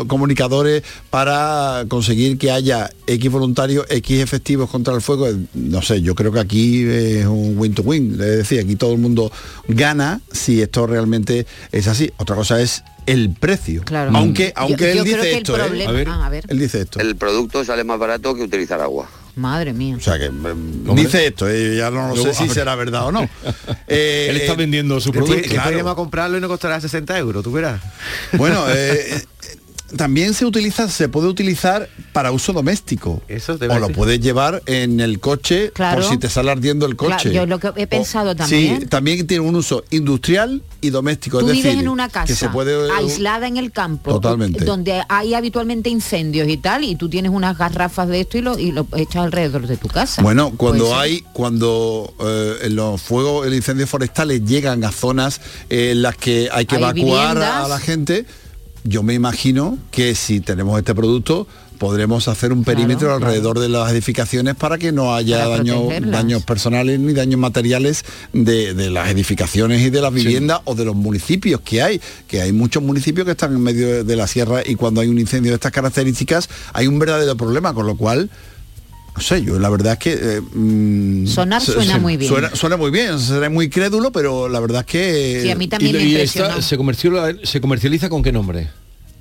comunicadores 0.06 0.82
para 1.10 1.84
conseguir 1.88 2.38
que 2.38 2.50
haya 2.50 2.90
X 3.06 3.30
voluntarios, 3.30 3.86
X 3.88 4.20
efectivos 4.20 4.70
contra 4.70 4.94
el 4.94 5.00
fuego. 5.00 5.28
No 5.54 5.82
sé, 5.82 6.02
yo 6.02 6.14
creo 6.14 6.32
que 6.32 6.40
aquí 6.40 6.82
es 6.88 7.26
un 7.26 7.54
win 7.58 7.74
to 7.74 7.82
win. 7.82 8.12
Es 8.12 8.18
decir, 8.18 8.60
aquí 8.60 8.76
todo 8.76 8.92
el 8.92 8.98
mundo 8.98 9.30
gana 9.68 10.20
si 10.32 10.60
esto 10.62 10.86
realmente 10.86 11.46
es 11.72 11.86
así. 11.88 12.10
Otra 12.18 12.36
cosa 12.36 12.60
es 12.60 12.82
el 13.06 13.30
precio. 13.38 13.82
Claro. 13.84 14.10
Aunque, 14.14 14.52
aunque 14.56 14.94
yo 14.94 15.00
él 15.02 15.04
dice 15.04 15.20
que 15.20 15.32
esto, 15.38 15.56
¿eh? 15.56 15.60
problema- 15.60 15.90
A 15.90 15.92
ver. 15.92 16.08
ah, 16.08 16.26
a 16.26 16.28
ver. 16.30 16.44
Él 16.48 16.58
dice 16.58 16.80
esto. 16.82 16.98
El 17.00 17.16
producto 17.16 17.64
sale 17.64 17.84
más 17.84 17.98
barato 17.98 18.34
que 18.34 18.42
utilizar 18.42 18.80
agua. 18.80 19.08
Madre 19.36 19.72
mía. 19.72 19.96
O 19.96 20.00
sea 20.00 20.18
que 20.18 20.28
mm, 20.28 20.94
dice 20.94 21.26
esto, 21.26 21.48
eh, 21.48 21.76
ya 21.76 21.90
no 21.90 22.14
sé 22.16 22.34
si 22.34 22.48
será 22.48 22.74
verdad 22.74 23.06
o 23.06 23.12
no. 23.12 23.28
Eh, 23.86 24.28
Él 24.30 24.36
está 24.36 24.52
eh, 24.52 24.56
vendiendo 24.56 25.00
su 25.00 25.10
producto. 25.10 25.34
después 25.34 25.66
iremos 25.72 25.92
a 25.92 25.96
comprarlo 25.96 26.38
y 26.38 26.40
no 26.40 26.46
costará 26.48 26.80
60 26.80 27.18
euros, 27.18 27.42
tú 27.42 27.50
verás. 27.50 27.80
Bueno, 28.34 28.64
también 29.96 30.34
se 30.34 30.44
utiliza, 30.46 30.88
se 30.88 31.08
puede 31.08 31.28
utilizar 31.28 31.88
para 32.12 32.32
uso 32.32 32.52
doméstico. 32.52 33.22
Eso 33.28 33.58
te 33.58 33.68
o 33.68 33.78
lo 33.78 33.88
puedes 33.90 34.20
llevar 34.20 34.62
en 34.66 35.00
el 35.00 35.20
coche 35.20 35.70
Claro. 35.72 36.00
por 36.00 36.10
si 36.10 36.18
te 36.18 36.28
sale 36.28 36.50
ardiendo 36.50 36.86
el 36.86 36.96
Claro, 36.96 37.14
coche. 37.16 37.32
yo 37.32 37.46
lo 37.46 37.58
que 37.58 37.70
he 37.76 37.86
pensado 37.86 38.34
también. 38.34 38.80
Sí, 38.80 38.86
también 38.86 39.26
tiene 39.26 39.40
un 39.40 39.54
uso 39.56 39.84
industrial 39.90 40.62
y 40.80 40.90
doméstico. 40.90 41.38
Tú 41.40 41.46
es 41.46 41.52
vives 41.52 41.64
decir, 41.64 41.80
en 41.80 41.88
una 41.88 42.08
que 42.08 42.12
casa 42.14 42.34
se 42.34 42.48
puede 42.48 42.90
aislada 42.92 43.46
en 43.46 43.56
el 43.56 43.70
campo, 43.72 44.12
Totalmente. 44.12 44.64
donde 44.64 45.02
hay 45.08 45.34
habitualmente 45.34 45.90
incendios 45.90 46.48
y 46.48 46.56
tal, 46.56 46.84
y 46.84 46.96
tú 46.96 47.08
tienes 47.08 47.30
unas 47.32 47.56
garrafas 47.58 48.08
de 48.08 48.20
esto 48.20 48.38
y 48.38 48.42
lo, 48.42 48.58
y 48.58 48.72
lo 48.72 48.86
echas 48.96 49.24
alrededor 49.24 49.66
de 49.66 49.76
tu 49.76 49.88
casa. 49.88 50.22
Bueno, 50.22 50.52
cuando 50.56 50.86
Pues, 50.86 50.98
hay, 50.98 51.24
cuando 51.32 52.14
eh, 52.20 52.56
en 52.62 52.76
los 52.76 53.00
fuegos, 53.00 53.46
los 53.46 53.54
incendios 53.54 53.88
forestales 53.90 54.44
llegan 54.44 54.84
a 54.84 54.92
zonas 54.92 55.40
eh, 55.68 55.90
en 55.92 56.02
las 56.02 56.16
que 56.16 56.48
hay 56.52 56.66
que 56.66 56.76
Hay 56.76 56.82
evacuar 56.82 56.94
viviendas. 57.34 57.64
a 57.64 57.68
la 57.68 57.78
gente, 57.78 58.24
yo 58.84 59.02
me 59.02 59.14
imagino 59.14 59.78
que 59.90 60.14
si 60.14 60.40
tenemos 60.40 60.78
este 60.78 60.94
producto 60.94 61.46
podremos 61.80 62.28
hacer 62.28 62.52
un 62.52 62.62
perímetro 62.62 63.08
claro. 63.08 63.24
alrededor 63.24 63.58
de 63.58 63.70
las 63.70 63.90
edificaciones 63.90 64.54
para 64.54 64.76
que 64.76 64.92
no 64.92 65.14
haya 65.14 65.48
daños, 65.48 66.44
personales 66.44 67.00
ni 67.00 67.14
daños 67.14 67.40
materiales 67.40 68.04
de, 68.34 68.74
de 68.74 68.90
las 68.90 69.08
edificaciones 69.08 69.80
y 69.80 69.88
de 69.88 70.02
las 70.02 70.12
viviendas 70.12 70.60
o 70.64 70.74
de 70.74 70.84
los 70.84 70.94
municipios 70.94 71.62
que 71.62 71.80
hay, 71.80 71.98
que 72.28 72.42
hay 72.42 72.52
muchos 72.52 72.82
municipios 72.82 73.24
que 73.24 73.30
están 73.30 73.54
en 73.54 73.62
medio 73.62 74.04
de 74.04 74.16
la 74.16 74.26
sierra 74.26 74.60
y 74.64 74.74
cuando 74.74 75.00
hay 75.00 75.08
un 75.08 75.18
incendio 75.18 75.52
de 75.52 75.54
estas 75.54 75.72
características 75.72 76.50
hay 76.74 76.86
un 76.86 76.98
verdadero 76.98 77.34
problema, 77.34 77.72
con 77.72 77.86
lo 77.86 77.96
cual 77.96 78.28
no 79.20 79.26
sé, 79.26 79.42
yo 79.44 79.58
la 79.58 79.68
verdad 79.68 79.92
es 79.92 79.98
que... 79.98 80.12
eh, 80.14 80.40
mm, 80.40 81.26
Sonar 81.26 81.60
su- 81.60 81.72
suena 81.72 81.96
su- 81.96 82.00
muy 82.00 82.16
bien. 82.16 82.32
Suena, 82.32 82.56
suena 82.56 82.76
muy 82.78 82.90
bien, 82.90 83.18
seré 83.18 83.50
muy 83.50 83.68
crédulo, 83.68 84.10
pero 84.10 84.48
la 84.48 84.60
verdad 84.60 84.80
es 84.80 84.86
que... 84.86 85.40
Sí, 85.42 85.50
a 85.50 85.54
mí 85.56 85.68
también 85.68 85.94
Y- 85.94 85.98
me 85.98 86.04
y 86.04 86.10
impresionó. 86.12 86.48
esta 86.48 86.62
se 86.62 86.76
comercializa, 86.78 87.32
se 87.44 87.60
comercializa 87.60 88.08
con 88.08 88.22
qué 88.22 88.32
nombre? 88.32 88.70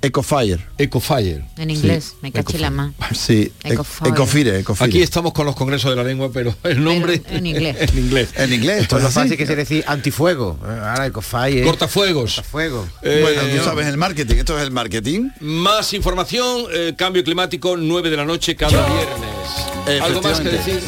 Ecofire. 0.02 0.58
Ecofire. 0.78 1.44
En 1.58 1.70
inglés, 1.70 2.14
me 2.22 2.32
caché 2.32 2.58
la 2.58 2.70
más. 2.70 2.92
Sí, 3.14 3.52
Ecofire. 3.62 4.10
Ecofire, 4.10 4.58
Ecofire. 4.60 4.88
Aquí 4.88 5.02
estamos 5.02 5.32
con 5.32 5.44
los 5.46 5.54
congresos 5.54 5.90
de 5.90 5.96
la 5.96 6.04
lengua, 6.04 6.30
pero 6.32 6.54
el 6.64 6.82
nombre 6.82 7.20
en 7.28 7.46
inglés. 7.52 7.76
en 7.80 7.98
inglés. 7.98 8.28
En 8.36 8.52
inglés, 8.52 8.82
esto 8.82 8.96
Pues 8.96 9.04
es 9.08 9.14
lo 9.14 9.20
fácil 9.22 9.36
que 9.36 9.46
se 9.46 9.56
decir 9.56 9.84
antifuego. 9.86 10.58
Ahora 10.62 11.06
ecofire. 11.06 11.62
Cortafuegos. 11.64 12.34
Cortafuego. 12.36 12.88
Eh, 13.02 13.20
Bueno, 13.22 13.42
tú 13.58 13.64
sabes 13.64 13.86
el 13.86 13.96
marketing, 13.96 14.36
esto 14.36 14.56
es 14.58 14.64
el 14.64 14.70
marketing. 14.70 15.28
Más 15.40 15.92
información, 15.92 16.64
eh, 16.72 16.94
cambio 16.96 17.22
climático, 17.22 17.76
9 17.76 18.10
de 18.10 18.16
la 18.16 18.24
noche 18.24 18.56
cada 18.56 18.86
viernes. 18.86 20.02
¿Algo 20.02 20.22
más 20.22 20.40
que 20.40 20.48
decir? 20.48 20.80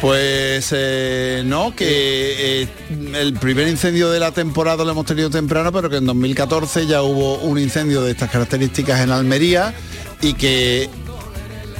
Pues 0.00 0.68
eh, 0.70 1.42
no, 1.44 1.74
que 1.74 2.62
eh, 2.62 2.68
el 3.14 3.32
primer 3.34 3.66
incendio 3.66 4.10
de 4.10 4.20
la 4.20 4.30
temporada 4.30 4.84
lo 4.84 4.92
hemos 4.92 5.06
tenido 5.06 5.28
temprano, 5.28 5.72
pero 5.72 5.90
que 5.90 5.96
en 5.96 6.06
2014 6.06 6.86
ya 6.86 7.02
hubo 7.02 7.38
un 7.38 7.58
incendio 7.58 8.02
de 8.02 8.12
estas 8.12 8.30
características 8.30 9.00
en 9.00 9.10
Almería 9.10 9.74
y 10.22 10.34
que 10.34 10.88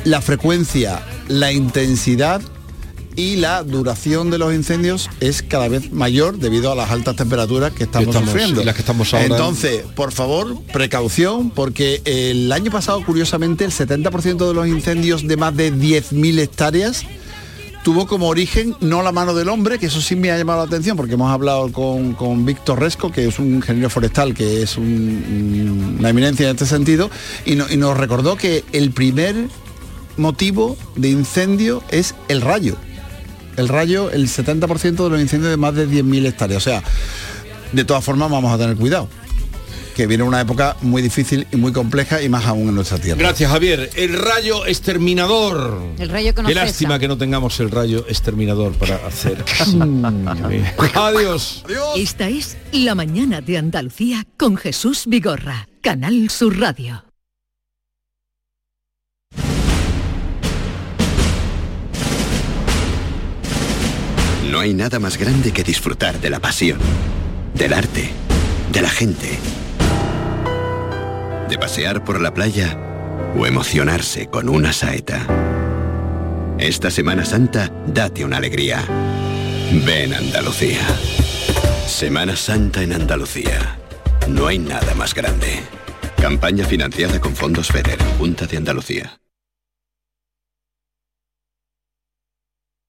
la 0.05 0.21
frecuencia, 0.21 1.01
la 1.29 1.53
intensidad 1.53 2.41
y 3.15 3.37
la 3.37 3.63
duración 3.63 4.31
de 4.31 4.39
los 4.39 4.53
incendios 4.53 5.09
es 5.21 5.43
cada 5.43 5.69
vez 5.69 5.93
mayor 5.93 6.39
debido 6.39 6.73
a 6.73 6.75
las 6.75 6.91
altas 6.91 7.15
temperaturas 7.15 7.73
que 7.73 7.85
estamos, 7.85 8.09
estamos- 8.09 8.31
sufriendo. 8.31 8.63
y 8.63 8.65
las 8.65 8.75
que 8.75 8.81
estamos 8.83 9.15
ahora. 9.15 9.27
Entonces, 9.27 9.83
por 9.95 10.13
favor, 10.13 10.57
precaución, 10.73 11.51
porque 11.51 12.03
el 12.05 12.51
año 12.51 12.73
pasado, 12.73 13.05
curiosamente, 13.05 13.65
el 13.65 13.71
70% 13.73 14.49
de 14.49 14.55
los 14.55 14.67
incendios 14.67 15.27
de 15.27 15.37
más 15.37 15.57
de 15.57 15.73
10.000 15.73 16.39
hectáreas 16.41 17.05
tuvo 17.89 18.07
como 18.07 18.29
origen 18.29 18.77
no 18.81 19.03
la 19.03 19.13
mano 19.13 19.33
del 19.33 19.49
hombre, 19.49 19.79
que 19.79 19.87
eso 19.87 20.03
sí 20.03 20.15
me 20.15 20.31
ha 20.31 20.37
llamado 20.37 20.59
la 20.59 20.67
atención, 20.67 20.95
porque 20.95 21.15
hemos 21.15 21.33
hablado 21.33 21.73
con, 21.73 22.13
con 22.13 22.45
Víctor 22.45 22.79
Resco, 22.81 23.11
que 23.11 23.27
es 23.27 23.39
un 23.39 23.55
ingeniero 23.55 23.89
forestal, 23.89 24.35
que 24.35 24.61
es 24.61 24.77
un- 24.77 25.97
una 25.99 26.11
eminencia 26.11 26.45
en 26.51 26.51
este 26.55 26.67
sentido, 26.67 27.09
y, 27.47 27.53
y 27.55 27.77
nos 27.79 27.97
recordó 27.97 28.37
que 28.37 28.63
el 28.73 28.91
primer 28.91 29.37
motivo 30.19 30.77
de 30.97 31.09
incendio 31.09 31.83
es 31.89 32.15
el 32.29 32.43
rayo. 32.43 32.77
El 33.57 33.69
rayo, 33.69 34.11
el 34.11 34.29
70% 34.29 35.05
de 35.05 35.09
los 35.09 35.19
incendios 35.23 35.51
de 35.51 35.57
más 35.57 35.75
de 35.75 35.89
10.000 35.89 36.27
hectáreas. 36.27 36.59
O 36.59 36.65
sea, 36.69 36.83
de 37.73 37.85
todas 37.87 38.05
formas 38.05 38.31
vamos 38.31 38.53
a 38.53 38.59
tener 38.59 38.77
cuidado, 38.77 39.09
que 39.99 40.07
viene 40.07 40.23
una 40.23 40.41
época 40.41 40.77
muy 40.81 41.03
difícil 41.03 41.49
y 41.51 41.57
muy 41.57 41.73
compleja 41.73 42.23
y 42.23 42.29
más 42.29 42.47
aún 42.47 42.69
en 42.69 42.75
nuestra 42.77 42.99
tierra. 42.99 43.19
Gracias, 43.19 43.51
Javier. 43.51 43.91
El 43.97 44.17
rayo 44.17 44.65
exterminador. 44.65 45.83
El 45.99 46.09
rayo 46.09 46.33
que 46.37 46.43
nos 46.43 46.49
Qué 46.51 46.55
lástima 46.55 46.91
cesa. 46.91 46.99
que 47.01 47.09
no 47.09 47.19
tengamos 47.19 47.59
el 47.59 47.69
rayo 47.69 48.07
exterminador 48.09 48.75
para 48.75 49.05
hacer. 49.05 49.45
Adiós. 50.95 51.65
Esta 51.97 52.29
es 52.29 52.57
La 52.71 52.95
mañana 52.95 53.41
de 53.41 53.59
Andalucía 53.59 54.25
con 54.37 54.57
Jesús 54.57 55.03
Vigorra, 55.09 55.69
Canal 55.81 56.31
Sur 56.31 56.61
Radio. 56.61 57.03
No 64.49 64.61
hay 64.61 64.75
nada 64.75 65.01
más 65.01 65.19
grande 65.19 65.51
que 65.51 65.65
disfrutar 65.65 66.21
de 66.21 66.31
la 66.31 66.39
pasión, 66.39 66.79
del 67.55 67.73
arte, 67.73 68.11
de 68.73 68.81
la 68.81 68.91
gente, 68.91 69.41
de 71.49 71.59
pasear 71.59 72.05
por 72.05 72.21
la 72.21 72.35
playa 72.35 72.77
o 73.37 73.47
emocionarse 73.47 74.29
con 74.29 74.49
una 74.49 74.73
saeta. 74.73 75.27
Esta 76.59 76.91
Semana 76.91 77.25
Santa, 77.25 77.73
date 77.87 78.25
una 78.25 78.37
alegría. 78.37 78.85
Ven 79.87 80.13
Andalucía. 80.13 80.81
Semana 81.87 82.37
Santa 82.37 82.83
en 82.83 82.93
Andalucía. 82.93 83.79
No 84.29 84.47
hay 84.47 84.59
nada 84.59 84.95
más 84.95 85.15
grande. 85.15 85.61
Campaña 86.21 86.65
financiada 86.65 87.21
con 87.21 87.35
fondos 87.35 87.69
FEDER, 87.69 87.99
Junta 88.19 88.47
de 88.47 88.57
Andalucía. 88.57 89.19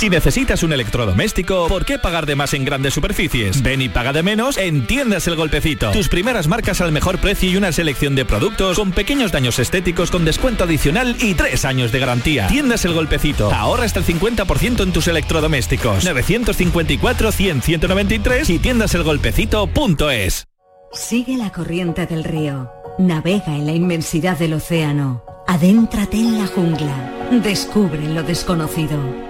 Si 0.00 0.08
necesitas 0.08 0.62
un 0.62 0.72
electrodoméstico, 0.72 1.68
¿por 1.68 1.84
qué 1.84 1.98
pagar 1.98 2.24
de 2.24 2.34
más 2.34 2.54
en 2.54 2.64
grandes 2.64 2.94
superficies? 2.94 3.62
Ven 3.62 3.82
y 3.82 3.90
paga 3.90 4.14
de 4.14 4.22
menos 4.22 4.56
en 4.56 4.86
Tiendas 4.86 5.26
El 5.26 5.36
Golpecito. 5.36 5.90
Tus 5.90 6.08
primeras 6.08 6.48
marcas 6.48 6.80
al 6.80 6.90
mejor 6.90 7.18
precio 7.18 7.50
y 7.50 7.58
una 7.58 7.70
selección 7.70 8.14
de 8.14 8.24
productos 8.24 8.78
con 8.78 8.92
pequeños 8.92 9.30
daños 9.30 9.58
estéticos 9.58 10.10
con 10.10 10.24
descuento 10.24 10.64
adicional 10.64 11.16
y 11.20 11.34
tres 11.34 11.66
años 11.66 11.92
de 11.92 11.98
garantía. 11.98 12.46
Tiendas 12.46 12.86
El 12.86 12.94
Golpecito. 12.94 13.52
Ahorra 13.52 13.84
hasta 13.84 13.98
el 13.98 14.06
50% 14.06 14.82
en 14.84 14.92
tus 14.94 15.06
electrodomésticos. 15.06 16.02
954 16.02 17.30
100 17.30 17.60
193 17.60 18.48
y 18.48 18.58
tiendaselgolpecito.es. 18.58 20.46
Sigue 20.92 21.36
la 21.36 21.52
corriente 21.52 22.06
del 22.06 22.24
río. 22.24 22.72
Navega 22.98 23.54
en 23.54 23.66
la 23.66 23.72
inmensidad 23.72 24.38
del 24.38 24.54
océano. 24.54 25.22
Adéntrate 25.46 26.16
en 26.16 26.38
la 26.38 26.46
jungla. 26.46 27.28
Descubre 27.42 28.08
lo 28.08 28.22
desconocido. 28.22 29.29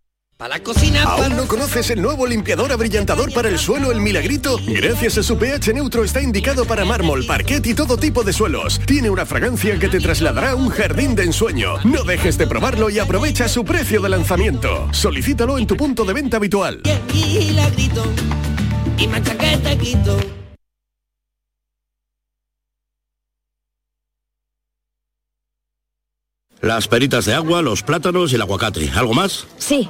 Para 0.41 0.57
la 0.57 0.63
cocina. 0.63 1.03
¿Aún 1.03 1.35
no 1.35 1.47
conoces 1.47 1.91
el 1.91 2.01
nuevo 2.01 2.25
limpiador 2.25 2.71
abrillantador 2.71 3.31
para 3.31 3.47
el 3.47 3.59
suelo, 3.59 3.91
el 3.91 4.01
Milagrito? 4.01 4.59
Gracias 4.65 5.19
a 5.19 5.21
su 5.21 5.37
pH 5.37 5.71
neutro 5.71 6.03
está 6.03 6.19
indicado 6.19 6.65
para 6.65 6.83
mármol, 6.83 7.27
parquet 7.27 7.63
y 7.67 7.75
todo 7.75 7.95
tipo 7.95 8.23
de 8.23 8.33
suelos. 8.33 8.81
Tiene 8.87 9.11
una 9.11 9.27
fragancia 9.27 9.77
que 9.77 9.87
te 9.87 9.99
trasladará 9.99 10.51
a 10.51 10.55
un 10.55 10.69
jardín 10.69 11.13
de 11.13 11.25
ensueño. 11.25 11.75
No 11.83 12.03
dejes 12.03 12.39
de 12.39 12.47
probarlo 12.47 12.89
y 12.89 12.97
aprovecha 12.97 13.47
su 13.47 13.63
precio 13.63 14.01
de 14.01 14.09
lanzamiento. 14.09 14.91
Solicítalo 14.91 15.59
en 15.59 15.67
tu 15.67 15.77
punto 15.77 16.05
de 16.05 16.13
venta 16.13 16.37
habitual. 16.37 16.81
Milagrito 17.13 18.03
y. 18.97 19.07
Las 26.61 26.87
peritas 26.87 27.25
de 27.25 27.33
agua, 27.33 27.63
los 27.63 27.81
plátanos 27.81 28.31
y 28.31 28.35
el 28.35 28.41
aguacate. 28.41 28.91
¿Algo 28.95 29.15
más? 29.15 29.47
Sí, 29.57 29.89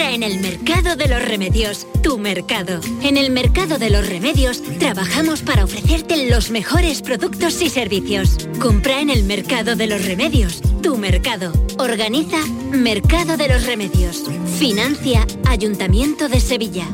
Compra 0.00 0.14
en 0.14 0.22
el 0.22 0.40
Mercado 0.40 0.96
de 0.96 1.08
los 1.08 1.22
Remedios, 1.22 1.86
tu 2.02 2.16
mercado. 2.16 2.80
En 3.02 3.18
el 3.18 3.30
Mercado 3.30 3.76
de 3.76 3.90
los 3.90 4.08
Remedios 4.08 4.62
trabajamos 4.78 5.42
para 5.42 5.64
ofrecerte 5.64 6.30
los 6.30 6.50
mejores 6.50 7.02
productos 7.02 7.60
y 7.60 7.68
servicios. 7.68 8.38
Compra 8.62 9.02
en 9.02 9.10
el 9.10 9.24
Mercado 9.24 9.76
de 9.76 9.86
los 9.86 10.06
Remedios, 10.06 10.62
tu 10.80 10.96
mercado. 10.96 11.52
Organiza 11.78 12.38
Mercado 12.70 13.36
de 13.36 13.48
los 13.48 13.66
Remedios. 13.66 14.24
Financia 14.58 15.26
Ayuntamiento 15.46 16.30
de 16.30 16.40
Sevilla. 16.40 16.86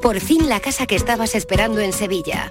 Por 0.00 0.18
fin 0.18 0.48
la 0.48 0.60
casa 0.60 0.86
que 0.86 0.96
estabas 0.96 1.34
esperando 1.34 1.80
en 1.80 1.92
Sevilla. 1.92 2.50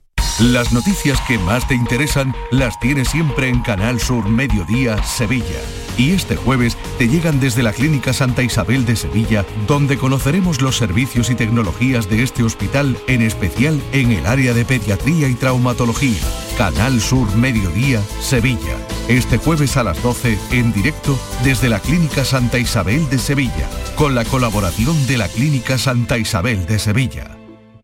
Las 0.41 0.73
noticias 0.73 1.21
que 1.27 1.37
más 1.37 1.67
te 1.67 1.75
interesan 1.75 2.33
las 2.49 2.79
tienes 2.79 3.09
siempre 3.09 3.47
en 3.47 3.61
Canal 3.61 3.99
Sur 3.99 4.27
Mediodía 4.27 5.03
Sevilla. 5.03 5.61
Y 5.99 6.13
este 6.13 6.35
jueves 6.35 6.75
te 6.97 7.07
llegan 7.07 7.39
desde 7.39 7.61
la 7.61 7.73
Clínica 7.73 8.11
Santa 8.11 8.41
Isabel 8.41 8.83
de 8.83 8.95
Sevilla, 8.95 9.45
donde 9.67 9.99
conoceremos 9.99 10.59
los 10.61 10.77
servicios 10.77 11.29
y 11.29 11.35
tecnologías 11.35 12.09
de 12.09 12.23
este 12.23 12.41
hospital, 12.41 12.97
en 13.05 13.21
especial 13.21 13.79
en 13.91 14.11
el 14.11 14.25
área 14.25 14.55
de 14.55 14.65
pediatría 14.65 15.27
y 15.27 15.35
traumatología. 15.35 16.23
Canal 16.57 16.99
Sur 17.01 17.35
Mediodía 17.35 18.01
Sevilla. 18.19 18.75
Este 19.09 19.37
jueves 19.37 19.77
a 19.77 19.83
las 19.83 20.01
12 20.01 20.39
en 20.53 20.73
directo 20.73 21.19
desde 21.43 21.69
la 21.69 21.79
Clínica 21.79 22.25
Santa 22.25 22.57
Isabel 22.57 23.07
de 23.11 23.19
Sevilla, 23.19 23.69
con 23.95 24.15
la 24.15 24.25
colaboración 24.25 25.05
de 25.05 25.17
la 25.17 25.27
Clínica 25.27 25.77
Santa 25.77 26.17
Isabel 26.17 26.65
de 26.65 26.79
Sevilla. 26.79 27.37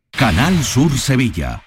Canal 0.10 0.64
Sur 0.64 0.98
Sevilla. 0.98 1.67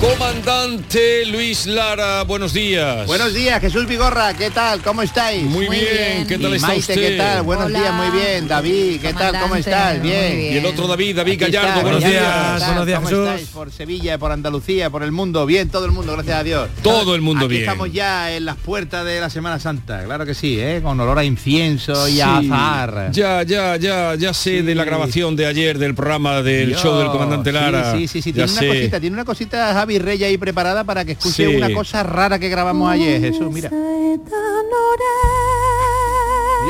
Comandante 0.00 1.24
Luis 1.26 1.66
Lara, 1.66 2.22
buenos 2.24 2.52
días. 2.52 3.06
Buenos 3.06 3.32
días, 3.32 3.60
Jesús 3.62 3.86
Vigorra, 3.88 4.34
¿qué 4.34 4.50
tal? 4.50 4.80
¿Cómo 4.82 5.00
estáis? 5.00 5.42
Muy, 5.44 5.66
bien. 5.68 6.26
¿qué 6.28 6.36
tal 6.38 6.52
Y 6.52 6.56
está 6.56 6.66
Maite, 6.68 6.80
usted? 6.80 6.94
¿qué 6.94 7.16
tal? 7.16 7.42
Buenos 7.44 7.68
días, 7.68 7.94
muy 7.94 8.10
bien. 8.10 8.46
David, 8.46 9.00
¿qué 9.00 9.14
tal? 9.14 9.40
¿Cómo 9.40 9.56
estás? 9.56 10.02
Bien. 10.02 10.38
Y 10.52 10.56
el 10.58 10.66
otro 10.66 10.86
David, 10.86 11.16
David 11.16 11.32
Aquí 11.32 11.44
Gallardo, 11.50 11.68
está, 11.70 11.82
buenos 11.82 12.04
días. 12.04 12.66
Buenos 12.66 12.86
días, 12.86 12.98
¿Cómo 12.98 13.08
Jesús. 13.08 13.28
estáis? 13.28 13.48
Por 13.48 13.72
Sevilla, 13.72 14.18
por 14.18 14.32
Andalucía, 14.32 14.90
por 14.90 15.02
el 15.02 15.12
mundo. 15.12 15.46
Bien, 15.46 15.68
todo 15.70 15.86
el 15.86 15.92
mundo, 15.92 16.12
gracias 16.12 16.36
a 16.40 16.42
Dios. 16.44 16.68
Todo 16.82 17.14
el 17.14 17.22
mundo 17.22 17.46
Aquí 17.46 17.54
bien. 17.54 17.62
estamos 17.62 17.90
ya 17.90 18.36
en 18.36 18.44
las 18.44 18.56
puertas 18.56 19.04
de 19.06 19.18
la 19.20 19.30
Semana 19.30 19.58
Santa, 19.58 20.04
claro 20.04 20.26
que 20.26 20.34
sí, 20.34 20.60
¿eh? 20.60 20.80
Con 20.82 21.00
olor 21.00 21.18
a 21.18 21.24
incienso 21.24 22.06
y 22.06 22.12
Sí. 22.16 22.20
a 22.20 22.36
azahar. 22.38 23.10
Ya, 23.12 23.42
ya, 23.44 23.76
ya, 23.76 24.14
ya 24.14 24.34
sé 24.34 24.62
de 24.62 24.74
la 24.74 24.84
grabación 24.84 25.36
de 25.36 25.46
ayer 25.46 25.78
del 25.78 25.94
programa 25.94 26.42
del 26.42 26.68
Dios, 26.68 26.82
show 26.82 26.98
del 26.98 27.08
comandante 27.08 27.50
Lara. 27.50 27.92
Sí, 27.96 28.06
sí, 28.08 28.20
sí, 28.20 28.32
Ya 28.32 28.44
tiene 28.46 28.52
una 28.52 28.60
sé. 28.60 28.68
cosita, 28.68 29.00
tiene 29.00 29.14
una 29.14 29.24
cosita 29.24 29.85
Javi 29.86 30.00
Rey 30.00 30.24
ahí 30.24 30.36
preparada 30.36 30.82
para 30.82 31.04
que 31.04 31.12
escuche 31.12 31.46
Sí. 31.46 31.54
una 31.56 31.72
cosa 31.72 32.02
rara 32.02 32.40
que 32.40 32.48
grabamos 32.48 32.90
ayer, 32.90 33.20
Jesús, 33.20 33.52
mira. 33.52 33.70
Mira 33.70 34.16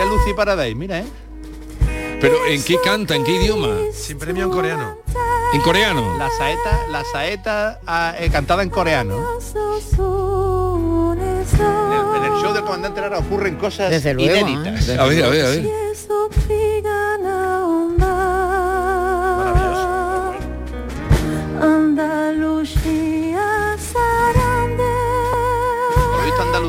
Lucy 0.04 0.34
Paradise, 0.34 0.74
mira, 0.74 0.98
¿eh? 0.98 1.06
Pero 2.20 2.44
¿en 2.46 2.62
qué 2.62 2.76
canta? 2.84 3.16
¿En 3.16 3.24
qué 3.24 3.36
idioma? 3.36 3.74
Sin 3.94 4.18
premio 4.18 4.44
en 4.44 4.50
coreano. 4.50 4.98
¿En 5.54 5.62
coreano? 5.62 6.18
La 6.18 6.28
saeta, 6.28 6.86
la 6.90 7.02
saeta 7.10 7.80
ah, 7.86 8.14
eh, 8.18 8.28
cantada 8.30 8.62
en 8.62 8.68
coreano. 8.68 9.16
En 11.14 11.18
el, 11.18 12.16
en 12.16 12.24
el 12.34 12.42
show 12.42 12.52
del 12.52 12.64
comandante 12.64 13.00
Lara 13.00 13.20
ocurren 13.20 13.56
cosas 13.56 13.90
Desde 13.90 14.12
luego, 14.12 14.46
inéditas. 14.46 14.88
¿eh? 14.90 14.98
A 15.00 15.06
ver, 15.06 15.24
a 15.24 15.28
ver, 15.30 15.46
a 15.46 15.48
ver. 15.48 15.66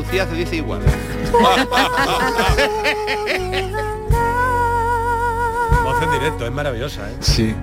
Andalucía 0.08 0.26
se 0.26 0.34
dice 0.34 0.56
igual. 0.56 0.80
Voz 5.84 6.02
en 6.02 6.10
directo, 6.12 6.46
es 6.46 6.52
maravillosa, 6.52 7.10
¿eh? 7.10 7.16
Sí. 7.20 7.54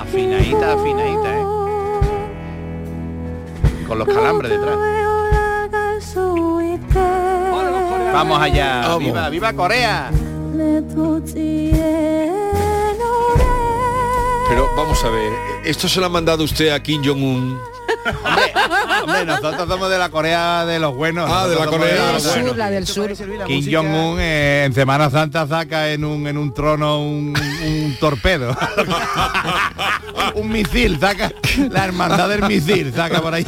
Afinadita, 0.00 0.72
afinadita, 0.72 1.38
¿eh? 1.38 1.44
Con 3.86 3.98
los 3.98 4.08
calambres 4.08 4.50
detrás. 4.50 4.76
Vamos 8.12 8.40
allá. 8.40 8.80
Vamos. 8.82 9.04
Viva, 9.04 9.28
viva 9.28 9.52
Corea. 9.52 10.10
Pero 14.48 14.68
vamos 14.76 15.04
a 15.04 15.08
ver, 15.08 15.32
¿esto 15.64 15.88
se 15.88 16.00
lo 16.00 16.06
ha 16.06 16.08
mandado 16.08 16.42
usted 16.44 16.70
a 16.70 16.80
Kim 16.82 17.02
Jong-un? 17.04 17.58
Hombre, 18.24 18.51
nosotros 19.06 19.68
somos 19.68 19.90
de 19.90 19.98
la 19.98 20.08
Corea 20.10 20.64
de 20.66 20.78
los 20.78 20.94
buenos. 20.94 21.30
Ah, 21.32 21.46
de 21.48 21.56
la 21.56 21.66
Corea 21.66 22.12
la 22.56 22.70
del 22.70 22.86
sur. 22.86 23.12
Kim 23.46 23.64
Jong-un 23.72 24.18
eh, 24.20 24.64
en 24.66 24.74
Semana 24.74 25.10
Santa 25.10 25.46
saca 25.46 25.90
en 25.90 26.04
un, 26.04 26.26
en 26.26 26.36
un 26.36 26.52
trono 26.52 27.00
un, 27.00 27.34
un 27.64 27.96
torpedo. 27.98 28.56
un 30.34 30.48
misil, 30.48 30.98
saca 31.00 31.32
la 31.70 31.84
hermandad 31.84 32.28
del 32.28 32.42
misil, 32.42 32.92
saca 32.94 33.20
por 33.20 33.34
ahí. 33.34 33.46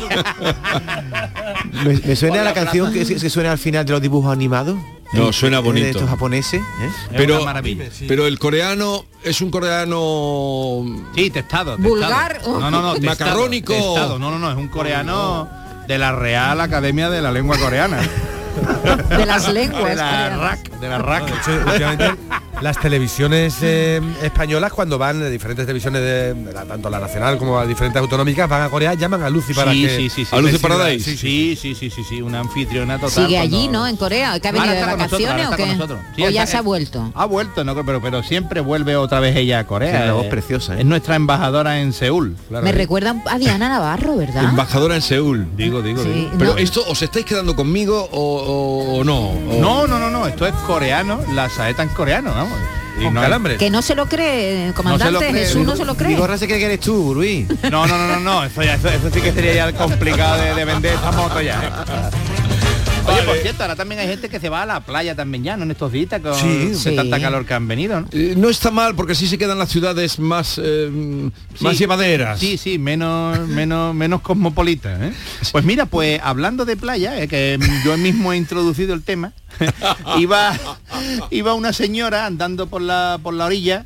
Me, 1.85 1.95
me 1.97 2.17
suena 2.17 2.35
Hola, 2.37 2.45
la 2.45 2.55
canción 2.55 2.93
que, 2.93 3.05
que 3.05 3.31
suena 3.31 3.53
al 3.53 3.59
final 3.59 3.85
de 3.85 3.93
los 3.93 4.03
dibujos 4.03 4.33
animados. 4.33 4.79
No, 5.15 5.33
suena 5.33 5.59
De 5.59 5.63
bonito. 5.63 5.87
estos 5.89 6.09
japoneses. 6.09 6.61
¿eh? 6.61 6.91
Pero, 7.17 7.37
una 7.37 7.45
maravilla. 7.47 7.85
pero 8.09 8.27
el 8.27 8.39
coreano 8.39 9.05
es 9.23 9.41
un 9.41 9.51
coreano 9.51 10.85
Sí, 11.15 11.31
testado. 11.31 11.77
Vulgar. 11.79 12.35
testado. 12.35 12.61
No, 12.61 12.71
no, 12.71 12.83
no. 12.83 12.95
testado, 12.95 13.31
Macarrónico. 13.31 13.73
testado. 13.75 14.19
No, 14.19 14.31
no, 14.31 14.39
no, 14.39 14.51
es 14.51 14.57
un 14.57 14.69
coreano 14.69 15.49
de 15.87 15.99
la 15.99 16.13
Real 16.13 16.61
Academia 16.61 17.11
de 17.11 17.23
la 17.23 17.31
Lengua 17.33 17.59
Coreana. 17.59 17.99
De 19.09 19.27
las 19.27 19.53
lenguas. 19.53 19.85
De 19.91 19.97
la. 19.97 20.37
RAC, 20.37 20.71
de 20.81 20.89
la 20.89 20.99
RAC. 20.99 21.25
De 21.27 21.33
hecho, 21.53 21.65
últimamente 21.71 22.15
las 22.61 22.79
televisiones 22.79 23.57
eh, 23.63 24.01
españolas 24.23 24.73
cuando 24.73 24.97
van 24.97 25.19
de 25.21 25.29
diferentes 25.29 25.67
televisiones 25.67 26.01
de 26.01 26.53
la- 26.53 26.65
tanto 26.65 26.89
la 26.89 27.01
nacional 27.01 27.37
como 27.37 27.59
las 27.59 27.67
diferentes 27.69 28.01
autonómicas 28.01 28.49
van 28.49 28.63
a 28.63 28.69
Corea 28.71 28.95
llaman 28.95 29.23
a 29.23 29.29
Lucy 29.29 29.53
para 29.53 29.73
sí, 29.73 29.83
que 29.83 29.97
sí, 29.97 30.09
sí, 30.11 30.25
sí. 30.25 30.35
¿A 30.37 30.41
Lucy 30.41 30.57
Sí, 30.57 30.63
Paradise? 30.63 31.05
Sí, 31.05 31.17
sí, 31.17 31.57
sí, 31.61 31.75
sí, 31.75 31.91
sí, 31.91 32.05
sí, 32.09 32.23
una 32.23 32.41
anfitriona 32.41 32.99
total. 32.99 33.27
Sigue 33.27 33.39
allí, 33.39 33.63
cuando- 33.65 33.73
¿no? 33.81 33.87
En 33.89 33.97
Corea, 33.97 34.39
que 34.41 34.49
ha 34.49 34.53
venido 34.53 34.71
Ahora 34.73 34.81
de 34.81 34.87
nosotros, 34.87 35.11
vacaciones 35.11 35.45
ahora 35.47 35.55
o 35.55 35.57
qué. 35.57 35.67
nosotros. 35.75 35.99
O 36.23 36.29
ya 36.31 36.47
se 36.47 36.57
ha 36.57 36.63
vuelto. 36.63 37.13
Ha 37.15 37.25
vuelto, 37.27 37.65
no, 37.65 37.85
pero, 37.85 38.01
pero 38.01 38.23
siempre 38.23 38.61
vuelve 38.61 38.97
otra 38.97 39.21
vez 39.21 39.37
ella 39.37 39.59
a 39.59 39.67
Corea. 39.67 40.03
Una 40.05 40.13
voz 40.15 40.27
Eh, 40.27 40.31
preciosa, 40.31 40.75
¿eh? 40.77 40.81
Es 40.81 40.87
nuestra 40.87 41.17
embajadora 41.17 41.81
en 41.81 41.93
Seúl. 41.93 42.37
claro 42.49 42.65
Me 42.65 42.73
recuerda 42.73 43.17
a 43.27 43.39
Diana 43.39 43.69
Navarro, 43.69 44.17
¿verdad? 44.17 44.45
embajadora 44.45 44.95
en 44.95 45.03
Seúl. 45.03 45.49
Digo, 45.57 45.83
digo, 45.83 46.03
Sí, 46.03 46.09
digo. 46.09 46.31
Pero 46.39 46.53
no, 46.53 46.59
esto, 46.59 46.85
¿os 46.89 47.03
estáis 47.03 47.27
quedando 47.27 47.55
conmigo 47.57 48.09
o, 48.13 48.44
o- 48.45 48.99
o 49.01 49.05
no? 49.05 49.29
O- 49.31 49.59
No, 49.61 49.87
no, 49.87 49.99
no, 49.99 50.11
no, 50.11 50.27
esto 50.27 50.47
es 50.47 50.53
coreano, 50.67 51.21
la 51.33 51.49
saeta 51.49 51.83
en 51.83 51.89
coreano, 51.91 52.33
vamos. 52.35 52.59
Y 53.01 53.05
con 53.05 53.15
no, 53.15 53.23
calambres. 53.23 53.59
que 53.59 53.71
no 53.71 53.83
se 53.83 53.97
lo 53.97 54.07
cree, 54.07 54.73
comandante. 54.73 55.13
No 55.13 55.19
se 55.21 55.27
lo 55.27 55.33
cree. 55.33 55.45
Jesús 55.47 55.67
no 55.67 55.75
se 55.77 55.85
lo 55.85 55.97
cree. 55.97 56.11
Vigorra 56.11 56.39
se 56.39 56.47
cree 56.47 56.61
que 56.61 56.67
eres 56.67 56.79
tú, 56.81 57.13
Luis. 57.13 57.49
no, 57.71 57.87
no, 57.89 57.99
no, 57.99 58.07
no, 58.07 58.21
no, 58.21 58.45
eso, 58.45 58.63
ya, 58.63 58.75
eso, 58.75 58.89
eso 58.89 59.11
sí 59.13 59.21
que 59.21 59.33
sería 59.33 59.55
ya 59.55 59.73
complicado 59.73 60.41
de, 60.41 60.55
de 60.55 60.65
vender 60.65 60.95
esta 60.95 61.11
moto 61.11 61.41
ya. 61.41 61.73
Oye, 63.07 63.23
por 63.27 63.37
cierto, 63.37 63.63
ahora 63.63 63.77
también 63.77 64.01
hay 64.01 64.09
gente 64.09 64.29
que 64.29 64.41
se 64.41 64.49
va 64.49 64.63
a 64.63 64.67
la 64.67 64.81
playa 64.81 65.15
también 65.15 65.45
ya, 65.45 65.57
¿no? 65.57 65.65
En 65.65 65.71
estos 65.71 65.93
días 65.93 66.09
con 66.23 66.35
Sí. 66.35 66.75
Sí. 66.75 66.97
tanta 66.97 67.21
calor 67.21 67.45
que 67.45 67.53
han 67.55 67.69
venido, 67.69 68.01
¿no? 68.01 68.09
Eh, 68.13 68.35
no 68.37 68.49
está 68.49 68.71
mal 68.71 68.95
porque 68.95 69.13
así 69.13 69.27
se 69.27 69.37
quedan 69.37 69.59
las 69.59 69.69
ciudades 69.69 70.19
más, 70.19 70.59
eh, 70.63 70.91
más 71.61 71.73
Sí. 71.75 71.79
llevaderas. 71.81 72.41
Sí, 72.41 72.57
sí, 72.57 72.79
menos, 72.79 73.39
menos, 73.49 73.95
menos 73.95 74.21
cosmopolita. 74.23 75.07
¿eh? 75.07 75.13
Pues 75.53 75.65
mira, 75.65 75.87
pues 75.87 76.19
hablando 76.23 76.65
de 76.65 76.77
playa, 76.77 77.21
eh, 77.21 77.29
que 77.29 77.59
yo 77.85 77.97
mismo 77.99 78.33
he 78.33 78.37
introducido 78.37 78.95
el 78.95 79.03
tema, 79.03 79.33
iba, 80.19 80.53
iba 81.31 81.55
una 81.55 81.73
señora 81.73 82.27
andando 82.27 82.67
por 82.69 82.81
la, 82.83 83.19
por 83.23 83.35
la 83.35 83.45
orilla, 83.47 83.85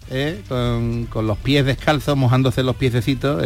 con, 0.48 1.06
con 1.06 1.26
los 1.26 1.38
pies 1.38 1.64
descalzos, 1.66 2.16
mojándose 2.16 2.62
los 2.62 2.76
piececitos, 2.76 3.42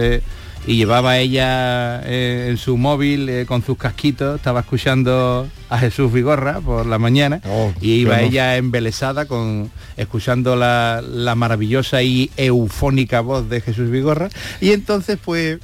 y 0.66 0.76
llevaba 0.76 1.18
ella 1.18 2.00
eh, 2.04 2.46
en 2.50 2.56
su 2.56 2.76
móvil 2.76 3.28
eh, 3.28 3.46
con 3.46 3.64
sus 3.64 3.76
casquitos, 3.76 4.36
estaba 4.36 4.60
escuchando 4.60 5.48
a 5.68 5.78
Jesús 5.78 6.12
Vigorra 6.12 6.60
por 6.60 6.86
la 6.86 6.98
mañana 6.98 7.40
Oh, 7.46 7.72
y 7.80 7.94
iba 7.94 8.14
bueno. 8.14 8.28
ella 8.28 8.56
embelesada 8.56 9.26
con 9.26 9.70
escuchando 9.96 10.54
la, 10.54 11.02
la 11.04 11.34
maravillosa 11.34 12.02
y 12.02 12.30
eufónica 12.36 13.20
voz 13.20 13.48
de 13.48 13.60
Jesús 13.60 13.90
Vigorra. 13.90 14.28
Y 14.60 14.70
entonces 14.70 15.18
pues 15.24 15.58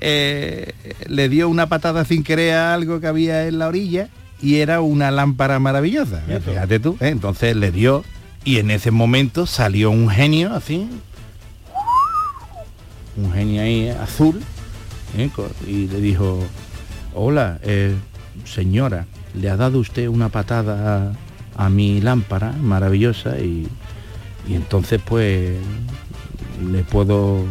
eh, 0.00 0.72
le 1.06 1.28
dio 1.28 1.48
una 1.48 1.68
patada 1.68 2.04
sin 2.04 2.24
querer 2.24 2.54
a 2.54 2.74
algo 2.74 3.00
que 3.00 3.06
había 3.06 3.46
en 3.46 3.58
la 3.60 3.68
orilla 3.68 4.08
y 4.40 4.56
era 4.56 4.80
una 4.80 5.12
lámpara 5.12 5.60
maravillosa. 5.60 6.20
Fíjate. 6.26 6.80
Tú 6.80 6.96
entonces 6.98 7.54
le 7.54 7.70
dio 7.70 8.02
y 8.44 8.58
en 8.58 8.72
ese 8.72 8.90
momento 8.90 9.46
salió 9.46 9.92
un 9.92 10.08
genio 10.10 10.52
así 10.52 10.88
un 13.16 13.32
genio 13.32 13.62
ahí 13.62 13.88
azul 13.88 14.40
¿eh? 15.16 15.30
Y 15.66 15.88
le 15.88 16.00
dijo 16.00 16.38
hola 17.14 17.58
eh, 17.62 17.94
señora 18.44 19.06
le 19.34 19.50
ha 19.50 19.56
dado 19.56 19.78
usted 19.78 20.08
una 20.08 20.28
patada 20.28 21.14
a, 21.56 21.64
a 21.66 21.68
mi 21.70 22.00
lámpara 22.00 22.52
maravillosa 22.52 23.38
y, 23.38 23.66
y 24.48 24.54
entonces 24.54 25.00
pues 25.04 25.56
le 26.70 26.84
puedo 26.84 27.44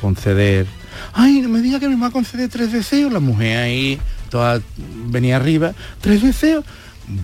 conceder. 0.00 0.66
Ay, 1.12 1.40
no 1.40 1.48
me 1.48 1.60
diga 1.60 1.80
que 1.80 1.88
me 1.88 1.96
va 1.96 2.08
a 2.08 2.10
conceder 2.10 2.48
tres 2.48 2.72
deseos. 2.72 3.12
La 3.12 3.20
mujer 3.20 3.58
ahí, 3.58 3.98
toda 4.30 4.60
venía 5.06 5.36
arriba. 5.36 5.72
¿Tres 6.00 6.22
deseos? 6.22 6.64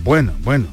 Bueno, 0.05 0.33
bueno, 0.43 0.67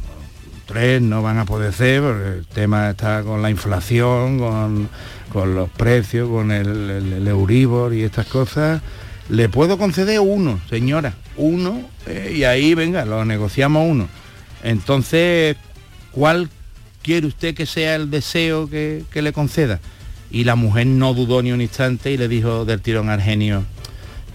tres 0.70 1.02
no 1.02 1.22
van 1.24 1.38
a 1.40 1.46
poder 1.46 1.74
ser 1.74 2.04
el 2.04 2.46
tema 2.46 2.92
está 2.92 3.24
con 3.24 3.42
la 3.42 3.50
inflación, 3.50 4.38
con, 4.40 4.88
con 5.34 5.56
los 5.56 5.70
precios, 5.70 6.30
con 6.30 6.52
el, 6.52 6.68
el- 6.90 7.14
el 7.14 7.28
Euribor 7.28 7.94
y 7.94 8.04
estas 8.04 8.28
cosas. 8.28 8.82
Le 9.30 9.50
puedo 9.50 9.78
conceder 9.78 10.20
uno, 10.20 10.60
señora, 10.70 11.14
uno, 11.38 11.82
eh, 12.08 12.34
y 12.38 12.44
ahí 12.44 12.74
venga, 12.76 13.06
lo 13.06 13.26
negociamos 13.26 13.88
uno. 13.90 14.08
Entonces, 14.64 15.56
¿cuál 16.12 16.50
quiere 17.02 17.28
usted 17.28 17.56
que 17.56 17.66
sea 17.66 17.96
el 17.96 18.10
deseo 18.10 18.70
que, 18.70 19.04
que 19.12 19.22
le 19.22 19.34
conceda? 19.34 19.80
Y 20.32 20.44
la 20.44 20.56
mujer 20.56 20.86
no 20.88 21.14
dudó 21.14 21.42
ni 21.42 21.52
un 21.52 21.62
instante 21.62 22.12
y 22.12 22.18
le 22.18 22.28
dijo 22.28 22.66
del 22.66 22.82
tirón 22.82 23.10
al 23.10 23.22
genio, 23.22 23.64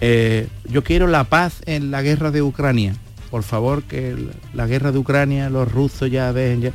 eh, 0.01 0.47
yo 0.65 0.83
quiero 0.83 1.07
la 1.07 1.23
paz 1.23 1.61
en 1.65 1.91
la 1.91 2.01
guerra 2.01 2.31
de 2.31 2.41
Ucrania. 2.41 2.95
Por 3.29 3.43
favor, 3.43 3.83
que 3.83 4.15
la 4.53 4.67
guerra 4.67 4.91
de 4.91 4.97
Ucrania, 4.99 5.49
los 5.49 5.71
rusos 5.71 6.09
ya 6.09 6.31
dejen 6.33 6.61
ya. 6.61 6.71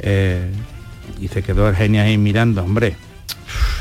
Eh, 0.00 0.50
y 1.20 1.28
se 1.28 1.42
quedó 1.42 1.66
Argenia 1.66 2.02
ahí 2.02 2.18
mirando, 2.18 2.62
hombre. 2.62 2.96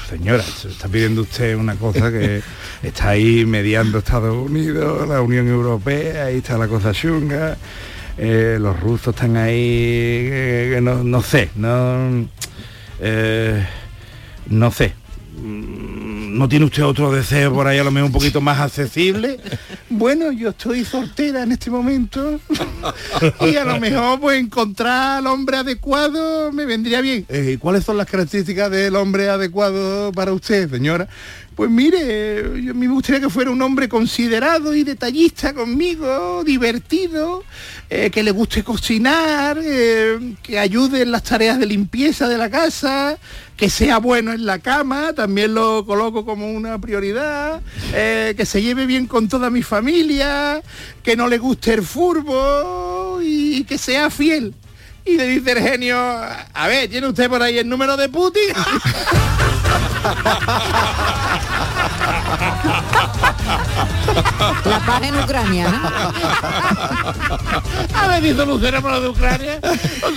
Señora, 0.09 0.43
se 0.43 0.69
está 0.69 0.87
pidiendo 0.87 1.23
usted 1.23 1.55
una 1.57 1.75
cosa 1.75 2.11
que 2.11 2.41
está 2.83 3.09
ahí 3.09 3.45
mediando 3.45 3.97
Estados 3.97 4.35
Unidos, 4.35 5.07
la 5.07 5.21
Unión 5.21 5.47
Europea, 5.47 6.25
ahí 6.25 6.37
está 6.37 6.57
la 6.57 6.67
cosa 6.67 6.93
chunga. 6.93 7.57
eh, 8.17 8.57
los 8.61 8.79
rusos 8.79 9.13
están 9.15 9.35
ahí, 9.35 9.55
eh, 9.57 10.79
no, 10.81 11.03
no 11.03 11.21
sé, 11.21 11.49
no, 11.55 12.27
no 14.47 14.71
sé. 14.71 14.93
Mm, 15.41 16.37
¿No 16.37 16.47
tiene 16.49 16.65
usted 16.65 16.83
otro 16.83 17.11
deseo 17.11 17.53
por 17.53 17.67
ahí 17.67 17.77
a 17.77 17.83
lo 17.83 17.91
mejor 17.91 18.07
un 18.07 18.13
poquito 18.13 18.41
más 18.41 18.59
accesible? 18.59 19.39
Bueno, 19.97 20.29
yo 20.33 20.49
estoy 20.49 20.83
soltera 20.83 21.43
en 21.43 21.53
este 21.53 21.71
momento 21.71 22.37
y 23.39 23.55
a 23.55 23.63
lo 23.63 23.79
mejor 23.79 24.19
pues 24.19 24.41
encontrar 24.41 25.19
al 25.19 25.27
hombre 25.27 25.55
adecuado 25.55 26.51
me 26.51 26.65
vendría 26.65 26.99
bien. 26.99 27.25
Eh, 27.29 27.51
¿y 27.53 27.57
¿Cuáles 27.57 27.85
son 27.85 27.95
las 27.95 28.05
características 28.05 28.69
del 28.69 28.97
hombre 28.97 29.29
adecuado 29.29 30.11
para 30.11 30.33
usted, 30.33 30.69
señora? 30.69 31.07
Pues 31.55 31.69
mire, 31.69 32.61
yo, 32.61 32.71
a 32.71 32.73
mí 32.73 32.85
me 32.85 32.93
gustaría 32.93 33.21
que 33.21 33.29
fuera 33.29 33.49
un 33.49 33.61
hombre 33.61 33.87
considerado 33.87 34.75
y 34.75 34.83
detallista 34.83 35.53
conmigo, 35.53 36.43
divertido, 36.43 37.45
eh, 37.89 38.09
que 38.09 38.23
le 38.23 38.31
guste 38.31 38.61
cocinar, 38.61 39.57
eh, 39.63 40.35
que 40.43 40.59
ayude 40.59 41.03
en 41.03 41.11
las 41.11 41.23
tareas 41.23 41.57
de 41.57 41.65
limpieza 41.65 42.27
de 42.27 42.37
la 42.37 42.49
casa, 42.49 43.17
que 43.55 43.69
sea 43.69 43.99
bueno 43.99 44.33
en 44.33 44.45
la 44.45 44.59
cama, 44.59 45.13
también 45.13 45.53
lo 45.53 45.85
coloco 45.85 46.25
como 46.25 46.51
una 46.51 46.77
prioridad, 46.77 47.61
eh, 47.93 48.33
que 48.35 48.45
se 48.45 48.61
lleve 48.61 48.85
bien 48.85 49.07
con 49.07 49.29
toda 49.29 49.49
mi 49.49 49.63
familia, 49.63 50.61
que 51.03 51.15
no 51.15 51.29
le 51.29 51.37
guste 51.37 51.73
el 51.75 51.83
furbo 51.83 53.19
y 53.23 53.63
que 53.63 53.77
sea 53.77 54.09
fiel. 54.09 54.53
Y 55.05 55.15
le 55.15 55.27
dice 55.27 55.53
el 55.53 55.59
genio, 55.59 55.97
a 55.97 56.67
ver, 56.67 56.89
¿tiene 56.89 57.07
usted 57.07 57.29
por 57.29 57.41
ahí 57.41 57.59
el 57.59 57.69
número 57.69 57.95
de 57.95 58.09
Putin? 58.09 58.49
La 64.65 64.79
paz 64.85 65.01
en 65.03 65.15
Ucrania, 65.15 65.69
¿no? 65.71 65.89
A 67.97 68.07
ver, 68.07 68.23
dice 68.23 68.45
Lucero 68.45 68.81
por 68.81 68.91
lo 68.91 69.01
de 69.01 69.09
Ucrania. 69.09 69.59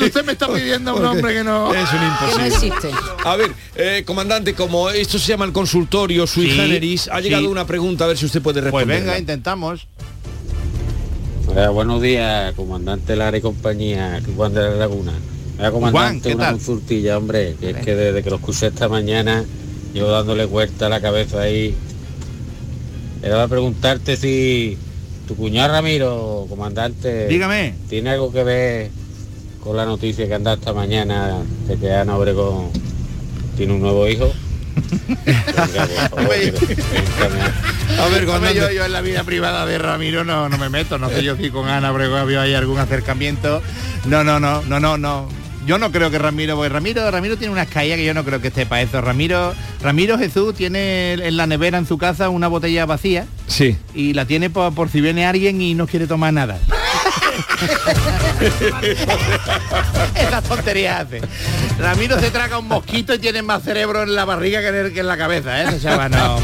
Usted 0.00 0.24
me 0.24 0.32
está 0.32 0.48
pidiendo 0.48 0.90
a 0.92 0.94
un 0.94 1.04
hombre 1.04 1.34
que 1.34 1.44
no... 1.44 1.72
Es 1.74 1.88
un 1.92 2.02
imposible. 2.02 2.92
A 3.24 3.36
ver, 3.36 3.52
eh, 3.76 4.02
comandante, 4.06 4.54
como 4.54 4.88
esto 4.90 5.18
se 5.18 5.28
llama 5.28 5.44
el 5.44 5.52
consultorio 5.52 6.26
sui 6.26 6.50
Sí, 6.50 6.56
generis, 6.56 7.08
ha 7.12 7.20
llegado 7.20 7.44
sí. 7.44 7.48
una 7.48 7.66
pregunta, 7.66 8.04
a 8.04 8.08
ver 8.08 8.16
si 8.18 8.26
usted 8.26 8.40
puede 8.42 8.60
Pues 8.62 8.72
responder. 8.72 9.00
venga, 9.02 9.18
intentamos. 9.18 9.86
Hola, 11.48 11.70
buenos 11.70 12.00
días, 12.02 12.54
comandante 12.54 13.16
Lara 13.16 13.36
y 13.36 13.40
compañía, 13.40 14.20
Juan 14.36 14.54
de 14.54 14.62
la 14.62 14.70
Laguna. 14.70 15.12
Comandante, 15.72 16.28
¿qué 16.28 16.34
una 16.36 16.44
tal? 16.44 16.54
consultilla, 16.54 17.18
hombre, 17.18 17.56
que 17.58 17.70
es 17.70 17.76
que 17.78 17.94
desde 17.96 18.22
que 18.22 18.30
lo 18.30 18.36
escuché 18.36 18.68
esta 18.68 18.88
mañana, 18.88 19.44
llevo 19.94 20.10
dándole 20.10 20.44
vuelta 20.44 20.86
a 20.86 20.88
la 20.88 21.00
cabeza 21.00 21.40
ahí. 21.42 21.74
Era 23.22 23.34
para 23.36 23.48
preguntarte 23.48 24.16
si 24.16 24.78
tu 25.26 25.34
cuñado 25.36 25.72
Ramiro, 25.72 26.46
comandante, 26.48 27.26
Dígame. 27.28 27.74
¿tiene 27.88 28.10
algo 28.10 28.32
que 28.32 28.44
ver 28.44 28.90
con 29.62 29.76
la 29.76 29.84
noticia 29.84 30.26
que 30.28 30.34
anda 30.34 30.54
esta 30.54 30.72
mañana 30.72 31.38
de 31.66 31.76
que 31.76 31.92
Ana 31.92 32.16
Obregón 32.16 32.70
tiene 33.56 33.74
un 33.74 33.80
nuevo 33.80 34.06
hijo? 34.08 34.32
Venga, 35.26 35.86
favor, 36.10 36.22
A 37.98 38.06
ver, 38.08 38.24
comandante. 38.26 38.54
yo, 38.54 38.70
yo 38.76 38.84
en 38.84 38.92
la 38.92 39.00
vida 39.00 39.24
privada 39.24 39.66
de 39.66 39.78
Ramiro 39.78 40.24
no, 40.24 40.48
no 40.48 40.56
me 40.56 40.68
meto, 40.70 40.98
no 40.98 41.08
sé 41.10 41.22
yo 41.24 41.36
si 41.36 41.50
con 41.50 41.68
Ana 41.68 41.92
Obregón 41.92 42.18
había 42.20 42.42
ahí 42.42 42.54
algún 42.54 42.78
acercamiento. 42.78 43.60
No, 44.06 44.22
no, 44.22 44.38
no, 44.38 44.62
no, 44.62 44.78
no, 44.80 44.96
no. 44.96 45.28
Yo 45.68 45.76
no 45.76 45.92
creo 45.92 46.10
que 46.10 46.18
Ramiro, 46.18 46.56
porque 46.56 46.70
Ramiro, 46.70 47.10
Ramiro 47.10 47.36
tiene 47.36 47.52
unas 47.52 47.68
caídas 47.68 47.98
que 47.98 48.04
yo 48.06 48.14
no 48.14 48.24
creo 48.24 48.40
que 48.40 48.48
esté 48.48 48.64
para 48.64 48.80
eso. 48.80 49.02
Ramiro, 49.02 49.52
Ramiro 49.82 50.16
Jesús 50.16 50.54
tiene 50.54 51.12
en 51.12 51.36
la 51.36 51.46
nevera 51.46 51.76
en 51.76 51.86
su 51.86 51.98
casa 51.98 52.30
una 52.30 52.48
botella 52.48 52.86
vacía 52.86 53.26
Sí. 53.48 53.76
y 53.94 54.14
la 54.14 54.24
tiene 54.24 54.48
por, 54.48 54.74
por 54.74 54.88
si 54.88 55.02
viene 55.02 55.26
alguien 55.26 55.60
y 55.60 55.74
no 55.74 55.86
quiere 55.86 56.06
tomar 56.06 56.32
nada. 56.32 56.58
Esas 60.14 60.42
tonterías 60.44 61.00
hace. 61.06 61.20
Ramiro 61.78 62.18
se 62.18 62.30
traga 62.30 62.58
un 62.58 62.68
mosquito 62.68 63.12
y 63.14 63.18
tiene 63.18 63.42
más 63.42 63.62
cerebro 63.62 64.02
en 64.04 64.14
la 64.14 64.24
barriga 64.24 64.60
que 64.60 64.68
en, 64.68 64.74
el- 64.74 64.92
que 64.94 65.00
en 65.00 65.06
la 65.06 65.16
cabeza, 65.18 65.62
¿eh? 65.62 65.66
Ese 65.68 65.80
chaval 65.80 66.10
no, 66.10 66.38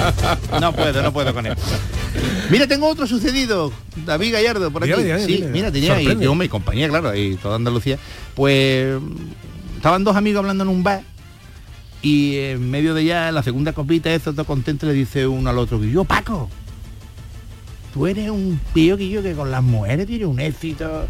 no 0.61 0.72
puedo, 0.75 1.03
no 1.03 1.12
puedo 1.12 1.33
con 1.35 1.47
él. 1.47 1.55
Mira, 2.51 2.67
tengo 2.67 2.89
otro 2.89 3.07
sucedido, 3.07 3.73
David 4.05 4.33
Gallardo, 4.33 4.71
por 4.71 4.85
aquí. 4.85 4.93
Dígame, 4.93 5.05
dígame, 5.05 5.25
sí, 5.25 5.33
dígame. 5.33 5.53
mira, 5.53 5.73
tenía 5.73 5.95
ahí, 5.95 6.17
yo 6.21 6.35
mi 6.35 6.49
compañía, 6.49 6.89
claro, 6.89 7.11
ahí 7.11 7.37
toda 7.37 7.57
Andalucía. 7.57 7.99
Pues 8.35 9.01
estaban 9.77 10.05
dos 10.05 10.17
amigos 10.17 10.41
hablando 10.41 10.65
en 10.65 10.71
un 10.71 10.83
bar 10.83 11.03
y 12.03 12.37
en 12.37 12.71
medio 12.71 12.95
de 12.95 13.05
ya 13.05 13.33
la 13.33 13.43
segunda 13.43 13.73
copita, 13.73 14.12
eso 14.12 14.33
todo 14.33 14.45
contento, 14.45 14.87
le 14.87 14.93
dice 14.93 15.27
uno 15.27 15.49
al 15.49 15.59
otro 15.59 15.81
que 15.81 15.91
yo, 15.91 16.05
Paco, 16.05 16.51
tú 17.95 18.07
eres 18.07 18.31
un 18.31 18.61
tío 18.75 18.97
que 18.97 19.09
yo 19.09 19.23
que 19.23 19.33
con 19.33 19.51
las 19.51 19.62
mujeres 19.62 20.07
tiene 20.07 20.27
un 20.27 20.39
éxito. 20.39 21.07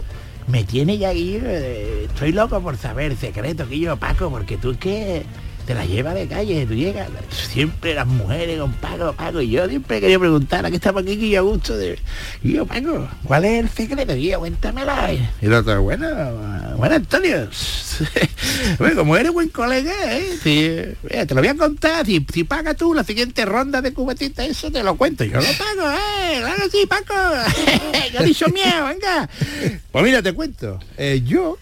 Me 0.46 0.62
tiene 0.62 0.98
ya 0.98 1.08
ahí, 1.08 1.40
eh, 1.42 2.06
estoy 2.06 2.30
loco 2.32 2.60
por 2.60 2.76
saber 2.76 3.16
secreto 3.16 3.66
que 3.66 3.80
yo, 3.80 3.96
Paco, 3.96 4.30
porque 4.30 4.58
tú 4.58 4.72
es 4.72 4.76
que 4.76 5.24
te 5.66 5.74
la 5.74 5.86
llevas 5.86 6.14
de 6.14 6.28
calle, 6.28 6.66
tú 6.66 6.74
llegas, 6.74 7.08
siempre 7.30 7.94
las 7.94 8.06
mujeres 8.06 8.58
con 8.58 8.72
Paco, 8.74 9.14
Paco, 9.14 9.40
y 9.40 9.50
yo 9.50 9.66
siempre 9.68 10.00
quería 10.00 10.18
preguntar, 10.18 10.66
aquí 10.66 10.76
estamos 10.76 11.02
aquí, 11.02 11.16
que 11.18 11.30
yo 11.30 11.44
gusto 11.44 11.76
de... 11.76 11.98
Y 12.42 12.52
yo, 12.52 12.66
Paco, 12.66 13.08
¿cuál 13.24 13.44
es 13.46 13.64
el 13.64 13.70
secreto? 13.70 14.14
Y 14.14 14.30
yo, 14.30 14.40
cuéntamela. 14.40 15.12
Y 15.12 15.26
el 15.40 15.54
otro, 15.54 15.82
bueno, 15.82 16.06
bueno, 16.76 16.96
Antonio, 16.96 17.48
bueno, 18.78 18.96
como 18.96 19.16
eres 19.16 19.32
buen 19.32 19.48
colega, 19.48 19.92
¿eh? 20.16 20.38
Sí, 20.42 20.70
mira, 21.02 21.26
te 21.26 21.34
lo 21.34 21.40
voy 21.40 21.48
a 21.48 21.56
contar, 21.56 22.04
si, 22.04 22.24
si 22.32 22.44
pagas 22.44 22.76
tú 22.76 22.92
la 22.92 23.04
siguiente 23.04 23.44
ronda 23.46 23.80
de 23.80 23.94
cubetita, 23.94 24.44
eso 24.44 24.70
te 24.70 24.82
lo 24.82 24.96
cuento, 24.96 25.24
yo 25.24 25.40
lo 25.40 25.46
pago, 25.46 25.90
¿eh? 25.90 26.40
Claro 26.40 26.62
sí, 26.70 26.86
Paco, 26.86 27.14
yo 28.12 28.22
dicho 28.22 28.48
miedo, 28.48 28.86
venga. 28.86 29.28
Pues 29.90 30.04
mira, 30.04 30.22
te 30.22 30.34
cuento, 30.34 30.78
eh, 30.98 31.22
yo, 31.24 31.56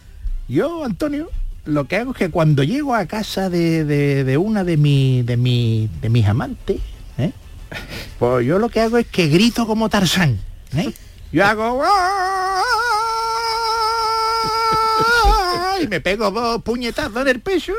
yo, 0.48 0.84
Antonio, 0.84 1.30
lo 1.64 1.86
que 1.86 1.96
hago 1.96 2.12
es 2.12 2.16
que 2.18 2.30
cuando 2.30 2.62
llego 2.62 2.94
a 2.94 3.06
casa 3.06 3.48
de, 3.50 3.84
de- 3.84 4.36
una 4.36 4.64
de, 4.64 4.76
mi, 4.76 5.22
de, 5.22 5.36
mi, 5.36 5.88
de 6.00 6.08
mis 6.08 6.26
amantes, 6.26 6.78
¿eh? 7.18 7.32
pues 8.18 8.46
yo 8.46 8.58
lo 8.58 8.68
que 8.68 8.80
hago 8.80 8.98
es 8.98 9.06
que 9.06 9.28
grito 9.28 9.66
como 9.66 9.88
Tarzán. 9.88 10.38
¿eh? 10.76 10.92
Yo 11.32 11.46
hago... 11.46 11.82
y 15.82 15.88
me 15.88 16.00
pego 16.00 16.30
dos 16.30 16.62
puñetazos 16.62 17.16
en 17.22 17.28
el 17.28 17.40
pecho. 17.40 17.72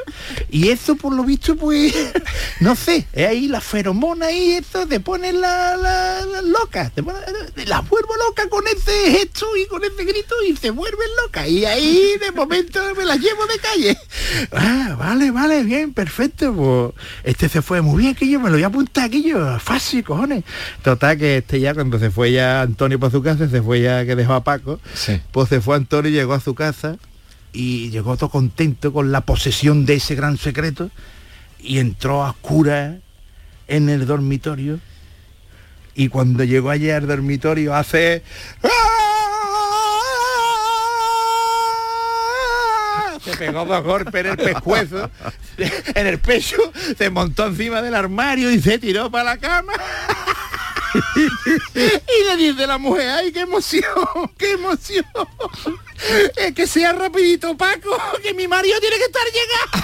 Y 0.49 0.69
eso 0.69 0.95
por 0.95 1.13
lo 1.13 1.23
visto 1.23 1.55
pues 1.55 1.93
no 2.59 2.75
sé 2.75 3.05
es 3.13 3.27
ahí 3.27 3.47
la 3.47 3.61
feromona 3.61 4.31
y 4.31 4.53
eso 4.53 4.85
te 4.87 4.99
pone 4.99 5.33
la, 5.33 5.75
la, 5.77 6.25
la 6.25 6.41
loca 6.41 6.89
te 6.93 7.01
pone- 7.03 7.19
la 7.65 7.81
vuelvo 7.81 8.13
loca 8.27 8.47
con 8.49 8.63
ese 8.67 9.11
gesto 9.11 9.45
y 9.57 9.67
con 9.67 9.83
ese 9.83 10.03
grito 10.03 10.35
y 10.47 10.55
se 10.55 10.69
vuelven 10.71 11.07
loca 11.23 11.47
y 11.47 11.65
ahí 11.65 12.13
de 12.19 12.31
momento 12.31 12.79
me 12.97 13.05
la 13.05 13.15
llevo 13.15 13.45
de 13.47 13.59
calle. 13.59 13.97
Ah, 14.51 14.95
vale 14.97 15.31
vale 15.31 15.63
bien 15.63 15.93
perfecto 15.93 16.53
pues 16.53 16.91
este 17.23 17.49
se 17.49 17.61
fue 17.61 17.81
muy 17.81 18.03
bien 18.03 18.15
que 18.15 18.27
yo 18.27 18.39
me 18.39 18.49
lo 18.49 18.55
voy 18.55 18.63
a 18.63 18.67
apuntar 18.67 19.05
aquí 19.05 19.23
yo 19.23 19.59
fácil 19.59 20.03
cojones. 20.03 20.43
Total 20.83 21.17
que 21.17 21.37
este 21.37 21.59
ya 21.59 21.73
cuando 21.73 21.99
se 21.99 22.09
fue 22.11 22.31
ya 22.31 22.61
Antonio 22.61 22.99
para 22.99 23.11
su 23.11 23.21
casa 23.23 23.47
se 23.49 23.61
fue 23.61 23.81
ya 23.81 24.05
que 24.05 24.15
dejó 24.15 24.33
a 24.33 24.43
Paco 24.43 24.79
pues 25.31 25.49
se 25.49 25.61
fue 25.61 25.75
Antonio 25.75 26.09
y 26.09 26.13
llegó 26.13 26.33
a 26.33 26.39
su 26.39 26.53
casa 26.55 26.97
y 27.53 27.91
llegó 27.91 28.17
todo 28.17 28.29
contento 28.29 28.91
con 28.91 29.11
la 29.11 29.21
posesión 29.21 29.85
de 29.85 29.95
ese 29.95 30.15
gran 30.15 30.37
secreto 30.37 30.89
y 31.59 31.79
entró 31.79 32.23
a 32.23 32.31
oscuras 32.31 32.97
en 33.67 33.89
el 33.89 34.05
dormitorio 34.05 34.79
y 35.95 36.09
cuando 36.09 36.43
llegó 36.43 36.71
allí 36.71 36.89
al 36.89 37.07
dormitorio 37.07 37.75
hace 37.75 38.23
se 43.23 43.37
pegó 43.37 43.65
dos 43.65 43.83
golpes 43.83 44.25
en 44.25 44.31
el 44.31 44.37
pescuezo, 44.37 45.09
en 45.57 46.07
el 46.07 46.19
pecho, 46.19 46.57
se 46.97 47.09
montó 47.09 47.45
encima 47.47 47.81
del 47.81 47.95
armario 47.95 48.51
y 48.51 48.61
se 48.61 48.77
tiró 48.79 49.09
para 49.09 49.23
la 49.23 49.37
cama. 49.37 49.73
y 51.15 52.27
le 52.27 52.37
dice 52.37 52.67
la 52.67 52.77
mujer, 52.77 53.09
ay, 53.09 53.31
qué 53.31 53.41
emoción, 53.41 53.83
qué 54.37 54.51
emoción. 54.51 55.05
Es 56.35 56.53
que 56.53 56.67
sea 56.67 56.91
rapidito, 56.93 57.55
Paco, 57.55 57.97
que 58.23 58.33
mi 58.33 58.47
marido 58.47 58.79
tiene 58.79 58.97
que 58.97 59.05
estar 59.05 59.23
llegando. 59.25 59.73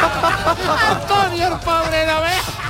Antonio, 0.90 1.48
el 1.48 1.58
pobre. 1.60 2.06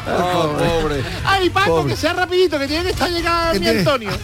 Oh, 0.07 0.57
pobre. 0.57 1.03
Ay, 1.24 1.51
Paco, 1.51 1.76
Pobre. 1.76 1.92
que 1.94 2.01
sea 2.01 2.12
rapidito, 2.12 2.59
que 2.59 2.66
tiene 2.66 2.84
que 2.84 2.90
estar 2.90 3.11
llegando 3.11 3.55
mi 3.55 3.61
tiene? 3.61 3.78
Antonio. 3.80 4.11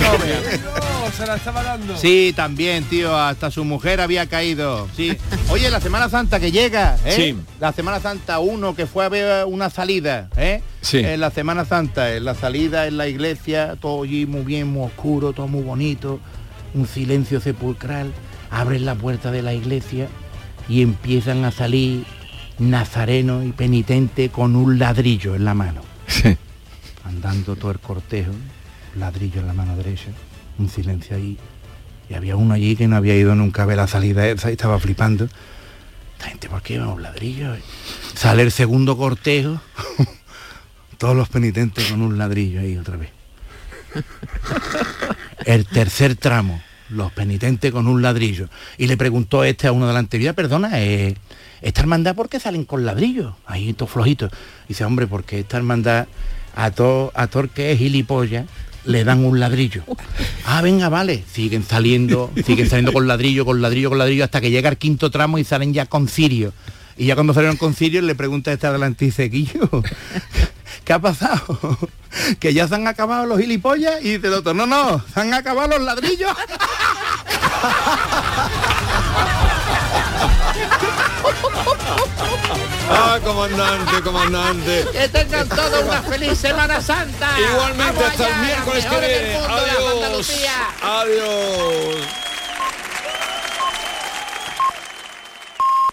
No, 0.00 1.10
se 1.12 1.26
la 1.26 1.36
estaba 1.36 1.62
dando. 1.62 1.96
Sí, 1.96 2.32
también, 2.34 2.84
tío, 2.84 3.16
hasta 3.16 3.50
su 3.50 3.64
mujer 3.64 4.00
había 4.00 4.26
caído. 4.26 4.88
Sí. 4.96 5.16
Oye, 5.48 5.70
la 5.70 5.80
Semana 5.80 6.08
Santa 6.08 6.40
que 6.40 6.50
llega, 6.50 6.96
¿eh? 7.04 7.12
Sí. 7.14 7.36
La 7.60 7.72
Semana 7.72 8.00
Santa 8.00 8.38
uno 8.38 8.74
que 8.74 8.86
fue 8.86 9.04
a 9.04 9.08
ver 9.08 9.44
una 9.46 9.70
salida, 9.70 10.28
¿eh? 10.36 10.62
Sí. 10.80 10.98
En 10.98 11.20
la 11.20 11.30
Semana 11.30 11.64
Santa, 11.64 12.14
en 12.14 12.24
la 12.24 12.34
salida 12.34 12.86
en 12.86 12.96
la 12.96 13.06
iglesia, 13.06 13.76
todo 13.80 14.02
allí 14.04 14.26
muy 14.26 14.42
bien, 14.42 14.68
muy 14.68 14.86
oscuro, 14.86 15.32
todo 15.32 15.46
muy 15.46 15.62
bonito, 15.62 16.20
un 16.74 16.86
silencio 16.86 17.40
sepulcral. 17.40 18.12
Abren 18.50 18.84
la 18.84 18.94
puerta 18.94 19.30
de 19.30 19.42
la 19.42 19.52
iglesia 19.52 20.08
y 20.68 20.82
empiezan 20.82 21.44
a 21.44 21.50
salir 21.50 22.04
nazarenos 22.58 23.44
y 23.44 23.52
penitentes 23.52 24.30
con 24.30 24.56
un 24.56 24.78
ladrillo 24.78 25.34
en 25.34 25.44
la 25.44 25.54
mano. 25.54 25.82
Sí. 26.06 26.36
Andando 27.04 27.56
todo 27.56 27.70
el 27.70 27.78
cortejo, 27.78 28.32
ladrillo 28.96 29.40
en 29.40 29.46
la 29.46 29.52
mano 29.54 29.76
derecha, 29.76 30.08
un 30.58 30.68
silencio 30.68 31.16
ahí. 31.16 31.38
Y 32.08 32.14
había 32.14 32.36
uno 32.36 32.54
allí 32.54 32.76
que 32.76 32.86
no 32.86 32.96
había 32.96 33.16
ido 33.16 33.34
nunca 33.34 33.62
a 33.62 33.66
ver 33.66 33.78
la 33.78 33.86
salida 33.86 34.26
esa 34.26 34.50
y 34.50 34.52
estaba 34.52 34.78
flipando. 34.78 35.28
Esta 36.18 36.28
gente, 36.28 36.48
¿por 36.48 36.62
qué 36.62 36.78
un 36.78 37.02
ladrillo? 37.02 37.54
Sale 38.14 38.42
el 38.42 38.52
segundo 38.52 38.96
cortejo, 38.96 39.60
todos 40.98 41.16
los 41.16 41.28
penitentes 41.28 41.90
con 41.90 42.02
un 42.02 42.18
ladrillo 42.18 42.60
ahí 42.60 42.76
otra 42.76 42.96
vez. 42.96 43.10
El 45.44 45.66
tercer 45.66 46.16
tramo, 46.16 46.62
los 46.88 47.12
penitentes 47.12 47.70
con 47.72 47.86
un 47.86 48.02
ladrillo. 48.02 48.48
Y 48.78 48.86
le 48.86 48.96
preguntó 48.96 49.44
este 49.44 49.66
a 49.66 49.72
uno 49.72 49.86
delante, 49.86 50.18
mira, 50.18 50.32
perdona, 50.32 50.80
eh, 50.80 51.14
¿esta 51.64 51.80
hermandad 51.80 52.14
por 52.14 52.28
qué 52.28 52.38
salen 52.38 52.64
con 52.64 52.84
ladrillos? 52.84 53.34
Ahí 53.46 53.72
todos 53.72 53.90
flojitos. 53.90 54.30
Dice, 54.68 54.84
hombre, 54.84 55.06
porque 55.06 55.40
esta 55.40 55.56
hermandad 55.56 56.06
a 56.54 56.70
todo 56.70 57.10
a 57.14 57.26
todo 57.26 57.48
que 57.52 57.72
es 57.72 57.78
gilipollas 57.78 58.46
le 58.84 59.02
dan 59.02 59.24
un 59.24 59.40
ladrillo. 59.40 59.82
Ah, 60.46 60.60
venga, 60.60 60.90
vale. 60.90 61.24
Siguen 61.32 61.64
saliendo, 61.64 62.30
siguen 62.44 62.68
saliendo 62.68 62.92
con 62.92 63.08
ladrillo, 63.08 63.46
con 63.46 63.62
ladrillo, 63.62 63.88
con 63.88 63.98
ladrillo, 63.98 64.24
hasta 64.24 64.42
que 64.42 64.50
llega 64.50 64.68
el 64.68 64.76
quinto 64.76 65.10
tramo 65.10 65.38
y 65.38 65.44
salen 65.44 65.72
ya 65.72 65.86
con 65.86 66.06
cirio. 66.06 66.52
Y 66.98 67.06
ya 67.06 67.14
cuando 67.14 67.32
salieron 67.32 67.56
con 67.56 67.74
cirio 67.74 68.02
le 68.02 68.14
pregunta 68.14 68.50
a 68.50 68.54
este 68.54 68.68
dice, 68.98 69.30
Guillo, 69.30 69.70
¿qué 70.84 70.92
ha 70.92 70.98
pasado? 70.98 71.78
Que 72.38 72.52
ya 72.52 72.68
se 72.68 72.74
han 72.74 72.86
acabado 72.86 73.24
los 73.24 73.40
gilipollas 73.40 74.02
y 74.02 74.10
dice 74.10 74.26
el 74.26 74.34
otro, 74.34 74.52
no, 74.52 74.66
no, 74.66 75.02
se 75.12 75.20
han 75.20 75.32
acabado 75.32 75.78
los 75.78 75.80
ladrillos. 75.80 76.30
Ah, 82.90 83.18
comandante, 83.24 84.02
comandante. 84.02 84.86
Que 84.92 85.08
tengan 85.08 85.48
todos 85.48 85.84
una 85.84 86.02
feliz 86.02 86.38
Semana 86.38 86.80
Santa. 86.80 87.30
Igualmente 87.40 87.92
Vamos 87.94 88.10
hasta 88.10 88.26
el 88.26 88.32
allá, 88.34 88.42
miércoles 88.42 88.86
que 88.86 89.00
viene. 89.00 89.36
Adiós. 89.36 90.30
Adiós. 90.82 92.23